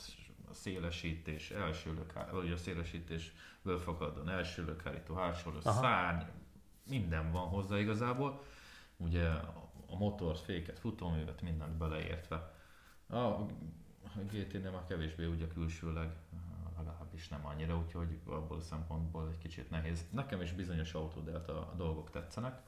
a 0.51 0.55
szélesítés, 0.55 1.51
első 1.51 1.95
lökár, 1.95 2.33
vagy 2.33 2.53
a 2.53 2.57
szélesítésből 2.57 3.79
fakadóan 3.79 4.29
első 4.29 4.65
lökárító, 4.65 5.15
hátsó 5.15 5.61
szárny, 5.61 6.23
minden 6.89 7.33
van 7.33 7.49
hozzá 7.49 7.79
igazából. 7.79 8.43
Ugye 8.97 9.29
a 9.87 9.97
motor, 9.99 10.37
féket, 10.37 10.79
futóművet, 10.79 11.43
mindent 11.43 11.77
beleértve. 11.77 12.55
A 13.09 13.47
GT-nél 14.31 14.71
már 14.71 14.87
kevésbé 14.87 15.25
ugye 15.25 15.47
külsőleg, 15.47 16.17
legalábbis 16.77 17.29
nem 17.29 17.47
annyira, 17.47 17.79
úgyhogy 17.79 18.21
abból 18.27 18.57
a 18.57 18.61
szempontból 18.61 19.29
egy 19.29 19.39
kicsit 19.39 19.71
nehéz. 19.71 20.07
Nekem 20.11 20.41
is 20.41 20.53
bizonyos 20.53 20.95
a 20.95 21.75
dolgok 21.77 22.11
tetszenek, 22.11 22.63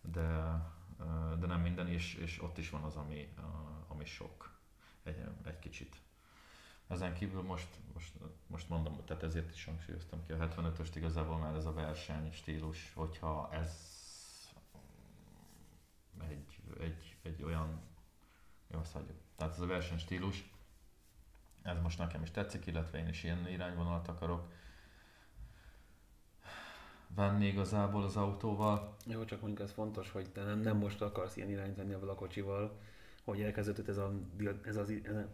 de, 0.00 0.60
de 1.38 1.46
nem 1.46 1.60
minden, 1.60 1.88
és, 1.88 2.14
és 2.14 2.42
ott 2.42 2.58
is 2.58 2.70
van 2.70 2.82
az, 2.82 2.96
ami, 2.96 3.34
ami 3.88 4.04
sok 4.04 4.58
egy, 5.02 5.24
egy 5.44 5.58
kicsit. 5.58 5.96
Ezen 6.88 7.14
kívül 7.14 7.42
most, 7.42 7.68
most, 7.94 8.12
most 8.46 8.68
mondom, 8.68 9.04
tehát 9.04 9.22
ezért 9.22 9.50
is 9.54 9.64
hangsúlyoztam 9.64 10.26
ki 10.26 10.32
a 10.32 10.36
75-öst 10.36 10.92
igazából, 10.94 11.38
mert 11.38 11.56
ez 11.56 11.64
a 11.64 11.72
verseny 11.72 12.32
stílus, 12.32 12.92
hogyha 12.94 13.48
ez 13.52 13.96
egy, 16.28 16.60
egy, 16.80 17.16
egy 17.22 17.42
olyan, 17.42 17.80
jó, 18.70 18.78
azt 18.78 18.92
hagyjuk. 18.92 19.18
Tehát 19.36 19.52
ez 19.52 19.60
a 19.60 19.66
versenystílus, 19.66 20.50
ez 21.62 21.80
most 21.82 21.98
nekem 21.98 22.22
is 22.22 22.30
tetszik, 22.30 22.66
illetve 22.66 22.98
én 22.98 23.08
is 23.08 23.24
ilyen 23.24 23.48
irányvonalat 23.48 24.08
akarok 24.08 24.52
venni 27.14 27.46
igazából 27.46 28.02
az 28.02 28.16
autóval. 28.16 28.96
Jó, 29.06 29.24
csak 29.24 29.40
mondjuk 29.40 29.68
ez 29.68 29.72
fontos, 29.72 30.10
hogy 30.10 30.30
te 30.30 30.44
nem, 30.44 30.58
nem 30.58 30.76
most 30.76 31.02
akarsz 31.02 31.36
ilyen 31.36 31.50
irányt 31.50 31.76
venni 31.76 31.92
a 31.92 32.14
kocsival, 32.14 32.78
hogy 33.24 33.40
elkezdődött 33.40 33.88
ez, 33.88 33.96
a, 33.96 34.12
ez 34.64 34.76
az, 34.76 34.92
ez 35.02 35.16
a, 35.16 35.28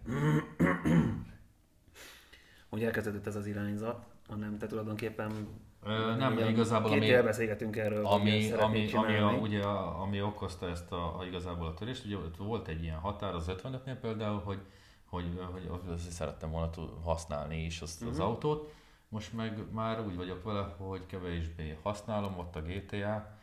hogy 2.72 2.84
elkezdődött 2.84 3.26
ez 3.26 3.36
az 3.36 3.46
irányzat, 3.46 4.04
hanem 4.28 4.58
te 4.58 4.66
tulajdonképpen 4.66 5.48
Ö, 5.84 6.16
nem, 6.16 6.32
ugye, 6.32 6.50
igazából 6.50 6.90
két 6.90 7.14
ami, 7.14 7.22
beszélgetünk 7.22 7.76
erről, 7.76 8.06
ami, 8.06 8.50
ami, 8.52 8.92
ami, 8.92 9.16
a, 9.16 9.30
ugye, 9.30 9.62
ami 10.02 10.22
okozta 10.22 10.68
ezt 10.68 10.92
a, 10.92 11.18
a, 11.18 11.24
igazából 11.24 11.66
a 11.66 11.74
törést, 11.74 12.04
ugye 12.04 12.16
volt 12.38 12.68
egy 12.68 12.82
ilyen 12.82 12.98
határ 12.98 13.34
az 13.34 13.44
55-nél 13.48 13.96
például, 14.00 14.40
hogy, 14.40 14.58
hogy, 15.04 15.24
hogy, 15.52 15.68
hogy 15.68 15.98
szerettem 15.98 16.50
volna 16.50 16.70
használni 17.04 17.64
is 17.64 17.80
azt, 17.80 17.94
uh-huh. 18.00 18.10
az 18.10 18.18
mhm. 18.18 18.26
autót, 18.26 18.72
most 19.08 19.32
meg 19.32 19.72
már 19.72 20.00
úgy 20.06 20.16
vagyok 20.16 20.44
vele, 20.44 20.74
hogy 20.76 21.06
kevésbé 21.06 21.78
használom, 21.82 22.38
ott 22.38 22.56
a 22.56 22.62
GTA, 22.62 23.38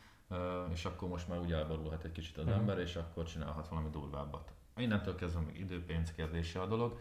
és 0.72 0.84
akkor 0.84 1.08
most 1.08 1.28
már 1.28 1.38
úgy 1.38 1.52
elborulhat 1.52 2.04
egy 2.04 2.12
kicsit 2.12 2.36
az 2.36 2.44
uh-huh. 2.44 2.58
ember, 2.58 2.78
és 2.78 2.96
akkor 2.96 3.24
csinálhat 3.24 3.68
valami 3.68 3.88
durvábbat. 3.90 4.52
Innentől 4.76 5.14
kezdve 5.14 5.40
még 5.40 5.60
időpénz 5.60 6.12
kérdése 6.12 6.60
a 6.60 6.66
dolog. 6.66 6.98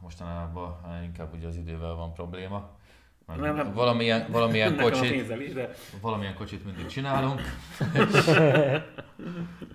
Mostanában 0.00 1.02
inkább 1.02 1.34
ugye 1.34 1.46
az 1.46 1.56
idővel 1.56 1.94
van 1.94 2.12
probléma, 2.12 2.78
nem, 3.36 3.54
nem. 3.54 3.72
Valamilyen, 3.72 4.30
valamilyen 4.30 4.76
kocsit, 4.76 5.30
is, 5.40 5.52
de... 5.52 5.70
valamilyen 6.00 6.34
kocsit 6.34 6.64
mindig 6.64 6.86
csinálunk, 6.86 7.40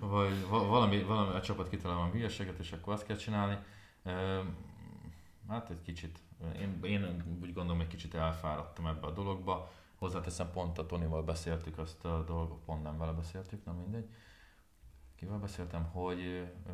vagy 0.00 0.46
valami, 0.48 1.02
valami 1.02 1.34
a 1.34 1.40
csapat 1.40 1.68
kitalál 1.68 1.98
a 1.98 2.10
hülyeséget, 2.12 2.58
és 2.58 2.72
akkor 2.72 2.92
azt 2.92 3.06
kell 3.06 3.16
csinálni. 3.16 3.58
Hát 5.48 5.70
egy 5.70 5.82
kicsit, 5.84 6.18
én, 6.60 6.78
én 6.82 7.24
úgy 7.42 7.52
gondolom, 7.52 7.80
egy 7.80 7.86
kicsit 7.86 8.14
elfáradtam 8.14 8.86
ebbe 8.86 9.06
a 9.06 9.10
dologba. 9.10 9.70
Hozzáteszem, 9.98 10.50
pont 10.52 10.78
a 10.78 10.86
Tonival 10.86 11.22
beszéltük 11.22 11.78
azt 11.78 12.04
a 12.04 12.24
dolgot, 12.26 12.58
pont 12.64 12.82
nem 12.82 12.98
vele 12.98 13.12
beszéltük, 13.12 13.64
nem 13.64 13.74
mindegy. 13.74 14.08
Kivel 15.16 15.38
beszéltem, 15.38 15.84
hogy 15.84 16.20
ö, 16.66 16.72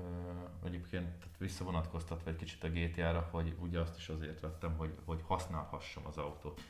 egyébként 0.64 1.26
visszavonatkoztatva 1.38 2.30
egy 2.30 2.36
kicsit 2.36 2.64
a 2.64 2.68
GTA-ra, 2.68 3.28
hogy 3.30 3.56
ugye 3.60 3.80
azt 3.80 3.96
is 3.96 4.08
azért 4.08 4.40
vettem, 4.40 4.76
hogy, 4.76 4.94
hogy 5.04 5.22
használhassam 5.26 6.06
az 6.06 6.18
autót 6.18 6.60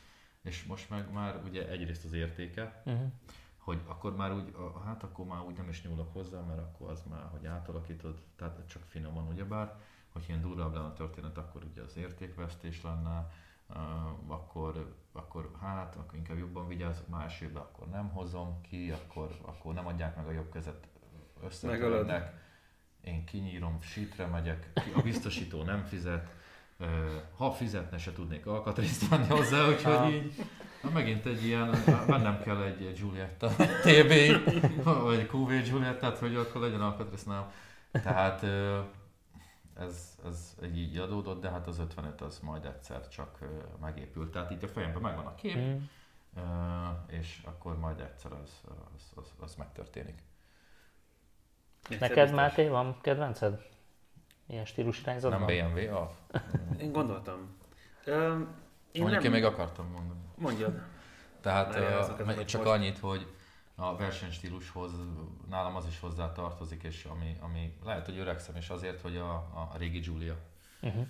és 0.43 0.63
most 0.63 0.89
meg 0.89 1.11
már 1.11 1.41
ugye 1.43 1.69
egyrészt 1.69 2.05
az 2.05 2.13
értéke, 2.13 2.81
uh-huh. 2.85 3.11
hogy 3.57 3.81
akkor 3.85 4.15
már 4.15 4.33
úgy, 4.33 4.55
hát 4.85 5.03
akkor 5.03 5.25
már 5.25 5.41
úgy 5.41 5.57
nem 5.57 5.69
is 5.69 5.83
nyúlok 5.83 6.13
hozzá, 6.13 6.39
mert 6.39 6.59
akkor 6.59 6.89
az 6.89 7.03
már, 7.09 7.27
hogy 7.31 7.45
átalakítod, 7.45 8.23
tehát 8.35 8.67
csak 8.67 8.83
finoman 8.83 9.27
ugyebár, 9.27 9.79
hogy 10.11 10.23
ilyen 10.27 10.41
durvább 10.41 10.73
lenne 10.73 10.85
a 10.85 10.93
történet, 10.93 11.37
akkor 11.37 11.63
ugye 11.63 11.81
az 11.81 11.97
értékvesztés 11.97 12.81
lenne, 12.81 13.31
uh, 13.69 14.31
akkor, 14.31 14.95
akkor 15.11 15.51
hát, 15.61 15.95
akkor 15.95 16.17
inkább 16.17 16.37
jobban 16.37 16.67
vigyázok, 16.67 17.07
más 17.07 17.43
akkor 17.53 17.87
nem 17.87 18.09
hozom 18.09 18.61
ki, 18.61 18.91
akkor, 18.91 19.37
akkor 19.41 19.73
nem 19.73 19.87
adják 19.87 20.15
meg 20.15 20.27
a 20.27 20.31
jobb 20.31 20.51
kezet 20.51 20.87
összetörnek, 21.45 22.33
én 23.03 23.25
kinyírom, 23.25 23.81
sítre 23.81 24.25
megyek, 24.25 24.69
a 24.95 25.01
biztosító 25.01 25.63
nem 25.63 25.83
fizet, 25.83 26.29
ha 27.37 27.51
fizetne, 27.51 27.97
se 27.97 28.11
tudnék 28.11 28.45
alkatrészt 28.45 29.07
venni 29.07 29.27
hozzá, 29.27 29.67
úgyhogy 29.67 30.13
így 30.13 30.45
na 30.83 30.89
megint 30.89 31.25
egy 31.25 31.45
ilyen, 31.45 31.75
vennem 32.07 32.41
kell 32.41 32.61
egy 32.61 32.93
Giulietta 32.93 33.47
TB, 33.83 34.11
vagy 34.83 35.29
QV 35.33 35.47
Giulietta, 35.47 36.15
hogy 36.19 36.35
akkor 36.35 36.61
legyen 36.61 36.81
alkatrész 36.81 37.23
nálam. 37.23 37.51
Tehát 37.91 38.43
ez, 39.79 40.17
ez 40.25 40.55
így 40.75 40.97
adódott, 40.97 41.41
de 41.41 41.49
hát 41.49 41.67
az 41.67 41.79
55 41.79 42.21
az 42.21 42.39
majd 42.39 42.65
egyszer 42.65 43.07
csak 43.07 43.39
megépült. 43.81 44.31
Tehát 44.31 44.51
itt 44.51 44.63
a 44.63 44.67
fejemben 44.67 45.01
megvan 45.01 45.25
a 45.25 45.35
kép, 45.35 45.57
mm. 45.57 45.77
és 47.07 47.41
akkor 47.45 47.79
majd 47.79 47.99
egyszer 47.99 48.31
az, 48.31 48.61
az, 48.95 49.11
az, 49.15 49.33
az 49.39 49.55
megtörténik. 49.55 50.21
Neked, 51.99 52.33
Máté, 52.33 52.67
van 52.67 52.97
kedvenced? 53.01 53.61
Ilyen 54.47 54.65
stílus 54.65 55.01
irányzatban? 55.01 55.39
Nem 55.39 55.71
BMW, 55.73 55.95
a... 55.95 56.15
Én 56.83 56.91
gondoltam. 56.91 57.55
Ö, 58.03 58.39
én 58.91 59.01
Mondjuk 59.01 59.23
nem... 59.23 59.23
én 59.23 59.31
még 59.31 59.43
akartam 59.43 59.87
mondani. 59.87 60.19
Mondjad. 60.35 60.81
Tehát 61.41 61.75
uh, 62.19 62.45
csak 62.45 62.63
most. 62.63 62.73
annyit, 62.73 62.97
hogy 62.97 63.27
a 63.75 63.95
versenystílushoz 63.95 64.91
nálam 65.49 65.75
az 65.75 65.87
is 65.87 65.99
hozzá 65.99 66.31
tartozik, 66.31 66.83
és 66.83 67.05
ami, 67.05 67.37
ami 67.39 67.77
lehet, 67.83 68.05
hogy 68.05 68.17
öregszem, 68.17 68.55
és 68.55 68.69
azért, 68.69 69.01
hogy 69.01 69.17
a, 69.17 69.33
a 69.33 69.71
régi 69.77 69.99
Giulia. 69.99 70.35
Uh-huh. 70.81 71.05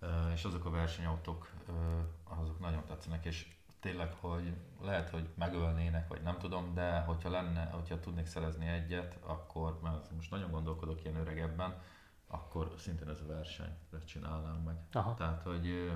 Uh, 0.00 0.08
és 0.34 0.44
azok 0.44 0.64
a 0.64 0.70
versenyautók, 0.70 1.50
uh, 1.68 2.40
azok 2.40 2.60
nagyon 2.60 2.84
tetszenek, 2.84 3.24
és 3.24 3.46
tényleg, 3.80 4.12
hogy 4.20 4.56
lehet, 4.80 5.10
hogy 5.10 5.28
megölnének, 5.34 6.08
vagy 6.08 6.22
nem 6.22 6.38
tudom, 6.38 6.74
de 6.74 7.00
hogyha 7.00 7.30
lenne, 7.30 7.64
hogyha 7.64 8.00
tudnék 8.00 8.26
szerezni 8.26 8.66
egyet, 8.66 9.18
akkor, 9.22 9.80
mert 9.82 10.10
most 10.14 10.30
nagyon 10.30 10.50
gondolkodok 10.50 11.04
ilyen 11.04 11.16
öregebben, 11.16 11.82
akkor 12.26 12.72
szintén 12.76 13.08
ez 13.08 13.20
a 13.20 13.26
versenyre 13.26 14.04
csinálnám 14.04 14.56
meg. 14.56 14.76
Aha. 14.92 15.14
Tehát, 15.14 15.42
hogy 15.42 15.92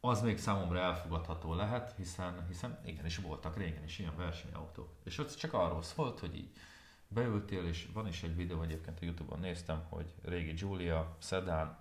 az 0.00 0.22
még 0.22 0.38
számomra 0.38 0.78
elfogadható 0.78 1.54
lehet, 1.54 1.94
hiszen, 1.96 2.46
hiszen 2.46 2.78
igenis 2.84 3.16
voltak 3.16 3.56
régen 3.56 3.84
is 3.84 3.98
ilyen 3.98 4.16
versenyautók. 4.16 4.88
És 5.04 5.18
ott 5.18 5.34
csak 5.36 5.52
arról 5.52 5.82
szólt, 5.82 6.20
hogy 6.20 6.36
így 6.36 6.52
beültél, 7.08 7.64
és 7.64 7.88
van 7.92 8.06
is 8.06 8.22
egy 8.22 8.36
videó, 8.36 8.62
egyébként 8.62 9.00
a 9.00 9.04
Youtube-on 9.04 9.40
néztem, 9.40 9.82
hogy 9.88 10.14
régi 10.22 10.52
Giulia, 10.52 11.16
Sedan, 11.18 11.78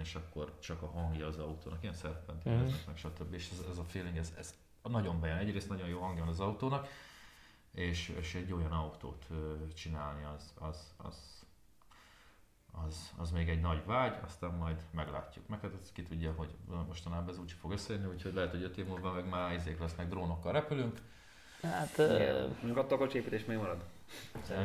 és 0.00 0.14
akkor 0.14 0.58
csak 0.58 0.82
a 0.82 0.86
hangja 0.86 1.26
az 1.26 1.38
autónak, 1.38 1.82
ilyen 1.82 1.94
szerpentineznek, 1.94 2.80
mm. 2.80 2.86
meg 2.86 2.96
stb. 2.96 3.34
És 3.34 3.50
ez, 3.50 3.66
ez 3.70 3.78
a 3.78 3.84
feeling, 3.84 4.16
ez, 4.16 4.32
ez 4.38 4.54
nagyon 4.82 5.20
bejön. 5.20 5.36
Egyrészt 5.36 5.68
nagyon 5.68 5.88
jó 5.88 6.00
hangja 6.00 6.24
van 6.24 6.32
az 6.32 6.40
autónak, 6.40 6.88
és, 7.70 8.08
és 8.08 8.34
egy 8.34 8.52
olyan 8.52 8.72
autót 8.72 9.26
csinálni, 9.74 10.24
az, 10.24 10.52
az, 10.58 10.94
az 10.96 11.42
az, 12.86 13.12
az 13.16 13.30
még 13.30 13.48
egy 13.48 13.60
nagy 13.60 13.84
vágy, 13.86 14.14
aztán 14.24 14.50
majd 14.50 14.76
meglátjuk. 14.90 15.48
Meg 15.48 15.60
hát 15.60 15.70
ki 15.92 16.02
tudja, 16.02 16.32
hogy 16.36 16.48
mostanában 16.86 17.28
ez 17.28 17.38
úgy 17.38 17.52
fog 17.52 17.72
összejönni, 17.72 18.06
úgyhogy 18.06 18.34
lehet, 18.34 18.50
hogy 18.50 18.62
öt 18.62 18.76
év 18.76 18.86
múlva 18.86 19.12
meg 19.12 19.28
már 19.28 19.52
izék 19.52 19.80
lesznek, 19.80 20.08
drónokkal 20.08 20.52
repülünk. 20.52 20.98
Hát, 21.62 21.96
Még 22.62 22.76
attól 22.76 22.96
a 22.96 23.00
kocsépítés 23.00 23.44
még 23.44 23.56
marad. 23.56 23.84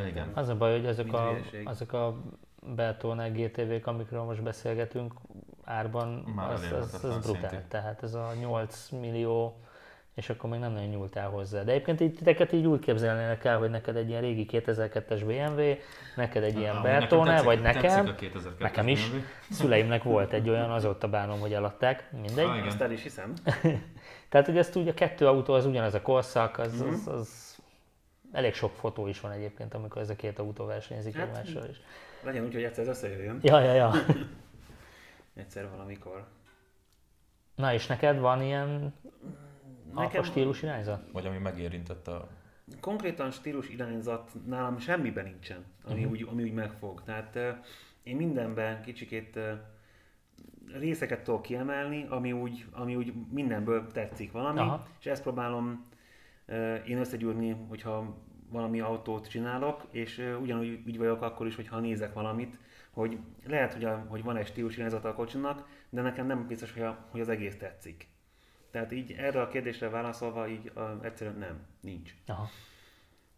Igen. 0.07 0.32
Az 0.34 0.47
a 0.47 0.55
baj, 0.55 0.71
hogy 0.71 0.86
ezek 0.86 1.13
a, 1.13 1.36
ezek 1.65 1.93
a 1.93 2.21
Beltone 2.62 3.30
GTV-k, 3.30 3.88
amikről 3.88 4.22
most 4.22 4.43
beszélgetünk, 4.43 5.14
árban 5.64 6.10
Már 6.36 6.51
az, 6.51 6.72
az, 6.72 7.03
az 7.03 7.26
brutál. 7.26 7.49
Szintén. 7.49 7.68
Tehát 7.68 8.03
ez 8.03 8.14
a 8.14 8.34
8 8.39 8.89
millió 8.89 9.58
és 10.18 10.30
akkor 10.30 10.49
még 10.49 10.60
nem 10.60 10.72
nagyon 10.72 10.89
nyúltál 10.89 11.30
hozzá. 11.30 11.64
De 11.64 11.72
egyébként 11.72 12.01
így, 12.01 12.14
titeket 12.14 12.51
így 12.51 12.66
úgy 12.66 12.80
képzelnének 12.80 13.45
el, 13.45 13.58
hogy 13.58 13.70
neked 13.70 13.95
egy 13.95 14.10
ilyen 14.10 14.22
régi 14.22 14.45
2002-es 14.51 15.22
BMW, 15.26 15.62
neked 16.16 16.43
egy 16.43 16.60
ilyen 16.60 16.82
Bertone, 16.82 17.41
vagy 17.41 17.62
nekem, 17.62 18.16
nekem 18.60 18.88
is, 18.88 19.10
BMW. 19.10 19.20
szüleimnek 19.49 20.03
volt 20.03 20.34
egy 20.34 20.49
olyan, 20.49 20.72
azóta 20.72 21.08
bánom, 21.08 21.39
hogy 21.39 21.53
eladták, 21.53 22.12
mindegy. 22.12 22.45
Ah. 22.45 22.66
Azt 22.66 22.82
el 22.82 22.91
is 22.91 23.01
hiszem. 23.01 23.34
Tehát, 24.30 24.45
hogy 24.45 24.58
ezt 24.58 24.76
úgy 24.76 24.88
a 24.88 24.93
kettő 24.93 25.28
autó 25.28 25.53
az 25.53 25.66
ugyanaz 25.66 25.93
a 25.93 26.01
korszak, 26.01 26.58
az, 26.58 26.82
mm-hmm. 26.82 26.93
az, 26.93 27.08
az, 27.08 27.58
elég 28.32 28.53
sok 28.53 28.76
fotó 28.76 29.08
is 29.08 29.20
van 29.20 29.32
egyébként, 29.32 29.74
amikor 29.74 30.01
ez 30.01 30.10
a 30.10 30.16
két 30.16 30.39
autó 30.39 30.66
versenyezik 30.66 31.16
hát, 31.16 31.28
egymással 31.28 31.70
is. 31.70 31.82
Legyen 32.24 32.45
úgy, 32.45 32.53
hogy 32.53 32.63
egyszer 32.63 32.88
összejöjjön. 32.88 33.39
Ja, 33.41 33.59
ja, 33.59 33.74
ja. 33.74 33.91
egyszer 35.43 35.70
valamikor. 35.70 36.28
Na 37.55 37.74
és 37.74 37.88
neked 37.88 38.20
van 38.20 38.41
ilyen 38.41 38.93
Nekem... 39.93 40.22
A 40.22 40.24
stílus 40.24 40.61
irányzat? 40.61 41.11
Vagy 41.11 41.26
ami 41.26 41.38
megérintette 41.38 42.11
a... 42.11 42.28
Konkrétan 42.80 43.32
stílus 43.32 43.70
irányzat 43.70 44.32
nálam 44.45 44.80
semmiben 44.80 45.24
nincsen, 45.24 45.65
ami, 45.84 45.99
uh-huh. 45.99 46.11
úgy, 46.11 46.28
ami 46.32 46.43
úgy 46.43 46.53
megfog. 46.53 47.03
Tehát 47.03 47.36
uh, 47.36 47.47
én 48.03 48.15
mindenben 48.15 48.82
kicsikét 48.82 49.36
uh, 49.36 49.51
részeket 50.80 51.24
tudok 51.24 51.41
kiemelni, 51.41 52.05
ami 52.09 52.32
úgy, 52.32 52.65
ami 52.72 52.95
úgy 52.95 53.13
mindenből 53.32 53.88
tetszik 53.91 54.32
valami, 54.32 54.59
Aha. 54.59 54.88
és 54.99 55.05
ezt 55.05 55.22
próbálom 55.22 55.86
uh, 56.47 56.89
én 56.89 56.97
összegyúrni, 56.97 57.55
hogyha 57.68 58.15
valami 58.49 58.79
autót 58.79 59.29
csinálok, 59.29 59.87
és 59.91 60.35
ugyanúgy 60.41 60.81
úgy 60.85 60.97
vagyok 60.97 61.21
akkor 61.21 61.47
is, 61.47 61.55
hogyha 61.55 61.79
nézek 61.79 62.13
valamit, 62.13 62.57
hogy 62.91 63.17
lehet, 63.45 63.73
hogy, 63.73 63.83
a, 63.83 64.05
hogy 64.07 64.23
van 64.23 64.37
egy 64.37 64.47
stílus 64.47 64.77
irányzata 64.77 65.09
a 65.09 65.13
kocsinak, 65.13 65.67
de 65.89 66.01
nekem 66.01 66.27
nem 66.27 66.47
biztos, 66.47 66.73
hogy, 66.73 66.81
a, 66.81 67.07
hogy 67.11 67.19
az 67.21 67.29
egész 67.29 67.57
tetszik. 67.57 68.07
Tehát 68.71 68.91
így 68.91 69.11
erre 69.11 69.41
a 69.41 69.47
kérdésre 69.47 69.89
válaszolva 69.89 70.47
így 70.47 70.71
uh, 70.75 70.83
egyszerűen 71.01 71.37
nem, 71.37 71.59
nincs. 71.81 72.13
Aha. 72.27 72.49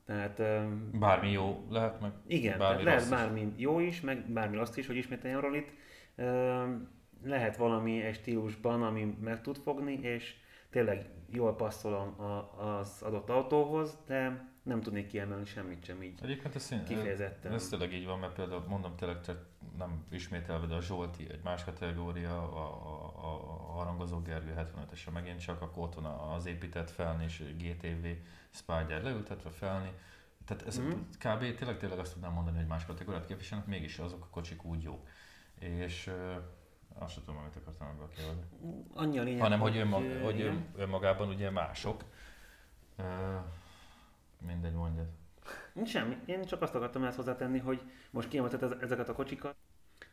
Tehát, 0.05 0.39
um, 0.39 0.89
bármi 0.99 1.31
jó 1.31 1.65
lehet, 1.69 2.01
meg 2.01 2.11
Igen, 2.27 2.57
bármi 2.57 2.83
tehát 2.83 3.07
lehet 3.07 3.09
bármi 3.09 3.41
is. 3.41 3.61
jó 3.61 3.79
is, 3.79 4.01
meg 4.01 4.29
bármi 4.29 4.57
azt 4.57 4.77
is, 4.77 4.87
hogy 4.87 4.95
ismételjen 4.95 5.41
Rolit. 5.41 5.73
Um, 6.15 6.89
lehet 7.23 7.57
valami 7.57 8.01
egy 8.01 8.15
stílusban, 8.15 8.83
ami 8.83 9.17
meg 9.21 9.41
tud 9.41 9.57
fogni, 9.57 9.99
és 10.01 10.35
tényleg 10.69 11.09
jól 11.31 11.55
passzol 11.55 11.93
a, 11.93 12.23
a, 12.23 12.77
az 12.77 13.01
adott 13.01 13.29
autóhoz, 13.29 13.97
de 14.07 14.47
nem 14.69 14.81
tudnék 14.81 15.07
kiemelni 15.07 15.45
semmit 15.45 15.83
sem 15.83 16.03
így 16.03 16.19
Egyébként 16.21 16.55
ez 16.55 16.73
kifejezetten. 16.87 17.53
Ez 17.53 17.69
tényleg 17.69 17.93
így 17.93 18.05
van, 18.05 18.19
mert 18.19 18.33
például 18.33 18.63
mondom 18.67 18.95
tényleg 18.95 19.21
csak 19.21 19.45
nem 19.77 20.05
ismételve, 20.11 20.67
de 20.67 20.75
a 20.75 20.81
Zsolti 20.81 21.27
egy 21.31 21.43
más 21.43 21.63
kategória, 21.63 22.37
a, 22.37 22.65
a, 23.17 23.33
a 23.69 23.71
harangozó 23.73 24.21
Gergő 24.21 24.53
75-es, 24.57 25.11
megint 25.13 25.39
csak 25.39 25.61
akkor 25.61 25.83
ott 25.83 25.93
van 25.93 26.05
az 26.05 26.45
épített 26.45 26.89
felni 26.89 27.23
és 27.23 27.43
GTV 27.57 28.07
Spider 28.49 29.03
leültetve 29.03 29.49
felni. 29.49 29.91
Tehát 30.45 30.67
ez 30.67 30.79
mm. 30.79 30.89
kb. 31.17 31.55
tényleg, 31.55 31.77
tényleg 31.77 31.99
azt 31.99 32.13
tudnám 32.13 32.33
mondani, 32.33 32.57
hogy 32.57 32.67
más 32.67 32.85
kategóriát 32.85 33.25
képviselnek, 33.25 33.67
mégis 33.67 33.97
azok 33.97 34.23
a 34.23 34.27
kocsik 34.31 34.63
úgy 34.63 34.83
jók. 34.83 35.07
És 35.59 36.11
azt 36.97 37.13
sem 37.13 37.23
tudom, 37.23 37.39
amit 37.39 37.55
akartam 37.55 37.87
ebből 37.87 38.09
kérdezni. 38.15 38.43
Annyi 38.93 39.19
a 39.19 39.23
lényeg, 39.23 39.41
Hanem, 39.41 39.59
hogy, 39.59 39.77
önmag, 39.77 40.23
hogy 40.23 40.41
ön, 40.41 40.65
önmagában 40.75 41.27
ugye 41.27 41.49
mások. 41.49 42.03
Uh, 42.97 43.05
mindegy, 44.45 44.73
mondja. 44.73 45.03
Semmi. 45.85 46.15
Én 46.25 46.45
csak 46.45 46.61
azt 46.61 46.75
akartam 46.75 47.03
ezt 47.03 47.15
hozzátenni, 47.15 47.59
hogy 47.59 47.81
most 48.11 48.27
kiemeltet 48.27 48.81
ezeket 48.81 49.09
a 49.09 49.13
kocsikat. 49.13 49.55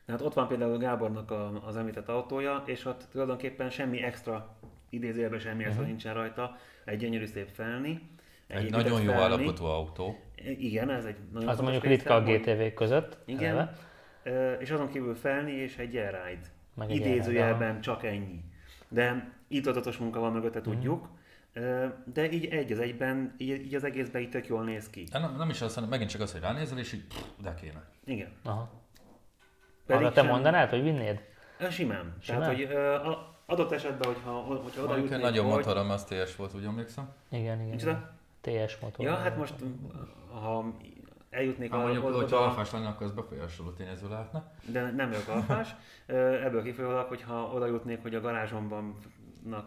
Tehát 0.06 0.20
ott 0.20 0.34
van 0.34 0.48
például 0.48 0.78
Gábornak 0.78 1.30
a, 1.30 1.66
az 1.66 1.76
említett 1.76 2.08
autója, 2.08 2.62
és 2.66 2.84
ott 2.84 3.06
tulajdonképpen 3.10 3.70
semmi 3.70 4.02
extra, 4.02 4.56
idézőjelben 4.90 5.38
semmi 5.38 5.58
extra 5.58 5.72
uh-huh. 5.72 5.86
nincsen 5.86 6.14
rajta. 6.14 6.56
Egy 6.84 6.98
gyönyörű 6.98 7.26
szép 7.26 7.48
felni. 7.48 8.00
Egy, 8.46 8.64
egy 8.64 8.70
nagyon 8.70 9.02
jó 9.02 9.12
felni. 9.12 9.22
állapotú 9.22 9.64
autó. 9.64 10.20
Igen, 10.58 10.90
ez 10.90 11.04
egy 11.04 11.16
nagyon 11.32 11.48
Az 11.48 11.60
mondjuk 11.60 11.84
ritka 11.84 12.14
a 12.14 12.22
GTV 12.22 12.74
között. 12.74 13.18
Igen. 13.24 13.56
Eleve. 14.24 14.58
És 14.60 14.70
azon 14.70 14.88
kívül 14.88 15.14
felni 15.14 15.52
és 15.52 15.76
egy 15.76 15.94
egy 16.28 16.50
Idézőjelben 16.88 17.80
csak 17.80 18.04
ennyi. 18.04 18.44
De 18.88 19.32
itt 19.48 19.66
munka 19.98 20.20
van 20.20 20.32
mögötte, 20.32 20.58
uh-huh. 20.58 20.74
tudjuk. 20.74 21.08
De 22.12 22.30
így 22.30 22.44
egy 22.44 22.72
az 22.72 22.78
egyben, 22.78 23.34
így, 23.36 23.64
így 23.64 23.74
az 23.74 23.84
egészben 23.84 24.22
így 24.22 24.30
tök 24.30 24.46
jól 24.46 24.64
néz 24.64 24.90
ki. 24.90 25.06
Nem, 25.12 25.34
nem 25.36 25.48
is 25.48 25.60
az, 25.60 25.74
hanem 25.74 25.88
megint 25.88 26.10
csak 26.10 26.20
az, 26.20 26.32
hogy 26.32 26.40
ránézel, 26.40 26.78
és 26.78 26.92
így 26.92 27.06
de 27.42 27.54
kéne. 27.54 27.84
Igen. 28.04 28.28
Aha. 28.44 28.70
Arra 29.86 30.12
te 30.12 30.20
sem... 30.20 30.30
mondanád, 30.30 30.70
hogy 30.70 30.82
vinnéd? 30.82 31.20
Simán. 31.70 32.16
simán. 32.20 32.40
Tehát, 32.40 32.56
hogy 32.56 32.62
uh, 32.62 33.16
adott 33.46 33.72
esetben, 33.72 34.08
hogyha, 34.08 34.30
hogyha 34.30 34.82
oda 34.82 34.96
jutnék, 34.96 35.20
Nagyon 35.20 35.44
hogy... 35.44 35.54
motorom, 35.54 35.90
az 35.90 36.04
TS 36.04 36.36
volt, 36.36 36.54
úgy 36.54 36.64
emlékszem? 36.64 37.08
Igen, 37.30 37.60
igen. 37.60 37.70
Micsoda? 37.70 38.14
TS 38.40 38.78
motor. 38.80 39.04
Ja, 39.04 39.14
hát 39.14 39.36
most, 39.36 39.54
ha 40.42 40.74
eljutnék 41.30 41.70
ha 41.70 41.78
mondjuk, 41.78 42.04
oda, 42.04 42.16
hogyha 42.16 42.36
alfás 42.36 42.70
lenne, 42.70 42.88
akkor 42.88 43.06
ez 43.06 43.12
befolyásoló 43.12 43.70
tényező 43.70 44.08
lehetne. 44.08 44.52
De 44.72 44.90
nem 44.90 45.08
vagyok 45.08 45.28
alfás. 45.28 45.74
Ebből 46.44 46.62
kifolyólag, 46.62 47.08
hogyha 47.08 47.50
oda 47.54 47.66
jutnék, 47.66 48.02
hogy 48.02 48.14
a 48.14 48.20
garázsomban 48.20 48.96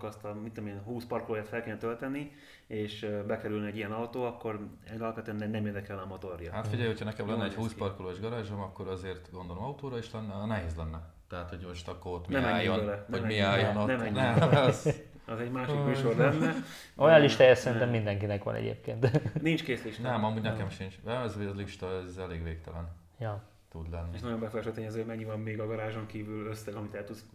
azt 0.01 0.25
a 0.25 0.33
mit 0.33 0.53
tudom 0.53 0.69
én, 0.69 0.81
20 0.83 1.05
parkolóját 1.05 1.47
fel 1.47 1.63
kéne 1.63 1.77
tölteni, 1.77 2.31
és 2.67 3.07
bekerülne 3.27 3.67
egy 3.67 3.75
ilyen 3.75 3.91
autó, 3.91 4.23
akkor 4.23 4.59
alapvetően 4.99 5.49
nem 5.49 5.65
érdekel 5.65 5.99
a 5.99 6.05
motorja. 6.05 6.51
Hát 6.51 6.67
figyelj, 6.67 6.87
hogyha 6.87 7.05
nekem 7.05 7.27
lenne 7.27 7.43
egy 7.43 7.53
20 7.53 7.73
parkolós 7.73 8.19
garázsom, 8.19 8.59
akkor 8.59 8.87
azért 8.87 9.31
gondolom 9.31 9.63
autóra 9.63 9.97
is 9.97 10.11
lenne, 10.11 10.45
nehéz 10.45 10.75
lenne. 10.75 11.13
Tehát, 11.29 11.49
hogy 11.49 11.65
most 11.67 11.87
akkor 11.87 12.11
ott 12.11 12.27
mi 12.27 12.33
nem 12.33 12.43
álljon, 12.43 12.77
bele, 12.77 13.05
vagy 13.09 13.21
mi 13.21 13.39
álljon 13.39 13.77
ott. 13.77 13.87
Nem, 13.87 14.13
nem, 14.13 14.49
az... 14.55 15.03
az 15.25 15.39
egy 15.39 15.51
másik 15.51 15.83
műsor 15.85 16.15
lenne. 16.15 16.53
Olyan 16.95 17.21
listája 17.21 17.55
szerintem 17.55 17.89
mindenkinek 17.89 18.43
van 18.43 18.55
egyébként. 18.55 19.31
Nincs 19.41 19.63
kész 19.63 19.83
lista. 19.83 20.01
Nem, 20.01 20.23
amúgy 20.23 20.41
nekem 20.41 20.69
sincs. 20.69 20.95
Ez 21.05 21.35
a 21.35 21.53
lista, 21.55 22.01
ez 22.07 22.17
elég 22.17 22.43
végtelen. 22.43 22.87
Ja. 23.19 23.43
Tud 23.69 23.89
lenni. 23.91 24.09
És 24.13 24.21
nagyon 24.21 24.39
befolyásoló 24.39 24.75
tényező, 24.75 25.05
mennyi 25.05 25.23
van 25.23 25.39
még 25.39 25.59
a 25.59 25.67
garázson 25.67 26.05
kívül 26.05 26.47
összeg, 26.47 26.75
amit 26.75 26.95
el 26.95 27.03
tudsz 27.03 27.25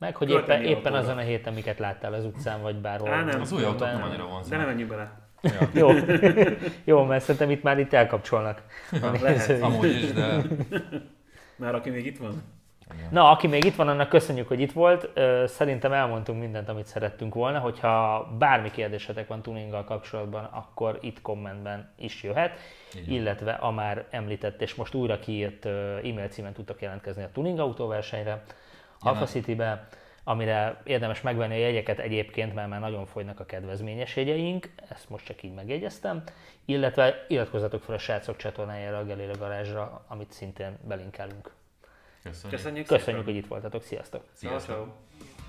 meg, 0.00 0.16
hogy 0.16 0.30
éppen, 0.30 0.62
éppen 0.62 0.94
azon 0.94 1.18
a 1.18 1.20
héten 1.20 1.52
miket 1.52 1.78
láttál 1.78 2.12
az 2.12 2.24
utcán, 2.24 2.62
vagy 2.62 2.76
bárhol. 2.76 3.10
Á, 3.10 3.24
nem. 3.24 3.40
Az 3.40 3.52
új 3.52 3.64
autók 3.64 3.92
nem 3.92 4.02
annyira 4.02 4.26
vonznak. 4.26 4.50
De 4.50 4.56
nem 4.56 4.66
menjünk 4.66 4.90
bele. 4.90 5.12
Ja. 5.42 5.68
Jó. 5.80 5.90
Jó, 6.84 7.04
mert 7.04 7.22
szerintem 7.22 7.50
itt 7.50 7.62
már 7.62 7.78
itt 7.78 7.92
elkapcsolnak. 7.92 8.62
Ja, 8.92 9.12
lehet. 9.22 9.62
Amúgy 9.62 10.02
is, 10.02 10.12
de... 10.12 10.42
Már 11.56 11.74
aki 11.74 11.90
még 11.90 12.06
itt 12.06 12.18
van? 12.18 12.42
Igen. 12.94 13.08
Na, 13.10 13.30
aki 13.30 13.46
még 13.46 13.64
itt 13.64 13.74
van, 13.74 13.88
annak 13.88 14.08
köszönjük, 14.08 14.48
hogy 14.48 14.60
itt 14.60 14.72
volt. 14.72 15.10
Szerintem 15.46 15.92
elmondtunk 15.92 16.40
mindent, 16.40 16.68
amit 16.68 16.86
szerettünk 16.86 17.34
volna. 17.34 17.58
Hogyha 17.58 18.26
bármi 18.38 18.70
kérdésetek 18.70 19.28
van 19.28 19.42
tuninggal 19.42 19.84
kapcsolatban, 19.84 20.44
akkor 20.44 20.98
itt 21.00 21.22
kommentben 21.22 21.92
is 21.96 22.22
jöhet. 22.22 22.58
Van. 22.94 23.02
Illetve 23.06 23.52
a 23.52 23.70
már 23.70 24.06
említett 24.10 24.62
és 24.62 24.74
most 24.74 24.94
újra 24.94 25.18
kiírt 25.18 25.66
e-mail 25.66 26.28
címen 26.28 26.52
tudtok 26.52 26.82
jelentkezni 26.82 27.22
a 27.22 27.30
Tuning 27.32 27.58
autóversenyre, 27.58 28.42
Alpha 29.00 29.26
City-be, 29.26 29.88
amire 30.24 30.80
érdemes 30.84 31.20
megvenni 31.20 31.54
a 31.54 31.58
jegyeket 31.58 31.98
egyébként, 31.98 32.54
mert 32.54 32.68
már 32.68 32.80
nagyon 32.80 33.06
fogynak 33.06 33.40
a 33.40 33.44
kedvezményes 33.44 34.16
jegyeink, 34.16 34.70
ezt 34.88 35.08
most 35.08 35.24
csak 35.24 35.42
így 35.42 35.54
megjegyeztem, 35.54 36.22
illetve 36.64 37.24
iratkozzatok 37.28 37.82
fel 37.82 37.94
a 37.94 37.98
srácok 37.98 38.36
csatornájára, 38.36 38.98
a 38.98 39.04
Gelére 39.04 39.32
Garázsra, 39.38 40.04
amit 40.08 40.32
szintén 40.32 40.78
belinkelünk. 40.88 41.50
Köszönjük. 42.22 42.58
Köszönjük 42.58 42.86
Köszönjük, 42.86 43.24
hogy 43.24 43.36
itt 43.36 43.46
voltatok, 43.46 43.82
sziasztok! 43.82 44.24
Sziasztok. 44.32 44.60
Sziasztok. 44.60 45.39